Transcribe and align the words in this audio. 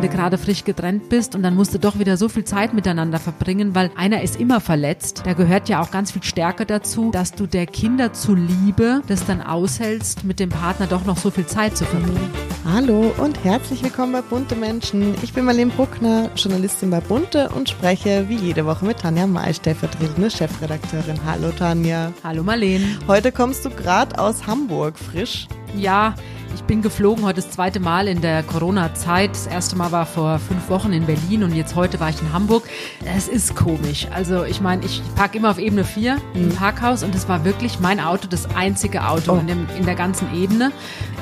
wenn 0.00 0.08
du 0.08 0.16
gerade 0.16 0.38
frisch 0.38 0.64
getrennt 0.64 1.10
bist 1.10 1.34
und 1.34 1.42
dann 1.42 1.54
musst 1.54 1.74
du 1.74 1.78
doch 1.78 1.98
wieder 1.98 2.16
so 2.16 2.30
viel 2.30 2.44
Zeit 2.44 2.72
miteinander 2.72 3.18
verbringen, 3.18 3.74
weil 3.74 3.90
einer 3.96 4.22
ist 4.22 4.40
immer 4.40 4.58
verletzt. 4.58 5.24
Da 5.26 5.34
gehört 5.34 5.68
ja 5.68 5.82
auch 5.82 5.90
ganz 5.90 6.10
viel 6.12 6.22
Stärke 6.22 6.64
dazu, 6.64 7.10
dass 7.10 7.32
du 7.32 7.46
der 7.46 7.66
Kinder 7.66 8.14
zuliebe 8.14 9.02
das 9.08 9.26
dann 9.26 9.42
aushältst, 9.42 10.24
mit 10.24 10.40
dem 10.40 10.48
Partner 10.48 10.86
doch 10.86 11.04
noch 11.04 11.18
so 11.18 11.30
viel 11.30 11.44
Zeit 11.44 11.76
zu 11.76 11.84
verbringen. 11.84 12.30
Hallo 12.64 13.12
und 13.18 13.44
herzlich 13.44 13.82
willkommen 13.82 14.12
bei 14.12 14.22
Bunte 14.22 14.56
Menschen. 14.56 15.14
Ich 15.22 15.34
bin 15.34 15.44
Marlene 15.44 15.70
Bruckner, 15.70 16.30
Journalistin 16.34 16.88
bei 16.88 17.00
Bunte 17.00 17.50
und 17.50 17.68
spreche 17.68 18.26
wie 18.30 18.36
jede 18.36 18.64
Woche 18.64 18.86
mit 18.86 19.00
Tanja 19.00 19.26
May, 19.26 19.52
stellvertretende 19.52 20.30
Chefredakteurin. 20.30 21.20
Hallo 21.26 21.50
Tanja. 21.50 22.10
Hallo 22.24 22.42
Marlene. 22.42 22.86
Heute 23.06 23.32
kommst 23.32 23.66
du 23.66 23.68
gerade 23.68 24.18
aus 24.18 24.46
Hamburg, 24.46 24.98
frisch. 24.98 25.46
Ja, 25.76 26.14
ich 26.54 26.62
bin 26.64 26.82
geflogen 26.82 27.24
heute 27.24 27.40
das 27.40 27.50
zweite 27.50 27.80
Mal 27.80 28.08
in 28.08 28.20
der 28.20 28.42
Corona-Zeit. 28.42 29.30
Das 29.30 29.46
erste 29.46 29.76
Mal 29.76 29.92
war 29.92 30.06
vor 30.06 30.38
fünf 30.38 30.68
Wochen 30.68 30.92
in 30.92 31.06
Berlin 31.06 31.44
und 31.44 31.54
jetzt 31.54 31.74
heute 31.74 32.00
war 32.00 32.10
ich 32.10 32.20
in 32.20 32.32
Hamburg. 32.32 32.64
Es 33.04 33.28
ist 33.28 33.54
komisch. 33.54 34.06
Also 34.12 34.44
ich 34.44 34.60
meine, 34.60 34.84
ich 34.84 35.02
parke 35.14 35.38
immer 35.38 35.50
auf 35.50 35.58
Ebene 35.58 35.84
4 35.84 36.18
im 36.34 36.46
mhm. 36.46 36.52
Parkhaus 36.52 37.02
und 37.02 37.14
es 37.14 37.28
war 37.28 37.44
wirklich 37.44 37.80
mein 37.80 38.00
Auto, 38.00 38.26
das 38.28 38.54
einzige 38.54 39.06
Auto 39.06 39.32
oh. 39.32 39.38
in, 39.38 39.46
dem, 39.46 39.66
in, 39.78 39.84
der 39.84 39.94
ganzen 39.94 40.34
Ebene. 40.34 40.72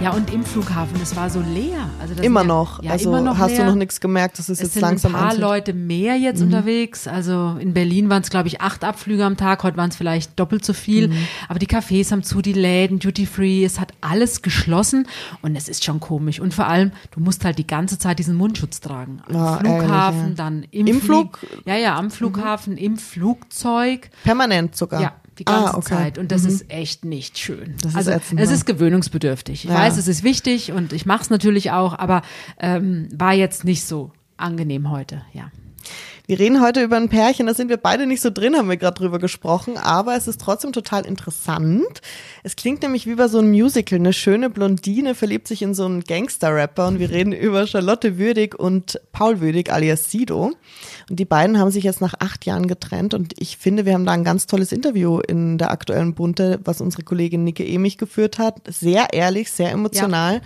Ja, 0.02 0.12
und 0.12 0.32
im 0.32 0.44
Flughafen, 0.44 0.98
es 1.02 1.16
war 1.16 1.30
so 1.30 1.40
leer. 1.40 1.90
Also 2.00 2.22
immer 2.22 2.42
ja, 2.42 2.46
noch. 2.46 2.82
Ja, 2.82 2.92
also 2.92 3.10
immer 3.10 3.20
noch 3.20 3.38
hast 3.38 3.52
leer. 3.52 3.64
du 3.64 3.70
noch 3.70 3.74
nichts 3.74 4.00
gemerkt, 4.00 4.38
dass 4.38 4.48
es, 4.48 4.58
es 4.58 4.64
jetzt 4.64 4.72
sind 4.74 4.82
langsam 4.82 5.14
ein 5.14 5.18
paar 5.18 5.30
anzieht. 5.30 5.40
Leute 5.40 5.74
mehr 5.74 6.16
jetzt 6.16 6.40
mhm. 6.40 6.46
unterwegs. 6.46 7.08
Also 7.08 7.56
in 7.60 7.74
Berlin 7.74 8.08
waren 8.08 8.22
es, 8.22 8.30
glaube 8.30 8.48
ich, 8.48 8.60
acht 8.60 8.84
Abflüge 8.84 9.24
am 9.24 9.36
Tag. 9.36 9.62
Heute 9.62 9.76
waren 9.76 9.90
es 9.90 9.96
vielleicht 9.96 10.38
doppelt 10.38 10.64
so 10.64 10.72
viel. 10.72 11.08
Mhm. 11.08 11.16
Aber 11.48 11.58
die 11.58 11.66
Cafés 11.66 12.12
haben 12.12 12.22
zu, 12.22 12.42
die 12.42 12.52
Läden, 12.52 12.98
Duty 12.98 13.26
Free, 13.26 13.64
es 13.64 13.80
hat 13.80 13.92
alles 14.00 14.42
geschlossen. 14.42 15.06
Und 15.42 15.56
es 15.56 15.68
ist 15.68 15.84
schon 15.84 16.00
komisch. 16.00 16.40
Und 16.40 16.54
vor 16.54 16.66
allem, 16.66 16.92
du 17.10 17.20
musst 17.20 17.44
halt 17.44 17.58
die 17.58 17.66
ganze 17.66 17.98
Zeit 17.98 18.18
diesen 18.18 18.36
Mundschutz 18.36 18.80
tragen. 18.80 19.22
Am 19.26 19.34
ja, 19.34 19.56
Flughafen, 19.58 20.18
ehrlich, 20.18 20.38
ja. 20.38 20.44
dann 20.44 20.62
im, 20.70 20.86
Im 20.86 21.00
Flug. 21.00 21.40
Ja, 21.64 21.76
ja, 21.76 21.96
am 21.96 22.10
Flughafen, 22.10 22.74
mhm. 22.74 22.78
im 22.78 22.96
Flugzeug. 22.96 24.10
Permanent 24.24 24.76
sogar. 24.76 25.00
Ja, 25.00 25.12
die 25.38 25.44
ganze 25.44 25.74
ah, 25.74 25.76
okay. 25.76 25.94
Zeit. 25.94 26.18
Und 26.18 26.32
das 26.32 26.42
mhm. 26.42 26.48
ist 26.48 26.70
echt 26.70 27.04
nicht 27.04 27.38
schön. 27.38 27.76
Das 27.82 27.94
also 27.94 28.10
ist 28.10 28.32
es 28.36 28.50
ist 28.50 28.66
gewöhnungsbedürftig. 28.66 29.64
Ich 29.64 29.70
ja. 29.70 29.76
weiß, 29.76 29.96
es 29.96 30.08
ist 30.08 30.22
wichtig 30.22 30.72
und 30.72 30.92
ich 30.92 31.06
mache 31.06 31.22
es 31.22 31.30
natürlich 31.30 31.70
auch, 31.70 31.98
aber 31.98 32.22
ähm, 32.58 33.08
war 33.14 33.34
jetzt 33.34 33.64
nicht 33.64 33.84
so 33.84 34.12
angenehm 34.36 34.90
heute, 34.90 35.22
ja. 35.32 35.50
Wir 36.28 36.38
reden 36.38 36.60
heute 36.60 36.82
über 36.82 36.98
ein 36.98 37.08
Pärchen, 37.08 37.46
da 37.46 37.54
sind 37.54 37.70
wir 37.70 37.78
beide 37.78 38.06
nicht 38.06 38.20
so 38.20 38.28
drin, 38.28 38.54
haben 38.54 38.68
wir 38.68 38.76
gerade 38.76 38.98
drüber 38.98 39.18
gesprochen, 39.18 39.78
aber 39.78 40.14
es 40.14 40.28
ist 40.28 40.42
trotzdem 40.42 40.74
total 40.74 41.06
interessant. 41.06 42.02
Es 42.42 42.54
klingt 42.54 42.82
nämlich 42.82 43.06
wie 43.06 43.14
bei 43.14 43.28
so 43.28 43.38
einem 43.38 43.50
Musical. 43.50 43.98
Eine 43.98 44.12
schöne 44.12 44.50
Blondine 44.50 45.14
verliebt 45.14 45.48
sich 45.48 45.62
in 45.62 45.72
so 45.72 45.86
einen 45.86 46.04
Gangster-Rapper 46.04 46.88
und 46.88 46.98
wir 46.98 47.08
reden 47.08 47.32
über 47.32 47.66
Charlotte 47.66 48.18
Würdig 48.18 48.60
und 48.60 49.00
Paul 49.10 49.40
Würdig 49.40 49.72
alias 49.72 50.10
Sido. 50.10 50.52
Und 51.08 51.18
die 51.18 51.24
beiden 51.24 51.58
haben 51.58 51.70
sich 51.70 51.84
jetzt 51.84 52.02
nach 52.02 52.12
acht 52.18 52.44
Jahren 52.44 52.66
getrennt 52.66 53.14
und 53.14 53.32
ich 53.38 53.56
finde, 53.56 53.86
wir 53.86 53.94
haben 53.94 54.04
da 54.04 54.12
ein 54.12 54.22
ganz 54.22 54.46
tolles 54.46 54.70
Interview 54.70 55.20
in 55.20 55.56
der 55.56 55.70
aktuellen 55.70 56.12
Bunte, 56.12 56.60
was 56.62 56.82
unsere 56.82 57.04
Kollegin 57.04 57.44
Nike 57.44 57.74
Emich 57.74 57.96
geführt 57.96 58.38
hat. 58.38 58.60
Sehr 58.68 59.14
ehrlich, 59.14 59.50
sehr 59.50 59.70
emotional. 59.70 60.34
Ja. 60.34 60.40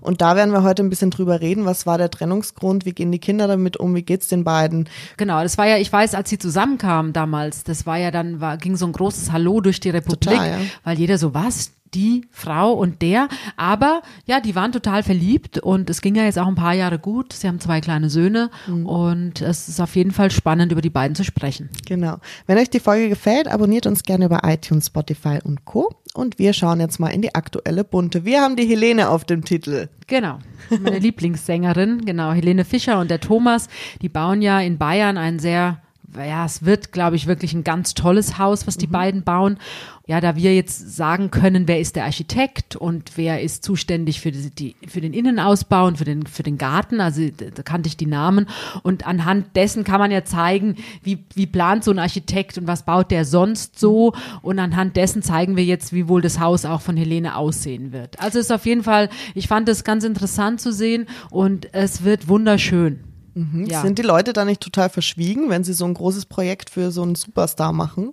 Und 0.00 0.20
da 0.20 0.34
werden 0.34 0.52
wir 0.52 0.64
heute 0.64 0.82
ein 0.82 0.90
bisschen 0.90 1.10
drüber 1.10 1.40
reden. 1.40 1.64
Was 1.64 1.86
war 1.86 1.96
der 1.96 2.10
Trennungsgrund? 2.10 2.86
Wie 2.86 2.92
gehen 2.92 3.12
die 3.12 3.20
Kinder 3.20 3.46
damit 3.46 3.76
um? 3.76 3.94
Wie 3.94 4.02
geht's 4.02 4.26
den 4.26 4.42
beiden? 4.42 4.88
Genau, 5.16 5.27
das 5.28 5.58
war 5.58 5.66
ja, 5.66 5.76
ich 5.76 5.92
weiß, 5.92 6.14
als 6.14 6.30
sie 6.30 6.38
zusammenkamen 6.38 7.12
damals, 7.12 7.62
das 7.62 7.86
war 7.86 7.96
ja 7.98 8.10
dann, 8.10 8.40
war, 8.40 8.56
ging 8.56 8.76
so 8.76 8.86
ein 8.86 8.92
großes 8.92 9.32
Hallo 9.32 9.60
durch 9.60 9.80
die 9.80 9.90
Republik, 9.90 10.30
Total, 10.30 10.50
ja. 10.50 10.58
weil 10.84 10.98
jeder 10.98 11.18
so, 11.18 11.34
was? 11.34 11.72
Die 11.94 12.26
Frau 12.30 12.72
und 12.72 13.02
der. 13.02 13.28
Aber 13.56 14.02
ja, 14.26 14.40
die 14.40 14.54
waren 14.54 14.72
total 14.72 15.02
verliebt 15.02 15.58
und 15.58 15.90
es 15.90 16.00
ging 16.00 16.14
ja 16.14 16.24
jetzt 16.24 16.38
auch 16.38 16.46
ein 16.46 16.54
paar 16.54 16.74
Jahre 16.74 16.98
gut. 16.98 17.32
Sie 17.32 17.48
haben 17.48 17.60
zwei 17.60 17.80
kleine 17.80 18.10
Söhne 18.10 18.50
mhm. 18.66 18.86
und 18.86 19.40
es 19.40 19.68
ist 19.68 19.80
auf 19.80 19.96
jeden 19.96 20.12
Fall 20.12 20.30
spannend, 20.30 20.72
über 20.72 20.82
die 20.82 20.90
beiden 20.90 21.14
zu 21.14 21.24
sprechen. 21.24 21.70
Genau. 21.86 22.18
Wenn 22.46 22.58
euch 22.58 22.70
die 22.70 22.80
Folge 22.80 23.08
gefällt, 23.08 23.48
abonniert 23.48 23.86
uns 23.86 24.02
gerne 24.02 24.26
über 24.26 24.40
iTunes, 24.44 24.86
Spotify 24.86 25.38
und 25.42 25.64
Co. 25.64 25.90
Und 26.14 26.38
wir 26.38 26.52
schauen 26.52 26.80
jetzt 26.80 26.98
mal 26.98 27.08
in 27.08 27.22
die 27.22 27.34
aktuelle 27.34 27.84
Bunte. 27.84 28.24
Wir 28.24 28.40
haben 28.40 28.56
die 28.56 28.66
Helene 28.66 29.08
auf 29.08 29.24
dem 29.24 29.44
Titel. 29.44 29.88
Genau. 30.06 30.38
Meine 30.80 30.98
Lieblingssängerin, 30.98 32.04
genau. 32.04 32.32
Helene 32.32 32.64
Fischer 32.64 32.98
und 32.98 33.10
der 33.10 33.20
Thomas, 33.20 33.68
die 34.02 34.08
bauen 34.08 34.42
ja 34.42 34.60
in 34.60 34.78
Bayern 34.78 35.18
ein 35.18 35.38
sehr 35.38 35.82
ja, 36.16 36.46
es 36.46 36.64
wird, 36.64 36.92
glaube 36.92 37.16
ich, 37.16 37.26
wirklich 37.26 37.52
ein 37.52 37.64
ganz 37.64 37.94
tolles 37.94 38.38
Haus, 38.38 38.66
was 38.66 38.76
die 38.76 38.86
mhm. 38.86 38.92
beiden 38.92 39.22
bauen. 39.22 39.58
Ja, 40.06 40.22
da 40.22 40.36
wir 40.36 40.54
jetzt 40.54 40.96
sagen 40.96 41.30
können, 41.30 41.68
wer 41.68 41.80
ist 41.80 41.94
der 41.94 42.04
Architekt 42.04 42.76
und 42.76 43.12
wer 43.16 43.42
ist 43.42 43.62
zuständig 43.62 44.20
für, 44.20 44.32
die, 44.32 44.50
die, 44.50 44.76
für 44.86 45.02
den 45.02 45.12
Innenausbau 45.12 45.86
und 45.86 45.98
für 45.98 46.06
den, 46.06 46.24
für 46.24 46.42
den 46.42 46.56
Garten, 46.56 47.02
also 47.02 47.20
da 47.28 47.62
kannte 47.62 47.88
ich 47.88 47.98
die 47.98 48.06
Namen. 48.06 48.46
Und 48.82 49.06
anhand 49.06 49.54
dessen 49.54 49.84
kann 49.84 50.00
man 50.00 50.10
ja 50.10 50.24
zeigen, 50.24 50.76
wie, 51.02 51.26
wie 51.34 51.46
plant 51.46 51.84
so 51.84 51.90
ein 51.90 51.98
Architekt 51.98 52.56
und 52.56 52.66
was 52.66 52.86
baut 52.86 53.10
der 53.10 53.26
sonst 53.26 53.78
so. 53.78 54.14
Und 54.40 54.58
anhand 54.58 54.96
dessen 54.96 55.20
zeigen 55.20 55.56
wir 55.56 55.64
jetzt, 55.64 55.92
wie 55.92 56.08
wohl 56.08 56.22
das 56.22 56.40
Haus 56.40 56.64
auch 56.64 56.80
von 56.80 56.96
Helene 56.96 57.36
aussehen 57.36 57.92
wird. 57.92 58.18
Also 58.18 58.38
ist 58.38 58.50
auf 58.50 58.64
jeden 58.64 58.82
Fall, 58.82 59.10
ich 59.34 59.46
fand 59.46 59.68
es 59.68 59.84
ganz 59.84 60.04
interessant 60.04 60.62
zu 60.62 60.72
sehen 60.72 61.06
und 61.28 61.74
es 61.74 62.02
wird 62.02 62.28
wunderschön. 62.28 63.07
Mhm. 63.38 63.66
Ja. 63.66 63.82
Sind 63.82 63.98
die 63.98 64.02
Leute 64.02 64.32
da 64.32 64.44
nicht 64.44 64.60
total 64.60 64.88
verschwiegen, 64.88 65.48
wenn 65.48 65.62
sie 65.62 65.72
so 65.72 65.84
ein 65.84 65.94
großes 65.94 66.26
Projekt 66.26 66.70
für 66.70 66.90
so 66.90 67.02
einen 67.02 67.14
Superstar 67.14 67.72
machen? 67.72 68.12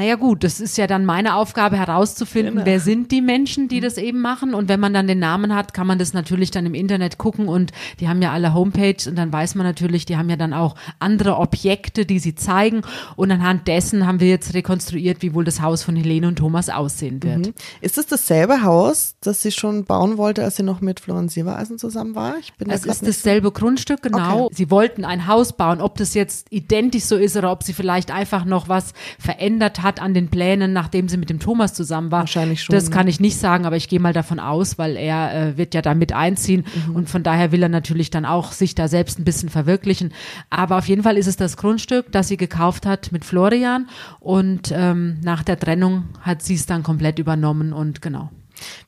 Naja 0.00 0.14
gut, 0.14 0.44
das 0.44 0.60
ist 0.60 0.78
ja 0.78 0.86
dann 0.86 1.04
meine 1.04 1.34
Aufgabe 1.34 1.76
herauszufinden, 1.76 2.54
genau. 2.54 2.64
wer 2.64 2.80
sind 2.80 3.12
die 3.12 3.20
Menschen, 3.20 3.68
die 3.68 3.80
das 3.80 3.98
eben 3.98 4.22
machen. 4.22 4.54
Und 4.54 4.70
wenn 4.70 4.80
man 4.80 4.94
dann 4.94 5.06
den 5.06 5.18
Namen 5.18 5.54
hat, 5.54 5.74
kann 5.74 5.86
man 5.86 5.98
das 5.98 6.14
natürlich 6.14 6.50
dann 6.50 6.64
im 6.64 6.72
Internet 6.72 7.18
gucken 7.18 7.48
und 7.48 7.70
die 8.00 8.08
haben 8.08 8.22
ja 8.22 8.32
alle 8.32 8.54
Homepages 8.54 9.08
und 9.08 9.16
dann 9.16 9.30
weiß 9.30 9.56
man 9.56 9.66
natürlich, 9.66 10.06
die 10.06 10.16
haben 10.16 10.30
ja 10.30 10.36
dann 10.36 10.54
auch 10.54 10.74
andere 11.00 11.36
Objekte, 11.36 12.06
die 12.06 12.18
sie 12.18 12.34
zeigen. 12.34 12.80
Und 13.14 13.30
anhand 13.30 13.68
dessen 13.68 14.06
haben 14.06 14.20
wir 14.20 14.28
jetzt 14.30 14.54
rekonstruiert, 14.54 15.20
wie 15.20 15.34
wohl 15.34 15.44
das 15.44 15.60
Haus 15.60 15.82
von 15.82 15.96
Helene 15.96 16.28
und 16.28 16.36
Thomas 16.36 16.70
aussehen 16.70 17.22
wird. 17.22 17.48
Mhm. 17.48 17.54
Ist 17.82 17.98
es 17.98 18.06
das 18.06 18.20
dasselbe 18.20 18.62
Haus, 18.62 19.16
das 19.20 19.42
sie 19.42 19.52
schon 19.52 19.84
bauen 19.84 20.16
wollte, 20.16 20.42
als 20.44 20.56
sie 20.56 20.62
noch 20.62 20.80
mit 20.80 21.00
Florian 21.00 21.28
Silbereisen 21.28 21.76
zusammen 21.76 22.14
war? 22.14 22.38
Ich 22.38 22.54
bin 22.54 22.70
es 22.70 22.86
ist 22.86 23.06
dasselbe 23.06 23.52
Grundstück, 23.52 24.00
genau. 24.00 24.46
Okay. 24.46 24.54
Sie 24.56 24.70
wollten 24.70 25.04
ein 25.04 25.26
Haus 25.26 25.52
bauen. 25.52 25.82
Ob 25.82 25.98
das 25.98 26.14
jetzt 26.14 26.46
identisch 26.48 27.04
so 27.04 27.16
ist 27.16 27.36
oder 27.36 27.52
ob 27.52 27.62
sie 27.62 27.74
vielleicht 27.74 28.10
einfach 28.10 28.46
noch 28.46 28.70
was 28.70 28.94
verändert 29.18 29.82
hat 29.82 29.89
an 29.98 30.14
den 30.14 30.28
Plänen, 30.28 30.72
nachdem 30.72 31.08
sie 31.08 31.16
mit 31.16 31.30
dem 31.30 31.40
Thomas 31.40 31.74
zusammen 31.74 32.12
war. 32.12 32.20
Wahrscheinlich 32.20 32.62
schon. 32.62 32.74
Das 32.74 32.90
kann 32.90 33.08
ich 33.08 33.18
nicht 33.18 33.38
sagen, 33.38 33.64
aber 33.64 33.76
ich 33.76 33.88
gehe 33.88 33.98
mal 33.98 34.12
davon 34.12 34.38
aus, 34.38 34.78
weil 34.78 34.96
er 34.96 35.34
äh, 35.34 35.56
wird 35.56 35.74
ja 35.74 35.82
da 35.82 35.94
mit 35.94 36.12
einziehen 36.12 36.64
mhm. 36.86 36.96
und 36.96 37.10
von 37.10 37.22
daher 37.22 37.50
will 37.50 37.62
er 37.62 37.68
natürlich 37.68 38.10
dann 38.10 38.26
auch 38.26 38.52
sich 38.52 38.74
da 38.74 38.86
selbst 38.86 39.18
ein 39.18 39.24
bisschen 39.24 39.48
verwirklichen. 39.48 40.12
Aber 40.50 40.78
auf 40.78 40.86
jeden 40.86 41.02
Fall 41.02 41.16
ist 41.16 41.26
es 41.26 41.36
das 41.36 41.56
Grundstück, 41.56 42.12
das 42.12 42.28
sie 42.28 42.36
gekauft 42.36 42.84
hat 42.86 43.10
mit 43.10 43.24
Florian 43.24 43.88
und 44.20 44.72
ähm, 44.74 45.18
nach 45.22 45.42
der 45.42 45.58
Trennung 45.58 46.04
hat 46.20 46.42
sie 46.42 46.54
es 46.54 46.66
dann 46.66 46.82
komplett 46.82 47.18
übernommen 47.18 47.72
und 47.72 48.02
genau. 48.02 48.30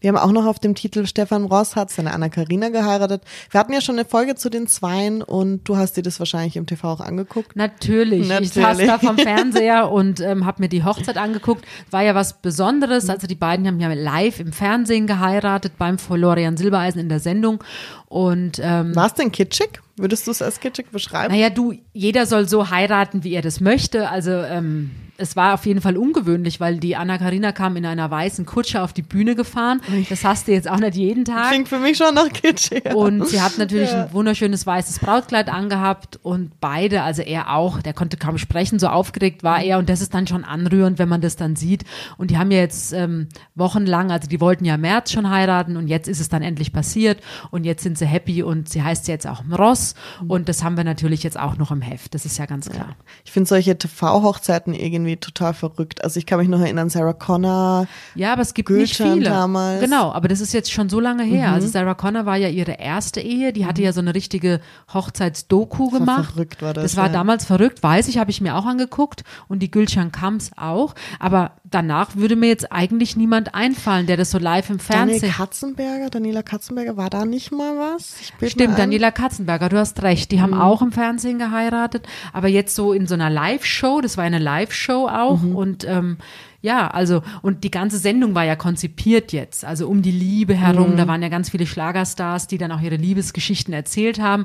Wir 0.00 0.08
haben 0.08 0.16
auch 0.16 0.32
noch 0.32 0.46
auf 0.46 0.58
dem 0.58 0.74
Titel 0.74 1.06
Stefan 1.06 1.44
Ross 1.44 1.76
hat 1.76 1.90
seine 1.90 2.12
Anna-Karina 2.12 2.68
geheiratet. 2.68 3.22
Wir 3.50 3.60
hatten 3.60 3.72
ja 3.72 3.80
schon 3.80 3.96
eine 3.96 4.04
Folge 4.04 4.34
zu 4.34 4.50
den 4.50 4.66
Zweien 4.66 5.22
und 5.22 5.64
du 5.68 5.76
hast 5.76 5.96
dir 5.96 6.02
das 6.02 6.18
wahrscheinlich 6.18 6.56
im 6.56 6.66
TV 6.66 6.92
auch 6.92 7.00
angeguckt. 7.00 7.56
Natürlich. 7.56 8.28
Natürlich. 8.28 8.56
Ich 8.56 8.62
saß 8.62 8.78
da 8.78 8.98
vom 8.98 9.18
Fernseher 9.18 9.90
und 9.92 10.20
ähm, 10.20 10.46
habe 10.46 10.62
mir 10.62 10.68
die 10.68 10.84
Hochzeit 10.84 11.16
angeguckt. 11.16 11.64
War 11.90 12.02
ja 12.02 12.14
was 12.14 12.40
Besonderes. 12.40 13.08
Also 13.08 13.26
die 13.26 13.34
beiden 13.34 13.66
haben 13.66 13.80
ja 13.80 13.92
live 13.92 14.40
im 14.40 14.52
Fernsehen 14.52 15.06
geheiratet 15.06 15.74
beim 15.78 15.98
Florian 15.98 16.56
Silbereisen 16.56 17.00
in 17.00 17.08
der 17.08 17.20
Sendung. 17.20 17.62
Und 18.06 18.60
ähm, 18.62 18.94
war 18.94 19.06
es 19.06 19.14
denn 19.14 19.32
kitschig? 19.32 19.80
Würdest 20.02 20.26
du 20.26 20.32
es 20.32 20.42
als 20.42 20.58
kitschig 20.58 20.86
beschreiben? 20.90 21.32
Naja, 21.32 21.48
du, 21.48 21.74
jeder 21.92 22.26
soll 22.26 22.48
so 22.48 22.70
heiraten, 22.70 23.22
wie 23.22 23.34
er 23.34 23.40
das 23.40 23.60
möchte. 23.60 24.08
Also 24.08 24.32
ähm, 24.32 24.90
es 25.16 25.36
war 25.36 25.54
auf 25.54 25.66
jeden 25.66 25.80
Fall 25.80 25.96
ungewöhnlich, 25.96 26.58
weil 26.58 26.78
die 26.78 26.96
Anna-Karina 26.96 27.52
kam 27.52 27.76
in 27.76 27.86
einer 27.86 28.10
weißen 28.10 28.44
Kutsche 28.44 28.82
auf 28.82 28.92
die 28.92 29.02
Bühne 29.02 29.36
gefahren. 29.36 29.80
Das 30.08 30.24
hast 30.24 30.48
du 30.48 30.52
jetzt 30.52 30.68
auch 30.68 30.78
nicht 30.78 30.96
jeden 30.96 31.24
Tag. 31.24 31.50
Klingt 31.50 31.68
für 31.68 31.78
mich 31.78 31.96
schon 31.96 32.14
nach 32.14 32.28
kitschig. 32.32 32.92
Und 32.94 33.28
sie 33.28 33.40
hat 33.40 33.58
natürlich 33.58 33.90
ja. 33.90 34.06
ein 34.06 34.12
wunderschönes 34.12 34.66
weißes 34.66 34.98
Brautkleid 34.98 35.48
angehabt 35.48 36.18
und 36.22 36.58
beide, 36.60 37.02
also 37.02 37.22
er 37.22 37.54
auch, 37.54 37.80
der 37.80 37.92
konnte 37.92 38.16
kaum 38.16 38.38
sprechen, 38.38 38.80
so 38.80 38.88
aufgeregt 38.88 39.44
war 39.44 39.62
er 39.62 39.78
und 39.78 39.88
das 39.88 40.00
ist 40.00 40.14
dann 40.14 40.26
schon 40.26 40.44
anrührend, 40.44 40.98
wenn 40.98 41.08
man 41.08 41.20
das 41.20 41.36
dann 41.36 41.54
sieht. 41.54 41.84
Und 42.16 42.32
die 42.32 42.38
haben 42.38 42.50
ja 42.50 42.58
jetzt 42.58 42.92
ähm, 42.92 43.28
wochenlang, 43.54 44.10
also 44.10 44.28
die 44.28 44.40
wollten 44.40 44.64
ja 44.64 44.76
März 44.76 45.12
schon 45.12 45.30
heiraten 45.30 45.76
und 45.76 45.86
jetzt 45.86 46.08
ist 46.08 46.20
es 46.20 46.28
dann 46.28 46.42
endlich 46.42 46.72
passiert 46.72 47.20
und 47.52 47.64
jetzt 47.64 47.84
sind 47.84 47.96
sie 47.96 48.06
happy 48.06 48.42
und 48.42 48.68
sie 48.68 48.82
heißt 48.82 49.06
jetzt 49.06 49.28
auch 49.28 49.44
Ross 49.56 49.91
und 50.28 50.48
das 50.48 50.62
haben 50.62 50.76
wir 50.76 50.84
natürlich 50.84 51.22
jetzt 51.22 51.38
auch 51.38 51.56
noch 51.56 51.70
im 51.70 51.80
Heft, 51.82 52.14
das 52.14 52.24
ist 52.24 52.38
ja 52.38 52.46
ganz 52.46 52.68
klar. 52.68 52.88
Ja. 52.90 52.96
Ich 53.24 53.32
finde 53.32 53.48
solche 53.48 53.76
TV-Hochzeiten 53.76 54.74
irgendwie 54.74 55.16
total 55.16 55.54
verrückt. 55.54 56.02
Also 56.04 56.18
ich 56.18 56.26
kann 56.26 56.38
mich 56.38 56.48
noch 56.48 56.60
erinnern, 56.60 56.90
Sarah 56.90 57.12
Connor. 57.12 57.86
Ja, 58.14 58.32
aber 58.32 58.42
es 58.42 58.54
gibt 58.54 58.70
nicht 58.70 58.96
Gülcan 58.96 59.14
viele. 59.18 59.30
damals. 59.30 59.80
Mhm. 59.80 59.84
Genau, 59.84 60.12
aber 60.12 60.28
das 60.28 60.40
ist 60.40 60.52
jetzt 60.52 60.72
schon 60.72 60.88
so 60.88 61.00
lange 61.00 61.22
her. 61.24 61.52
Also 61.52 61.68
Sarah 61.68 61.94
Connor 61.94 62.26
war 62.26 62.36
ja 62.36 62.48
ihre 62.48 62.72
erste 62.72 63.20
Ehe, 63.20 63.52
die 63.52 63.66
hatte 63.66 63.82
ja 63.82 63.92
so 63.92 64.00
eine 64.00 64.14
richtige 64.14 64.60
Hochzeitsdoku 64.92 65.92
war 65.92 65.98
gemacht. 65.98 66.30
verrückt, 66.32 66.62
war 66.62 66.74
das, 66.74 66.84
Das 66.84 66.96
war 66.96 67.06
ja. 67.06 67.12
damals 67.12 67.44
verrückt, 67.44 67.82
weiß 67.82 68.08
ich, 68.08 68.18
habe 68.18 68.30
ich 68.30 68.40
mir 68.40 68.56
auch 68.56 68.66
angeguckt 68.66 69.24
und 69.48 69.60
die 69.60 69.70
Gülcan 69.70 70.12
Kams 70.12 70.50
auch. 70.56 70.94
Aber 71.18 71.52
danach 71.64 72.16
würde 72.16 72.36
mir 72.36 72.48
jetzt 72.48 72.70
eigentlich 72.72 73.16
niemand 73.16 73.54
einfallen, 73.54 74.06
der 74.06 74.16
das 74.16 74.30
so 74.30 74.38
live 74.38 74.70
im 74.70 74.78
Daniel 74.78 75.18
Fernsehen. 75.20 75.32
Katzenberger, 75.32 76.10
Daniela 76.10 76.42
Katzenberger, 76.42 76.96
war 76.96 77.10
da 77.10 77.24
nicht 77.24 77.52
mal 77.52 77.76
was? 77.76 78.14
Stimmt. 78.50 78.78
Daniela 78.78 79.10
Katzenberger, 79.10 79.68
du 79.72 79.78
hast 79.78 80.02
recht. 80.02 80.30
Die 80.30 80.36
Mhm. 80.36 80.42
haben 80.42 80.54
auch 80.54 80.82
im 80.82 80.92
Fernsehen 80.92 81.38
geheiratet, 81.38 82.06
aber 82.32 82.48
jetzt 82.48 82.74
so 82.74 82.92
in 82.92 83.06
so 83.06 83.14
einer 83.14 83.30
Live-Show, 83.30 84.00
das 84.00 84.16
war 84.16 84.24
eine 84.24 84.38
Live-Show 84.38 85.08
auch 85.08 85.40
Mhm. 85.42 85.56
und 85.56 85.84
ähm, 85.88 86.16
ja, 86.64 86.86
also 86.88 87.22
und 87.42 87.64
die 87.64 87.72
ganze 87.72 87.98
Sendung 87.98 88.36
war 88.36 88.44
ja 88.44 88.54
konzipiert 88.54 89.32
jetzt, 89.32 89.64
also 89.64 89.88
um 89.88 90.00
die 90.00 90.12
Liebe 90.12 90.54
herum. 90.54 90.92
Mhm. 90.92 90.96
Da 90.96 91.08
waren 91.08 91.20
ja 91.20 91.28
ganz 91.28 91.50
viele 91.50 91.66
Schlagerstars, 91.66 92.46
die 92.46 92.56
dann 92.56 92.70
auch 92.70 92.80
ihre 92.80 92.94
Liebesgeschichten 92.94 93.74
erzählt 93.74 94.20
haben. 94.20 94.44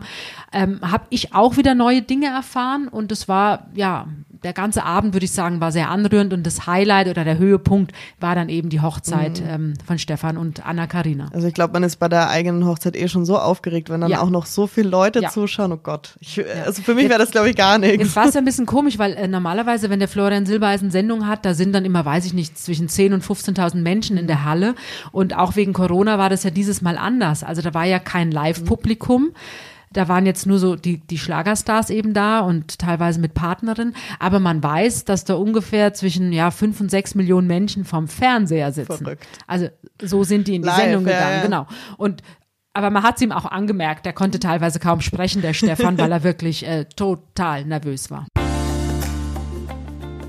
Ähm, 0.51 0.79
habe 0.81 1.06
ich 1.12 1.35
auch 1.35 1.57
wieder 1.57 1.75
neue 1.75 2.01
Dinge 2.01 2.25
erfahren 2.27 2.88
und 2.88 3.12
es 3.12 3.27
war 3.27 3.68
ja 3.75 4.07
der 4.44 4.54
ganze 4.54 4.84
Abend 4.84 5.13
würde 5.13 5.25
ich 5.25 5.31
sagen 5.31 5.60
war 5.62 5.72
sehr 5.72 5.89
anrührend 5.89 6.34
und 6.34 6.44
das 6.45 6.68
Highlight 6.68 7.07
oder 7.07 7.24
der 7.24 7.38
Höhepunkt 7.38 7.92
war 8.19 8.36
dann 8.36 8.50
eben 8.50 8.69
die 8.69 8.81
Hochzeit 8.81 9.42
Mhm. 9.42 9.48
ähm, 9.50 9.74
von 9.86 9.98
Stefan 10.00 10.38
und 10.38 10.66
Anna 10.66 10.88
Karina. 10.88 11.30
Also 11.34 11.48
ich 11.48 11.54
glaube, 11.54 11.74
man 11.74 11.84
ist 11.84 11.98
bei 11.98 12.07
der 12.07 12.30
eigenen 12.30 12.66
Hochzeit 12.66 12.95
eh 12.95 13.07
schon 13.07 13.25
so 13.25 13.38
aufgeregt, 13.38 13.89
wenn 13.89 14.01
dann 14.01 14.10
Ja. 14.12 14.22
auch 14.22 14.30
noch 14.30 14.45
so 14.45 14.68
viele 14.68 14.89
Leute 14.89 15.19
Ja. 15.22 15.30
zuschauen. 15.30 15.72
Oh 15.72 15.78
Gott. 15.78 16.16
Ich, 16.19 16.42
Also 16.66 16.81
für 16.81 16.94
mich 16.95 17.10
wäre 17.10 17.19
das, 17.19 17.31
glaube 17.31 17.50
ich, 17.50 17.56
gar 17.56 17.78
nichts. 17.78 18.04
Jetzt 18.04 18.16
war 18.16 18.28
es 18.28 18.34
ja 18.34 18.42
ein 18.42 18.45
bisschen 18.45 18.66
komisch, 18.66 18.98
weil 18.98 19.13
äh, 19.13 19.28
normalerweise, 19.28 19.89
wenn 19.89 20.00
der 20.00 20.07
Florian 20.07 20.45
Silbereisen 20.45 20.92
Sendung 20.92 21.28
hat, 21.28 21.45
da 21.45 21.54
sind 21.54 21.74
dann 21.74 21.86
immer, 21.86 22.06
weiß 22.06 22.25
ich 22.25 22.34
nicht, 22.34 22.57
zwischen 22.57 22.88
10.000 22.89 23.13
und 23.13 23.24
15.000 23.24 23.81
Menschen 23.81 24.18
in 24.18 24.28
der 24.28 24.44
Halle. 24.45 24.75
Und 25.12 25.36
auch 25.36 25.56
wegen 25.56 25.74
Corona 25.74 26.18
war 26.18 26.30
das 26.30 26.44
ja 26.44 26.50
dieses 26.50 26.81
Mal 26.81 26.98
anders. 26.98 27.44
Also 27.44 27.62
da 27.62 27.74
war 27.74 27.86
ja 27.86 28.00
kein 28.00 28.31
Live-Publikum. 28.31 29.30
Da 29.94 30.07
waren 30.07 30.25
jetzt 30.25 30.45
nur 30.45 30.60
so 30.60 30.75
die, 30.75 31.00
die 31.00 31.18
Schlagerstars 31.18 31.89
eben 31.89 32.13
da 32.13 32.42
und 32.42 32.80
teilweise 32.80 33.19
mit 33.19 33.34
Partnerin. 33.34 33.94
Aber 34.19 34.39
man 34.39 34.62
weiß, 34.62 35.06
dass 35.06 35.24
da 35.24 35.36
ungefähr 35.36 35.94
zwischen 35.94 36.34
ja, 36.34 36.51
fünf 36.51 36.81
und 36.81 36.92
sechs 36.92 37.16
Millionen 37.16 37.48
Menschen 37.48 37.86
vom 37.86 38.07
Fernseher 38.07 38.72
sitzen. 38.72 38.98
Verrückt. 38.98 39.28
Also 39.48 39.69
so 40.01 40.24
sind 40.24 40.48
die 40.48 40.56
in 40.56 40.62
die 40.62 40.68
Live, 40.68 40.78
Sendung 40.78 41.07
ja, 41.07 41.13
gegangen, 41.13 41.36
ja. 41.36 41.42
genau. 41.44 41.68
Und 41.98 42.22
aber 42.74 42.92
man 42.92 43.01
hat 43.01 43.16
es 43.16 43.24
ihm 43.24 43.31
auch 43.31 43.45
angemerkt, 43.45 44.06
er 44.06 44.13
konnte 44.13 44.38
teilweise 44.38 44.80
kaum 44.80 45.01
sprechen, 45.01 45.42
der 45.42 45.54
Stefan, 45.54 45.98
weil 45.98 46.12
er 46.12 46.22
wirklich 46.22 46.63
äh, 46.63 46.86
total 46.86 47.66
nervös 47.66 48.12
war. 48.12 48.28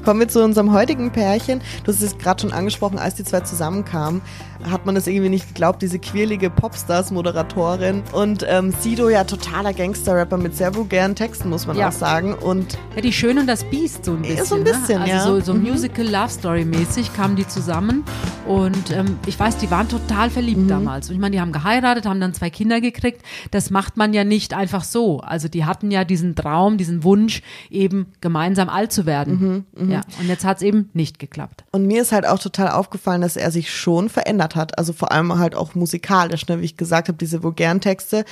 Kommen 0.02 0.20
wir 0.20 0.28
zu 0.28 0.42
unserem 0.42 0.72
heutigen 0.72 1.12
Pärchen. 1.12 1.60
Du 1.84 1.92
hast 1.92 2.00
es 2.00 2.16
gerade 2.16 2.40
schon 2.40 2.52
angesprochen, 2.52 2.98
als 2.98 3.16
die 3.16 3.24
zwei 3.24 3.40
zusammenkamen, 3.40 4.22
hat 4.64 4.86
man 4.86 4.94
das 4.94 5.06
irgendwie 5.06 5.28
nicht 5.28 5.48
geglaubt, 5.48 5.82
diese 5.82 5.98
quirlige 5.98 6.50
Popstars-Moderatorin 6.50 8.02
und 8.12 8.44
ähm, 8.48 8.72
Sido 8.80 9.08
ja 9.08 9.24
totaler 9.24 9.72
Gangster-Rapper 9.72 10.36
mit 10.36 10.56
sehr 10.56 10.74
vulgären 10.74 11.14
Texten, 11.14 11.48
muss 11.48 11.66
man 11.66 11.76
Ja. 11.76 11.88
auch 11.88 11.92
sagen. 11.92 12.34
Und 12.34 12.76
Ja, 12.94 13.00
die 13.02 13.12
Schön 13.12 13.38
und 13.38 13.46
das 13.46 13.64
Biest 13.64 14.04
so 14.04 14.12
ein 14.12 14.22
bisschen. 14.22 14.44
so 14.44 14.54
ein 14.56 14.64
bisschen, 14.64 15.00
ne? 15.02 15.08
ja. 15.08 15.18
Also 15.20 15.36
so, 15.40 15.52
so 15.52 15.54
Mhm. 15.54 15.62
Musical-Love-Story-mäßig 15.70 17.14
kamen 17.14 17.36
die 17.36 17.46
zusammen 17.46 18.04
und 18.46 18.90
ähm, 18.90 19.18
ich 19.26 19.38
weiß, 19.38 19.58
die 19.58 19.70
waren 19.70 19.88
total 19.88 20.30
verliebt 20.30 20.58
Mhm. 20.62 20.68
damals. 20.68 21.08
Und 21.08 21.14
ich 21.14 21.20
meine, 21.20 21.36
die 21.36 21.40
haben 21.40 21.52
geheiratet, 21.52 22.06
haben 22.06 22.20
dann 22.20 22.34
zwei 22.34 22.50
Kinder 22.50 22.80
gekriegt. 22.80 23.22
Das 23.50 23.70
macht 23.70 23.96
man 23.96 24.12
ja 24.12 24.24
nicht 24.24 24.54
einfach 24.54 24.84
so. 24.84 25.20
Also 25.20 25.48
die 25.48 25.64
hatten 25.64 25.90
ja 25.90 26.04
diesen 26.04 26.34
Traum, 26.34 26.78
diesen 26.78 27.04
Wunsch, 27.04 27.42
eben 27.70 28.06
gemeinsam 28.20 28.68
alt 28.68 28.92
zu 28.92 29.06
werden. 29.06 29.64
Mhm, 29.76 29.90
Ja, 29.90 30.00
und 30.20 30.28
jetzt 30.28 30.44
hat 30.44 30.58
es 30.58 30.62
eben 30.62 30.90
nicht 30.92 31.18
geklappt. 31.18 31.64
Und 31.72 31.86
mir 31.86 32.02
ist 32.02 32.12
halt 32.12 32.26
auch 32.26 32.38
total 32.38 32.70
aufgefallen, 32.70 33.20
dass 33.20 33.36
er 33.36 33.50
sich 33.50 33.72
schon 33.74 34.08
verändert 34.08 34.47
hat. 34.54 34.78
Also 34.78 34.92
vor 34.92 35.12
allem 35.12 35.38
halt 35.38 35.54
auch 35.54 35.74
musikalisch, 35.74 36.46
ne? 36.48 36.60
wie 36.60 36.64
ich 36.64 36.76
gesagt 36.76 37.08
habe, 37.08 37.18
diese 37.18 37.42
vulgären 37.42 37.80
Texte. 37.80 38.24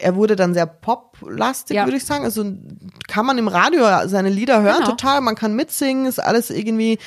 Er 0.00 0.14
wurde 0.16 0.36
dann 0.36 0.54
sehr 0.54 0.66
poplastig, 0.66 1.76
Ja. 1.76 1.84
würde 1.86 1.96
ich 1.96 2.04
sagen. 2.04 2.24
Also 2.24 2.44
kann 3.08 3.26
man 3.26 3.38
im 3.38 3.48
Radio 3.48 3.84
seine 4.06 4.30
Lieder 4.30 4.62
hören, 4.62 4.76
Genau. 4.78 4.90
total. 4.90 5.20
Man 5.20 5.34
kann 5.34 5.54
mitsingen, 5.54 6.06
ist 6.06 6.18
alles 6.18 6.50
irgendwie, 6.50 6.98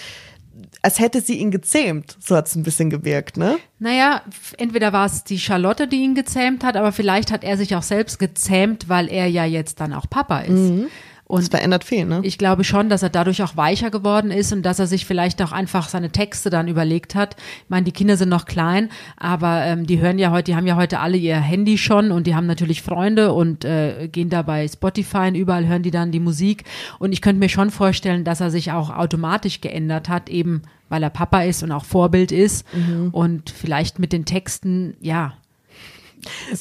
als 0.82 1.00
hätte 1.00 1.22
sie 1.22 1.36
ihn 1.38 1.52
gezähmt. 1.52 2.18
So 2.20 2.36
hat 2.36 2.48
es 2.48 2.56
ein 2.56 2.64
bisschen 2.64 2.90
gewirkt, 2.90 3.38
ne? 3.38 3.58
Naja, 3.80 4.22
entweder 4.58 4.94
war 4.94 5.06
es 5.06 5.24
die 5.24 5.40
Charlotte, 5.40 5.88
die 5.88 5.98
ihn 6.04 6.16
gezähmt 6.16 6.64
hat, 6.64 6.76
aber 6.78 6.92
vielleicht 6.92 7.32
hat 7.32 7.44
er 7.44 7.58
sich 7.58 7.76
auch 7.76 7.84
selbst 7.84 8.20
gezähmt, 8.20 8.90
weil 8.90 9.10
er 9.10 9.28
ja 9.28 9.46
jetzt 9.46 9.80
dann 9.80 9.94
auch 9.94 10.10
Papa 10.10 10.40
ist. 10.40 10.50
Das 10.50 10.90
Und 11.30 11.50
verändert 11.50 11.84
viel, 11.84 12.06
ne? 12.06 12.22
ich 12.24 12.38
glaube 12.38 12.64
schon, 12.64 12.88
dass 12.88 13.04
er 13.04 13.10
dadurch 13.10 13.44
auch 13.44 13.58
weicher 13.58 13.92
geworden 13.92 14.32
ist 14.32 14.54
und 14.54 14.64
dass 14.64 14.80
er 14.80 14.88
sich 14.88 15.06
vielleicht 15.06 15.42
auch 15.42 15.52
einfach 15.52 15.90
seine 15.90 16.10
Texte 16.10 16.50
dann 16.50 16.70
überlegt 16.70 17.16
hat. 17.16 17.36
Ich 17.64 17.70
meine, 17.70 17.84
die 17.84 17.92
Kinder 17.92 18.16
sind 18.16 18.30
noch 18.30 18.46
klein, 18.46 18.90
aber 19.18 19.66
ähm, 19.66 19.86
die 19.86 20.00
hören 20.00 20.20
ja 20.20 20.32
heute, 20.32 20.46
die 20.46 20.56
haben 20.56 20.66
ja 20.66 20.78
heute 20.78 21.00
alle 21.00 21.18
ihr 21.18 21.36
Handy 21.36 21.78
schon 21.78 22.12
und 22.12 22.28
die 22.28 22.36
haben 22.36 22.48
natürlich 22.48 22.82
Freunde 22.82 23.34
und 23.34 23.66
äh, 23.66 24.08
gehen 24.10 24.30
da 24.30 24.42
bei 24.42 24.66
Spotify 24.70 25.28
und 25.28 25.36
überall 25.36 25.68
hören 25.68 25.84
die 25.84 25.92
dann 25.92 26.14
die 26.14 26.22
Musik. 26.22 26.64
Und 26.98 27.12
ich 27.12 27.22
könnte 27.22 27.40
mir 27.40 27.50
schon 27.50 27.72
vorstellen, 27.72 28.24
dass 28.24 28.40
er 28.40 28.50
sich 28.50 28.72
auch 28.72 28.90
automatisch 28.90 29.60
geändert 29.60 30.08
hat, 30.08 30.30
eben 30.30 30.62
weil 30.88 31.04
er 31.04 31.10
Papa 31.10 31.42
ist 31.42 31.62
und 31.62 31.74
auch 31.74 31.84
Vorbild 31.84 32.32
ist 32.32 32.66
und 33.12 33.50
vielleicht 33.50 34.00
mit 34.00 34.14
den 34.14 34.24
Texten, 34.24 34.96
ja, 35.02 35.34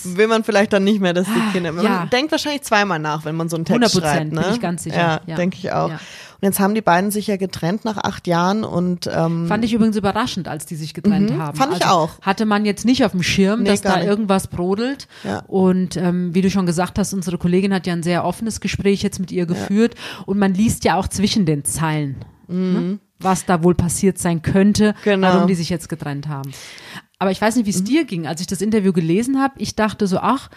Will 0.05 0.27
man 0.29 0.45
vielleicht 0.45 0.73
dann 0.73 0.85
nicht 0.85 1.01
mehr, 1.01 1.13
dass 1.13 1.27
die 1.27 1.53
Kinder. 1.53 1.73
Man 1.73 1.85
ja. 1.85 2.07
denkt 2.07 2.33
wahrscheinlich 2.33 2.63
zweimal 2.63 2.99
nach, 2.99 3.25
wenn 3.25 3.37
man 3.37 3.49
so 3.49 3.57
einen 3.57 3.65
Text 3.65 3.83
100 3.97 4.03
schreibt, 4.03 4.33
ne? 4.33 4.41
bin 4.43 4.53
ich 4.55 4.61
ganz 4.61 4.83
sicher. 4.85 4.97
Ja, 4.97 5.21
Ja. 5.27 5.37
denke 5.37 5.57
ich 5.59 5.73
auch. 5.73 5.89
Ja. 5.91 5.95
Und 6.39 6.43
jetzt 6.43 6.61
haben 6.61 6.75
die 6.75 6.83
beiden 6.83 7.11
sich 7.11 7.29
ja 7.29 7.37
getrennt 7.39 7.87
nach 7.87 7.97
acht 7.97 8.27
Jahren 8.27 8.63
und 8.63 9.09
ähm, 9.11 9.47
Fand 9.49 9.65
ich 9.65 9.73
übrigens 9.73 9.97
überraschend, 9.97 10.49
als 10.49 10.67
die 10.67 10.77
sich 10.77 10.93
getrennt 10.93 11.33
haben. 11.33 11.53
Mhm. 11.53 11.57
fand 11.57 11.75
ich 11.77 11.83
also 11.87 11.95
auch. 11.97 12.11
Hatte 12.21 12.45
man 12.45 12.67
jetzt 12.67 12.85
nicht 12.85 13.05
auf 13.07 13.13
dem 13.13 13.23
Schirm, 13.23 13.63
Nee, 13.63 13.71
dass 13.71 13.81
da 13.81 13.97
nicht. 13.97 14.07
irgendwas 14.07 14.49
brodelt. 14.49 15.09
Ja. 15.25 15.39
Und 15.47 15.97
ähm, 15.97 16.35
wie 16.35 16.43
du 16.43 16.51
schon 16.51 16.67
gesagt 16.67 16.99
hast, 16.99 17.15
unsere 17.15 17.39
Kollegin 17.39 17.73
hat 17.73 17.87
ja 17.87 17.95
ein 17.95 18.03
sehr 18.03 18.25
offenes 18.25 18.61
Gespräch 18.61 19.03
jetzt 19.03 19.19
mit 19.19 19.33
ihr 19.33 19.47
geführt. 19.47 19.95
Und 20.27 20.39
man 20.39 20.53
liest 20.53 20.85
ja 20.85 20.97
auch 20.97 21.09
zwischen 21.09 21.47
den 21.47 21.65
Zeilen, 21.65 22.17
ne? 22.49 22.99
was 23.19 23.47
da 23.47 23.63
wohl 23.63 23.75
passiert 23.75 24.19
sein 24.19 24.43
könnte, 24.43 24.91
Mhm. 24.91 25.05
Genau. 25.05 25.29
warum 25.29 25.47
die 25.49 25.55
sich 25.55 25.71
jetzt 25.71 25.89
getrennt 25.89 26.29
haben. 26.29 26.51
Aber 27.19 27.31
ich 27.31 27.41
weiß 27.41 27.57
nicht, 27.57 27.67
wie 27.67 27.71
es 27.71 27.85
dir 27.85 28.05
ging, 28.05 28.27
als 28.27 28.41
ich 28.41 28.47
das 28.47 28.61
Interview 28.61 28.93
gelesen 28.93 29.41
habe. 29.41 29.55
Ich 29.59 29.75
dachte 29.75 30.07
so, 30.07 30.19
ach, 30.19 30.51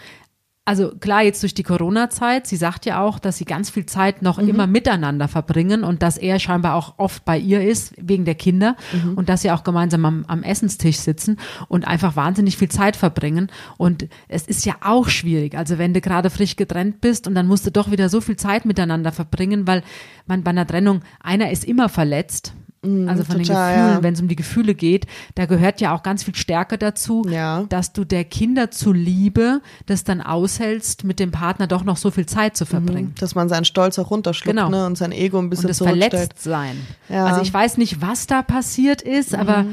also 0.66 0.92
klar, 0.94 1.22
jetzt 1.22 1.42
durch 1.42 1.54
die 1.54 1.64
Corona-Zeit, 1.64 2.46
sie 2.46 2.54
sagt 2.54 2.86
ja 2.86 3.00
auch, 3.02 3.18
dass 3.18 3.38
sie 3.38 3.44
ganz 3.44 3.70
viel 3.70 3.86
Zeit 3.86 4.22
noch 4.22 4.38
immer 4.38 4.68
miteinander 4.68 5.26
verbringen 5.26 5.82
und 5.82 6.02
dass 6.02 6.16
er 6.16 6.38
scheinbar 6.38 6.76
auch 6.76 6.94
oft 6.98 7.24
bei 7.24 7.36
ihr 7.38 7.66
ist, 7.66 7.94
wegen 7.96 8.24
der 8.24 8.36
Kinder 8.36 8.76
und 9.16 9.28
dass 9.28 9.42
sie 9.42 9.50
auch 9.50 9.64
gemeinsam 9.64 10.04
am, 10.04 10.24
am 10.28 10.44
Essenstisch 10.44 10.98
sitzen 10.98 11.38
und 11.66 11.88
einfach 11.88 12.14
wahnsinnig 12.14 12.56
viel 12.56 12.68
Zeit 12.68 12.94
verbringen. 12.94 13.50
Und 13.78 14.06
es 14.28 14.46
ist 14.46 14.64
ja 14.64 14.76
auch 14.82 15.08
schwierig, 15.08 15.56
also 15.56 15.78
wenn 15.78 15.92
du 15.94 16.00
gerade 16.00 16.30
frisch 16.30 16.54
getrennt 16.54 17.00
bist 17.00 17.26
und 17.26 17.34
dann 17.34 17.48
musst 17.48 17.66
du 17.66 17.72
doch 17.72 17.90
wieder 17.90 18.08
so 18.08 18.20
viel 18.20 18.36
Zeit 18.36 18.64
miteinander 18.64 19.10
verbringen, 19.10 19.66
weil 19.66 19.82
man 20.26 20.44
bei 20.44 20.50
einer 20.50 20.66
Trennung, 20.66 21.00
einer 21.20 21.50
ist 21.50 21.64
immer 21.64 21.88
verletzt. 21.88 22.52
Also 22.82 23.24
von 23.24 23.36
den 23.36 23.44
total, 23.46 23.74
Gefühlen, 23.74 23.94
ja. 23.96 24.02
wenn 24.02 24.14
es 24.14 24.22
um 24.22 24.28
die 24.28 24.36
Gefühle 24.36 24.74
geht, 24.74 25.06
da 25.34 25.44
gehört 25.44 25.82
ja 25.82 25.94
auch 25.94 26.02
ganz 26.02 26.22
viel 26.22 26.34
Stärke 26.34 26.78
dazu, 26.78 27.26
Ja. 27.28 27.64
dass 27.68 27.92
du 27.92 28.04
der 28.06 28.24
Kinder 28.24 28.70
zuliebe 28.70 29.60
das 29.84 30.02
dann 30.02 30.22
aushältst, 30.22 31.04
mit 31.04 31.20
dem 31.20 31.30
Partner 31.30 31.66
doch 31.66 31.84
noch 31.84 31.98
so 31.98 32.10
viel 32.10 32.24
Zeit 32.24 32.56
zu 32.56 32.64
verbringen. 32.64 33.14
dass 33.20 33.34
man 33.34 33.50
seinen 33.50 33.66
Stolz 33.66 33.98
auch 33.98 34.10
runterschluckt 34.10 34.56
Genau. 34.56 34.70
ne? 34.70 34.86
und 34.86 34.96
sein 34.96 35.12
Ego 35.12 35.38
ein 35.38 35.50
bisschen 35.50 35.66
Und 35.66 35.68
das 35.70 35.76
zurückstellt. 35.76 36.10
verletzt 36.12 36.42
sein. 36.42 36.76
Ja. 37.10 37.26
Also 37.26 37.42
ich 37.42 37.52
weiß 37.52 37.76
nicht, 37.76 38.00
was 38.00 38.26
da 38.26 38.40
passiert 38.40 39.02
ist, 39.02 39.34
aber 39.34 39.66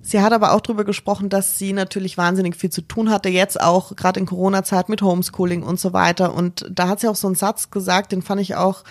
Sie 0.00 0.22
hat 0.22 0.32
aber 0.32 0.52
auch 0.52 0.60
darüber 0.62 0.84
gesprochen, 0.84 1.28
dass 1.28 1.58
sie 1.58 1.74
natürlich 1.74 2.16
wahnsinnig 2.16 2.56
viel 2.56 2.70
zu 2.70 2.80
tun 2.80 3.10
hatte, 3.10 3.28
jetzt 3.28 3.60
auch 3.60 3.94
gerade 3.94 4.20
in 4.20 4.24
Corona-Zeit 4.26 4.88
mit 4.88 5.02
Homeschooling 5.02 5.62
und 5.62 5.78
so 5.78 5.92
weiter. 5.92 6.34
Und 6.34 6.64
da 6.70 6.88
hat 6.88 7.00
sie 7.00 7.08
auch 7.08 7.16
so 7.16 7.26
einen 7.26 7.34
Satz 7.36 7.70
gesagt, 7.70 8.12
den 8.12 8.22
fand 8.22 8.40
ich 8.40 8.54
auch, 8.54 8.84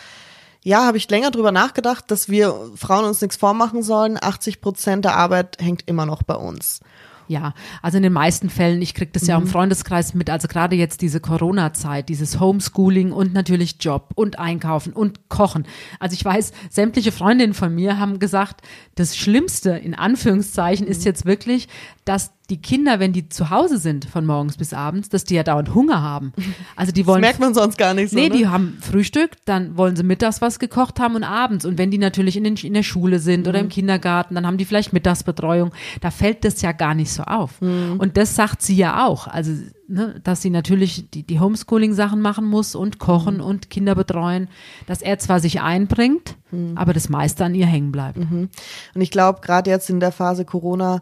ja, 0.68 0.86
habe 0.86 0.98
ich 0.98 1.10
länger 1.10 1.32
drüber 1.32 1.54
nachgedacht, 1.54 2.12
dass 2.12 2.28
wir 2.28 2.54
Frauen 2.76 3.06
uns 3.06 3.22
nichts 3.22 3.38
vormachen 3.38 3.84
sollen. 3.84 4.18
80 4.22 4.60
Prozent 4.60 5.06
der 5.06 5.16
Arbeit 5.16 5.58
hängt 5.62 5.84
immer 5.88 6.06
noch 6.06 6.24
bei 6.24 6.36
uns. 6.36 6.82
Ja, 7.30 7.54
also 7.82 7.98
in 7.98 8.04
den 8.04 8.14
meisten 8.14 8.50
Fällen, 8.50 8.82
ich 8.82 8.94
kriege 8.94 9.12
das 9.12 9.28
ja 9.28 9.38
Mhm. 9.38 9.46
im 9.46 9.50
Freundeskreis 9.50 10.14
mit, 10.14 10.30
also 10.30 10.48
gerade 10.48 10.76
jetzt 10.78 11.02
diese 11.02 11.20
Corona-Zeit, 11.20 12.08
dieses 12.08 12.40
Homeschooling 12.40 13.12
und 13.12 13.34
natürlich 13.34 13.76
Job 13.82 14.12
und 14.16 14.40
Einkaufen 14.40 14.94
und 14.94 15.28
Kochen. 15.30 15.66
Also 16.00 16.14
ich 16.14 16.24
weiß, 16.24 16.52
sämtliche 16.70 17.12
Freundinnen 17.12 17.54
von 17.54 17.74
mir 17.76 18.00
haben 18.00 18.20
gesagt, 18.20 18.62
das 18.96 19.18
Schlimmste 19.18 19.72
in 19.72 19.94
Anführungszeichen 19.94 20.86
Mhm. 20.86 20.92
ist 20.92 21.04
jetzt 21.06 21.26
wirklich, 21.26 21.68
dass 22.06 22.32
die 22.50 22.62
Kinder, 22.62 23.00
wenn 23.02 23.12
die 23.12 23.28
zu 23.28 23.50
Hause 23.50 23.78
sind 23.78 24.06
von 24.06 24.26
morgens 24.26 24.56
bis 24.56 24.74
abends, 24.74 25.10
dass 25.10 25.26
die 25.26 25.36
ja 25.36 25.44
dauernd 25.44 25.76
Hunger 25.76 26.02
haben. 26.02 26.32
Also 26.78 26.94
die 26.94 27.06
wollen. 27.06 27.22
Das 27.22 27.28
merkt 27.28 27.40
man 27.42 27.54
sonst 27.54 27.78
gar 27.78 27.94
nicht 27.94 28.10
so. 28.12 28.16
Nee, 28.16 28.30
ne? 28.30 28.38
die 28.38 28.48
haben 28.48 28.78
Frühstück, 28.82 29.32
dann 29.44 29.76
wollen 29.78 29.98
sie 29.98 30.04
mittags 30.04 30.40
was 30.42 30.58
gekocht 30.58 31.00
haben 31.00 31.16
und 31.16 31.24
abends. 31.26 31.66
Und 31.66 31.78
wenn 31.78 31.92
die 31.92 31.98
natürlich 31.98 32.38
in, 32.38 32.46
den, 32.46 32.56
in 32.56 32.74
der 32.74 32.84
Schule 32.84 33.20
sind 33.20 33.48
oder 33.50 33.60
Mhm. 33.60 33.66
im 33.66 33.70
Kindergarten, 33.70 34.36
dann 34.36 34.48
haben 34.48 34.58
die 34.58 34.64
vielleicht 34.66 34.94
Mittagsbetreuung. 34.94 35.72
Da 36.00 36.10
fällt 36.10 36.46
das 36.46 36.62
ja 36.62 36.72
gar 36.72 36.94
nicht 36.96 37.12
so 37.12 37.24
auf. 37.24 37.60
Mhm. 37.60 37.96
Und 37.98 38.16
das 38.16 38.36
sagt 38.36 38.62
sie 38.62 38.76
ja 38.78 39.06
auch. 39.06 39.28
Also, 39.28 39.52
ne, 39.90 40.16
dass 40.24 40.42
sie 40.42 40.50
natürlich 40.50 41.10
die, 41.12 41.24
die 41.24 41.40
Homeschooling-Sachen 41.42 42.22
machen 42.22 42.46
muss 42.46 42.76
und 42.76 42.96
Mhm. 42.96 43.00
kochen 43.00 43.42
und 43.42 43.70
Kinder 43.70 43.94
betreuen. 43.96 44.48
Dass 44.86 45.02
er 45.02 45.20
zwar 45.20 45.42
sich 45.42 45.60
einbringt, 45.62 46.36
Mhm. 46.52 46.78
aber 46.78 46.94
das 46.94 47.10
meiste 47.10 47.44
an 47.44 47.56
ihr 47.56 47.66
hängen 47.66 47.92
bleibt. 47.92 48.18
Und 48.20 48.50
ich 49.02 49.12
glaube, 49.12 49.42
gerade 49.42 49.70
jetzt 49.70 49.90
in 49.90 50.00
der 50.00 50.14
Phase 50.14 50.46
Corona, 50.46 51.02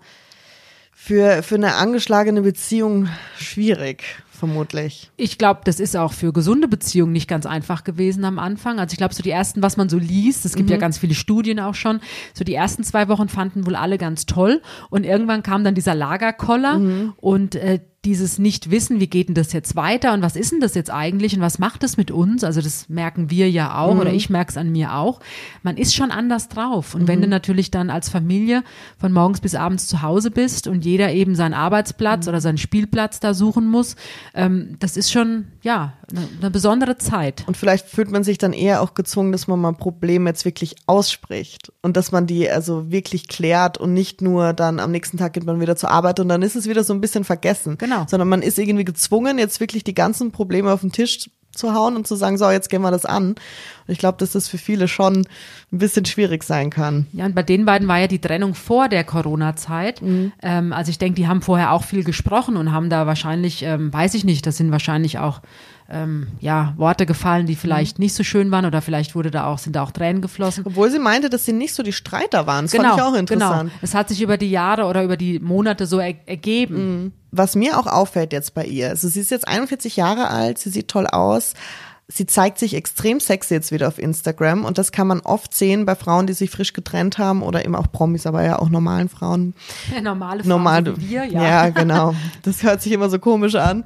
für, 1.06 1.44
für 1.44 1.56
eine 1.56 1.76
angeschlagene 1.76 2.42
Beziehung 2.42 3.10
schwierig, 3.38 4.04
vermutlich. 4.32 5.12
Ich 5.18 5.38
glaube, 5.38 5.62
das 5.64 5.80
ist 5.80 5.96
auch 5.96 6.14
für 6.14 6.34
gesunde 6.34 6.68
Beziehungen 6.68 7.12
nicht 7.12 7.28
ganz 7.28 7.46
einfach 7.46 7.84
gewesen 7.84 8.26
am 8.26 8.40
Anfang. 8.40 8.80
Also 8.80 8.94
ich 8.94 8.98
glaube, 8.98 9.14
so 9.14 9.22
die 9.22 9.30
ersten, 9.30 9.62
was 9.62 9.78
man 9.78 9.88
so 9.88 10.00
liest, 10.00 10.46
es 10.46 10.56
gibt 10.56 10.72
ja 10.72 10.78
ganz 10.78 10.98
viele 10.98 11.14
Studien 11.14 11.60
auch 11.60 11.76
schon, 11.76 12.00
so 12.34 12.44
die 12.44 12.56
ersten 12.56 12.84
zwei 12.84 13.08
Wochen 13.08 13.30
fanden 13.30 13.68
wohl 13.68 13.76
alle 13.76 14.00
ganz 14.00 14.26
toll 14.26 14.64
und 14.90 15.04
irgendwann 15.04 15.44
kam 15.44 15.64
dann 15.64 15.76
dieser 15.76 15.94
Lagerkoller 15.94 16.82
und 17.18 17.54
äh, 17.54 17.82
dieses 18.06 18.38
Nicht-Wissen, 18.38 19.00
wie 19.00 19.08
geht 19.08 19.28
denn 19.28 19.36
das 19.36 19.52
jetzt 19.52 19.76
weiter 19.76 20.14
und 20.14 20.22
was 20.22 20.36
ist 20.36 20.52
denn 20.52 20.60
das 20.60 20.76
jetzt 20.76 20.92
eigentlich 20.92 21.36
und 21.36 21.42
was 21.42 21.60
macht 21.60 21.84
das 21.84 21.98
mit 21.98 22.12
uns? 22.12 22.44
Also 22.44 22.62
das 22.62 22.88
merken 22.88 23.30
wir 23.30 23.50
ja 23.50 23.80
auch 23.80 23.98
oder 23.98 24.14
ich 24.14 24.30
merke 24.30 24.52
es 24.52 24.58
an 24.58 24.72
mir 24.72 24.94
auch. 24.94 25.20
Man 25.64 25.78
ist 25.78 25.96
schon 25.96 26.12
anders 26.12 26.48
drauf. 26.48 26.96
Und 26.96 27.08
wenn 27.08 27.22
du 27.22 27.28
natürlich 27.28 27.72
dann 27.72 27.90
als 27.90 28.10
Familie 28.10 28.64
von 29.00 29.12
morgens 29.12 29.42
bis 29.42 29.56
abends 29.56 29.88
zu 29.88 30.02
Hause 30.02 30.32
bist 30.32 30.68
und 30.68 30.86
jeder 30.86 31.12
eben 31.12 31.36
seinen 31.36 31.54
Arbeitsplatz 31.54 32.28
oder 32.28 32.42
seinen 32.42 32.58
Spielplatz 32.58 33.20
da 33.20 33.34
suchen 33.34 33.68
muss, 33.68 33.96
ähm, 34.34 34.76
das 34.80 34.98
ist 34.98 35.12
schon, 35.12 35.48
ja, 35.62 35.94
eine, 36.12 36.28
eine 36.40 36.52
besondere 36.52 36.98
Zeit. 36.98 37.44
Und 37.48 37.58
vielleicht 37.58 37.88
fühlt 37.88 38.12
man 38.12 38.24
sich 38.24 38.38
dann 38.38 38.54
eher 38.54 38.82
auch 38.82 38.94
gezwungen, 38.94 39.32
dass 39.32 39.48
man 39.48 39.60
mal 39.60 39.74
Probleme 39.74 40.30
jetzt 40.30 40.46
wirklich 40.46 40.76
ausspricht 40.86 41.72
und 41.82 41.98
dass 41.98 42.12
man 42.12 42.28
die 42.28 42.50
also 42.50 42.92
wirklich 42.92 43.28
klärt 43.28 43.78
und 43.78 43.94
nicht 43.94 44.22
nur 44.22 44.54
dann 44.54 44.80
am 44.80 44.92
nächsten 44.92 45.18
Tag 45.18 45.34
geht 45.34 45.46
man 45.46 45.60
wieder 45.60 45.76
zur 45.76 45.90
Arbeit 45.90 46.20
und 46.20 46.30
dann 46.30 46.42
ist 46.42 46.56
es 46.56 46.68
wieder 46.68 46.84
so 46.84 46.94
ein 46.94 47.02
bisschen 47.02 47.24
vergessen. 47.24 47.78
Genau. 47.78 47.95
Sondern 48.08 48.28
man 48.28 48.42
ist 48.42 48.60
irgendwie 48.60 48.86
gezwungen, 48.86 49.38
jetzt 49.38 49.60
wirklich 49.60 49.84
die 49.84 49.94
ganzen 49.94 50.32
Probleme 50.32 50.72
auf 50.72 50.82
den 50.82 50.92
Tisch 50.92 51.30
zu 51.56 51.74
hauen 51.74 51.96
und 51.96 52.06
zu 52.06 52.16
sagen, 52.16 52.38
so, 52.38 52.50
jetzt 52.50 52.70
gehen 52.70 52.82
wir 52.82 52.92
das 52.92 53.06
an. 53.06 53.30
Und 53.30 53.38
ich 53.88 53.98
glaube, 53.98 54.18
dass 54.18 54.34
das 54.34 54.48
für 54.48 54.58
viele 54.58 54.88
schon 54.88 55.26
ein 55.72 55.78
bisschen 55.78 56.06
schwierig 56.06 56.44
sein 56.44 56.70
kann. 56.70 57.08
Ja, 57.14 57.26
und 57.26 57.34
bei 57.34 57.44
den 57.44 57.66
beiden 57.66 57.88
war 57.88 58.00
ja 58.00 58.08
die 58.08 58.20
Trennung 58.20 58.56
vor 58.56 58.90
der 58.90 59.04
Corona-Zeit. 59.04 60.02
Ähm, 60.42 60.74
also 60.74 60.90
ich 60.90 60.98
denke, 60.98 61.16
die 61.16 61.28
haben 61.28 61.42
vorher 61.42 61.72
auch 61.72 61.84
viel 61.84 62.04
gesprochen 62.04 62.58
und 62.58 62.72
haben 62.72 62.90
da 62.90 63.08
wahrscheinlich, 63.08 63.64
ähm, 63.64 63.92
weiß 63.92 64.14
ich 64.14 64.26
nicht, 64.26 64.46
das 64.46 64.58
sind 64.58 64.72
wahrscheinlich 64.72 65.18
auch 65.20 65.42
ähm, 65.88 66.28
ja, 66.40 66.74
Worte 66.78 67.06
gefallen, 67.06 67.46
die 67.46 67.56
vielleicht 67.56 68.00
nicht 68.00 68.16
so 68.16 68.24
schön 68.24 68.50
waren 68.50 68.66
oder 68.66 68.82
vielleicht 68.82 69.14
wurde 69.14 69.30
da 69.30 69.46
auch, 69.46 69.60
sind 69.60 69.76
da 69.76 69.84
auch 69.84 69.92
Tränen 69.92 70.22
geflossen. 70.22 70.64
Obwohl 70.66 70.90
sie 70.90 70.98
meinte, 70.98 71.30
dass 71.30 71.46
sie 71.46 71.54
nicht 71.54 71.76
so 71.76 71.84
die 71.84 71.94
Streiter 71.94 72.48
waren. 72.48 72.66
Das 72.66 72.76
fand 72.76 72.96
ich 72.96 73.04
auch 73.04 73.14
interessant. 73.14 73.70
Genau. 73.70 73.80
Es 73.84 73.94
hat 73.94 74.10
sich 74.10 74.22
über 74.22 74.38
die 74.38 74.50
Jahre 74.50 74.86
oder 74.86 75.04
über 75.04 75.16
die 75.16 75.40
Monate 75.40 75.86
so 75.86 76.00
er 76.00 76.16
ergeben. 76.26 77.14
Was 77.32 77.56
mir 77.56 77.78
auch 77.78 77.86
auffällt 77.86 78.34
jetzt 78.34 78.54
bei 78.56 78.66
ihr, 78.66 78.90
also 78.90 79.08
sie 79.08 79.20
ist 79.20 79.30
jetzt 79.30 79.48
41 79.48 79.96
Jahre 79.96 80.30
alt, 80.30 80.58
sie 80.58 80.70
sieht 80.70 80.88
toll 80.88 81.06
aus. 81.06 81.54
Sie 82.08 82.28
zeigt 82.28 82.60
sich 82.60 82.76
extrem 82.76 83.20
sexy 83.20 83.56
jetzt 83.56 83.72
wieder 83.72 83.88
auf 83.88 83.98
Instagram 83.98 84.64
und 84.64 84.78
das 84.78 84.92
kann 84.92 85.08
man 85.08 85.22
oft 85.22 85.56
sehen 85.56 85.86
bei 85.86 85.96
Frauen, 85.96 86.28
die 86.28 86.34
sich 86.34 86.52
frisch 86.52 86.74
getrennt 86.74 87.18
haben 87.18 87.42
oder 87.42 87.66
eben 87.66 87.76
auch 87.76 87.92
Promis, 87.92 88.28
aber 88.28 88.44
ja 88.44 88.60
auch 88.60 88.70
normalen 88.70 89.10
Frauen. 89.10 89.56
Ja, 89.94 90.02
normale 90.04 90.42
Frauen 90.42 90.50
Normal, 90.50 90.86
so 90.86 90.98
wie 90.98 91.10
wir, 91.10 91.26
ja. 91.26 91.44
ja, 91.44 91.70
genau. 91.70 92.14
Das 92.44 92.62
hört 92.64 92.82
sich 92.84 92.92
immer 92.92 93.10
so 93.10 93.18
komisch 93.18 93.56
an. 93.56 93.84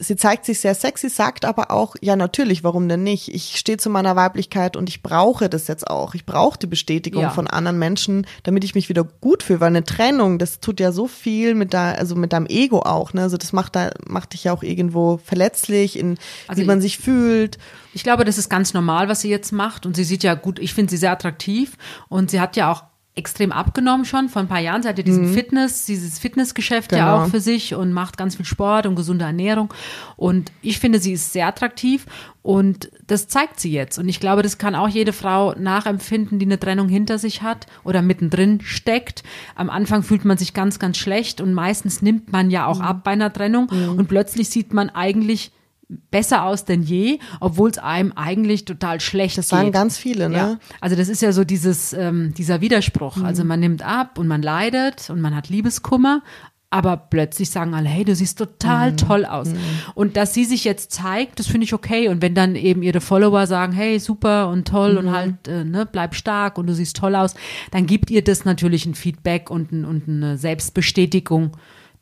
Sie 0.00 0.14
zeigt 0.14 0.44
sich 0.44 0.60
sehr 0.60 0.76
sexy, 0.76 1.08
sagt 1.08 1.44
aber 1.44 1.72
auch, 1.72 1.96
ja 2.00 2.14
natürlich, 2.14 2.62
warum 2.62 2.88
denn 2.88 3.02
nicht? 3.02 3.34
Ich 3.34 3.56
stehe 3.58 3.78
zu 3.78 3.90
meiner 3.90 4.14
Weiblichkeit 4.14 4.76
und 4.76 4.88
ich 4.88 5.02
brauche 5.02 5.48
das 5.48 5.66
jetzt 5.66 5.88
auch. 5.90 6.14
Ich 6.14 6.24
brauche 6.24 6.56
die 6.56 6.68
Bestätigung 6.68 7.22
Ja. 7.22 7.30
von 7.30 7.48
anderen 7.48 7.80
Menschen, 7.80 8.24
damit 8.44 8.62
ich 8.62 8.76
mich 8.76 8.88
wieder 8.88 9.02
gut 9.02 9.42
fühle, 9.42 9.58
weil 9.58 9.66
eine 9.68 9.82
Trennung, 9.82 10.38
das 10.38 10.60
tut 10.60 10.78
ja 10.78 10.92
so 10.92 11.08
viel 11.08 11.56
mit 11.56 11.74
da, 11.74 11.90
also 11.90 12.14
mit 12.14 12.32
deinem 12.32 12.46
Ego 12.46 12.78
auch, 12.82 13.12
ne? 13.12 13.22
Also 13.22 13.36
das 13.36 13.52
macht 13.52 13.74
da, 13.74 13.90
macht 14.06 14.34
dich 14.34 14.44
ja 14.44 14.52
auch 14.52 14.62
irgendwo 14.62 15.16
verletzlich 15.24 15.98
in, 15.98 16.16
Also 16.46 16.62
wie 16.62 16.66
man 16.66 16.78
ich- 16.78 16.82
sich 16.84 16.98
fühlt. 16.98 17.58
Ich 17.92 18.04
glaube, 18.04 18.24
das 18.24 18.38
ist 18.38 18.48
ganz 18.48 18.74
normal, 18.74 19.08
was 19.08 19.22
sie 19.22 19.30
jetzt 19.30 19.50
macht. 19.50 19.84
Und 19.84 19.96
sie 19.96 20.04
sieht 20.04 20.22
ja 20.22 20.34
gut, 20.34 20.60
ich 20.60 20.74
finde 20.74 20.90
sie 20.90 20.96
sehr 20.98 21.10
attraktiv. 21.10 21.76
Und 22.08 22.30
sie 22.30 22.40
hat 22.40 22.54
ja 22.54 22.70
auch 22.70 22.84
extrem 23.18 23.52
abgenommen 23.52 24.04
schon 24.06 24.28
vor 24.28 24.40
ein 24.40 24.48
paar 24.48 24.60
Jahren. 24.60 24.82
Sie 24.82 24.88
hat 24.88 24.96
ja 24.96 25.04
diesen 25.04 25.32
Fitness, 25.34 25.84
dieses 25.84 26.18
Fitnessgeschäft 26.18 26.92
ja 26.92 26.98
Genau. 26.98 27.24
auch 27.24 27.28
für 27.28 27.40
sich 27.40 27.74
und 27.74 27.92
macht 27.92 28.16
ganz 28.16 28.36
viel 28.36 28.46
Sport 28.46 28.86
und 28.86 28.94
gesunde 28.94 29.24
Ernährung. 29.24 29.74
Und 30.16 30.52
ich 30.62 30.78
finde, 30.78 30.98
sie 31.00 31.12
ist 31.12 31.32
sehr 31.32 31.46
attraktiv 31.48 32.06
und 32.42 32.90
das 33.06 33.28
zeigt 33.28 33.60
sie 33.60 33.72
jetzt. 33.72 33.98
Und 33.98 34.08
ich 34.08 34.20
glaube, 34.20 34.42
das 34.42 34.56
kann 34.56 34.74
auch 34.74 34.88
jede 34.88 35.12
Frau 35.12 35.52
nachempfinden, 35.58 36.38
die 36.38 36.46
eine 36.46 36.58
Trennung 36.58 36.88
hinter 36.88 37.18
sich 37.18 37.42
hat 37.42 37.66
oder 37.84 38.00
mittendrin 38.00 38.60
steckt. 38.62 39.22
Am 39.54 39.68
Anfang 39.68 40.02
fühlt 40.02 40.24
man 40.24 40.38
sich 40.38 40.54
ganz, 40.54 40.78
ganz 40.78 40.96
schlecht 40.96 41.40
und 41.40 41.52
meistens 41.52 42.00
nimmt 42.00 42.32
man 42.32 42.50
ja 42.50 42.66
auch 42.66 42.80
ab 42.80 43.02
bei 43.04 43.10
einer 43.10 43.32
Trennung 43.32 43.68
und 43.96 44.08
plötzlich 44.08 44.48
sieht 44.48 44.72
man 44.72 44.88
eigentlich 44.90 45.50
besser 45.88 46.44
aus 46.44 46.64
denn 46.64 46.82
je, 46.82 47.18
obwohl 47.40 47.70
es 47.70 47.78
einem 47.78 48.12
eigentlich 48.12 48.64
total 48.64 49.00
schlecht 49.00 49.38
Das 49.38 49.48
sagen 49.48 49.66
geht. 49.66 49.74
ganz 49.74 49.96
viele, 49.96 50.28
ne? 50.28 50.36
Ja, 50.36 50.58
also 50.80 50.96
das 50.96 51.08
ist 51.08 51.22
ja 51.22 51.32
so 51.32 51.44
dieses, 51.44 51.92
ähm, 51.92 52.34
dieser 52.36 52.60
Widerspruch. 52.60 53.22
Also 53.22 53.44
man 53.44 53.60
nimmt 53.60 53.82
ab 53.82 54.18
und 54.18 54.26
man 54.26 54.42
leidet 54.42 55.08
und 55.10 55.20
man 55.20 55.34
hat 55.34 55.48
Liebeskummer, 55.48 56.22
aber 56.70 56.98
plötzlich 56.98 57.48
sagen 57.48 57.72
alle, 57.72 57.88
hey, 57.88 58.04
du 58.04 58.14
siehst 58.14 58.36
total 58.38 58.94
toll 58.96 59.24
aus. 59.24 59.48
Und 59.94 60.18
dass 60.18 60.34
sie 60.34 60.44
sich 60.44 60.64
jetzt 60.64 60.92
zeigt, 60.92 61.38
das 61.38 61.46
finde 61.46 61.64
ich 61.64 61.72
okay. 61.72 62.08
Und 62.08 62.20
wenn 62.20 62.34
dann 62.34 62.56
eben 62.56 62.82
ihre 62.82 63.00
Follower 63.00 63.46
sagen, 63.46 63.72
hey, 63.72 63.98
super 63.98 64.50
und 64.50 64.68
toll 64.68 64.98
und 64.98 65.10
halt, 65.10 65.48
äh, 65.48 65.64
ne, 65.64 65.88
bleib 65.90 66.14
stark 66.14 66.58
und 66.58 66.66
du 66.66 66.74
siehst 66.74 66.96
toll 66.96 67.14
aus, 67.14 67.34
dann 67.70 67.86
gibt 67.86 68.10
ihr 68.10 68.22
das 68.22 68.44
natürlich 68.44 68.84
ein 68.84 68.94
Feedback 68.94 69.50
und, 69.50 69.72
ein, 69.72 69.86
und 69.86 70.08
eine 70.08 70.36
Selbstbestätigung, 70.36 71.52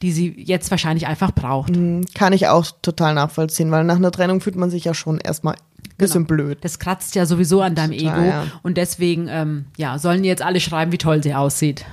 die 0.02 0.12
sie 0.12 0.34
jetzt 0.36 0.70
wahrscheinlich 0.70 1.06
einfach 1.06 1.32
braucht. 1.32 1.72
Kann 2.14 2.32
ich 2.32 2.48
auch 2.48 2.66
total 2.82 3.14
nachvollziehen, 3.14 3.70
weil 3.70 3.84
nach 3.84 3.96
einer 3.96 4.10
Trennung 4.10 4.40
fühlt 4.40 4.56
man 4.56 4.70
sich 4.70 4.84
ja 4.84 4.94
schon 4.94 5.18
erstmal 5.18 5.54
ein 5.54 5.96
bisschen 5.96 6.26
blöd. 6.26 6.58
Das 6.62 6.78
kratzt 6.78 7.14
ja 7.14 7.26
sowieso 7.26 7.62
an 7.62 7.74
deinem 7.74 7.96
Total, 7.96 8.18
Ego. 8.18 8.28
ja. 8.28 8.44
Und 8.62 8.76
deswegen, 8.76 9.28
ähm, 9.28 9.66
ja, 9.76 9.98
sollen 9.98 10.24
jetzt 10.24 10.42
alle 10.42 10.60
schreiben, 10.60 10.92
wie 10.92 10.98
toll 10.98 11.22
sie 11.22 11.34
aussieht. 11.34 11.86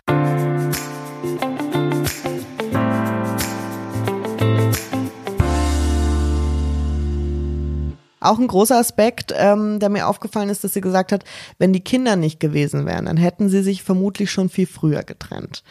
Auch 8.19 8.39
ein 8.39 8.47
großer 8.47 8.77
Aspekt, 8.77 9.33
ähm, 9.35 9.79
der 9.79 9.89
mir 9.89 10.07
aufgefallen 10.07 10.47
ist, 10.47 10.63
dass 10.63 10.73
sie 10.73 10.79
gesagt 10.79 11.11
hat, 11.11 11.25
wenn 11.57 11.73
die 11.73 11.81
Kinder 11.81 12.15
nicht 12.15 12.39
gewesen 12.39 12.85
wären, 12.85 13.05
dann 13.05 13.17
hätten 13.17 13.49
sie 13.49 13.61
sich 13.61 13.83
vermutlich 13.83 14.31
schon 14.31 14.47
viel 14.47 14.65
früher 14.65 15.03
getrennt. 15.03 15.61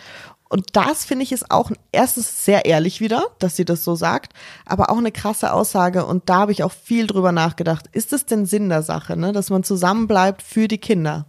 Und 0.53 0.67
das 0.77 1.07
finde 1.07 1.23
ich 1.23 1.33
ist 1.33 1.51
auch 1.51 1.71
erstens 1.93 2.45
sehr 2.45 2.67
ehrlich 2.67 3.01
wieder, 3.01 3.25
dass 3.39 3.57
sie 3.57 3.65
das 3.65 3.85
so 3.85 3.95
sagt, 3.95 4.35
aber 4.67 4.91
auch 4.91 4.99
eine 4.99 5.11
krasse 5.11 5.51
Aussage. 5.51 6.05
Und 6.05 6.29
da 6.29 6.41
habe 6.41 6.53
ich 6.53 6.63
auch 6.63 6.73
viel 6.73 7.07
drüber 7.07 7.33
nachgedacht. 7.33 7.87
Ist 7.93 8.13
es 8.13 8.27
denn 8.27 8.45
Sinn 8.45 8.69
der 8.69 8.83
Sache, 8.83 9.17
ne, 9.17 9.33
dass 9.33 9.49
man 9.49 9.65
zusammenbleibt 9.65 10.43
für 10.43 10.69
die 10.69 10.77
Kinder? 10.77 11.25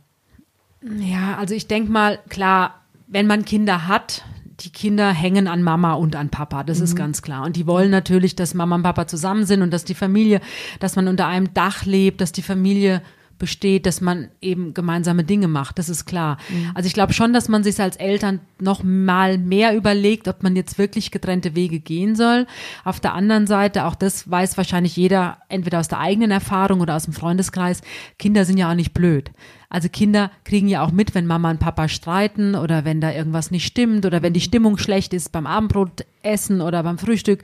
Ja, 1.00 1.38
also 1.38 1.56
ich 1.56 1.68
denke 1.68 1.89
mal, 1.89 2.20
klar, 2.27 2.82
wenn 3.08 3.25
man 3.25 3.46
Kinder 3.46 3.88
hat, 3.88 4.25
die 4.60 4.72
Kinder 4.72 5.12
hängen 5.12 5.48
an 5.48 5.63
Mama 5.63 5.94
und 5.94 6.18
an 6.18 6.27
Papa, 6.27 6.65
das 6.65 6.82
ist 6.82 6.98
ganz 6.98 7.22
klar. 7.22 7.46
Und 7.46 7.56
die 7.56 7.65
wollen 7.65 7.92
natürlich, 7.92 8.36
dass 8.36 8.53
Mama 8.53 8.75
und 8.75 8.84
Papa 8.84 9.08
zusammen 9.08 9.46
sind 9.46 9.62
und 9.62 9.72
dass 9.72 9.86
die 9.86 9.96
Familie, 9.96 10.42
dass 10.82 10.98
man 10.98 11.08
unter 11.08 11.27
einem 11.27 11.53
Dach 11.53 11.86
lebt, 11.86 12.20
dass 12.20 12.34
die 12.34 12.42
Familie 12.42 13.01
besteht, 13.43 13.85
dass 13.85 14.00
man 14.00 14.29
eben 14.39 14.73
gemeinsame 14.73 15.25
Dinge 15.25 15.50
macht, 15.50 15.77
das 15.77 15.89
ist 15.89 16.05
klar. 16.05 16.38
Also 16.75 16.88
ich 16.88 16.93
glaube 16.93 17.12
schon, 17.12 17.33
dass 17.33 17.50
man 17.50 17.62
sich 17.62 17.77
als 17.81 17.97
Eltern 17.97 18.39
noch 18.57 18.83
mal 18.83 19.38
mehr 19.38 19.75
überlegt, 19.75 20.29
ob 20.29 20.43
man 20.43 20.55
jetzt 20.55 20.77
wirklich 20.77 21.12
getrennte 21.12 21.53
Wege 21.53 21.81
gehen 21.81 22.15
soll. 22.15 22.47
Auf 22.85 23.01
der 23.01 23.13
anderen 23.13 23.45
Seite, 23.45 23.83
auch 23.83 23.95
das 23.95 24.31
weiß 24.31 24.55
wahrscheinlich 24.55 24.95
jeder, 24.95 25.39
entweder 25.50 25.81
aus 25.81 25.89
der 25.89 26.00
eigenen 26.00 26.31
Erfahrung 26.31 26.79
oder 26.79 26.95
aus 26.95 27.03
dem 27.03 27.12
Freundeskreis, 27.12 27.81
Kinder 28.17 28.45
sind 28.45 28.57
ja 28.57 28.71
auch 28.71 28.75
nicht 28.75 28.93
blöd. 28.93 29.29
Also 29.67 29.89
Kinder 29.89 30.31
kriegen 30.45 30.69
ja 30.69 30.85
auch 30.85 30.93
mit, 30.93 31.13
wenn 31.13 31.27
Mama 31.27 31.51
und 31.51 31.59
Papa 31.59 31.89
streiten 31.89 32.55
oder 32.55 32.85
wenn 32.85 33.01
da 33.01 33.12
irgendwas 33.12 33.51
nicht 33.51 33.65
stimmt 33.65 34.05
oder 34.05 34.21
wenn 34.21 34.31
die 34.31 34.39
Stimmung 34.39 34.77
schlecht 34.77 35.13
ist 35.13 35.33
beim 35.33 35.45
Abendbrotessen 35.45 36.62
oder 36.62 36.81
beim 36.81 36.97
Frühstück 36.97 37.43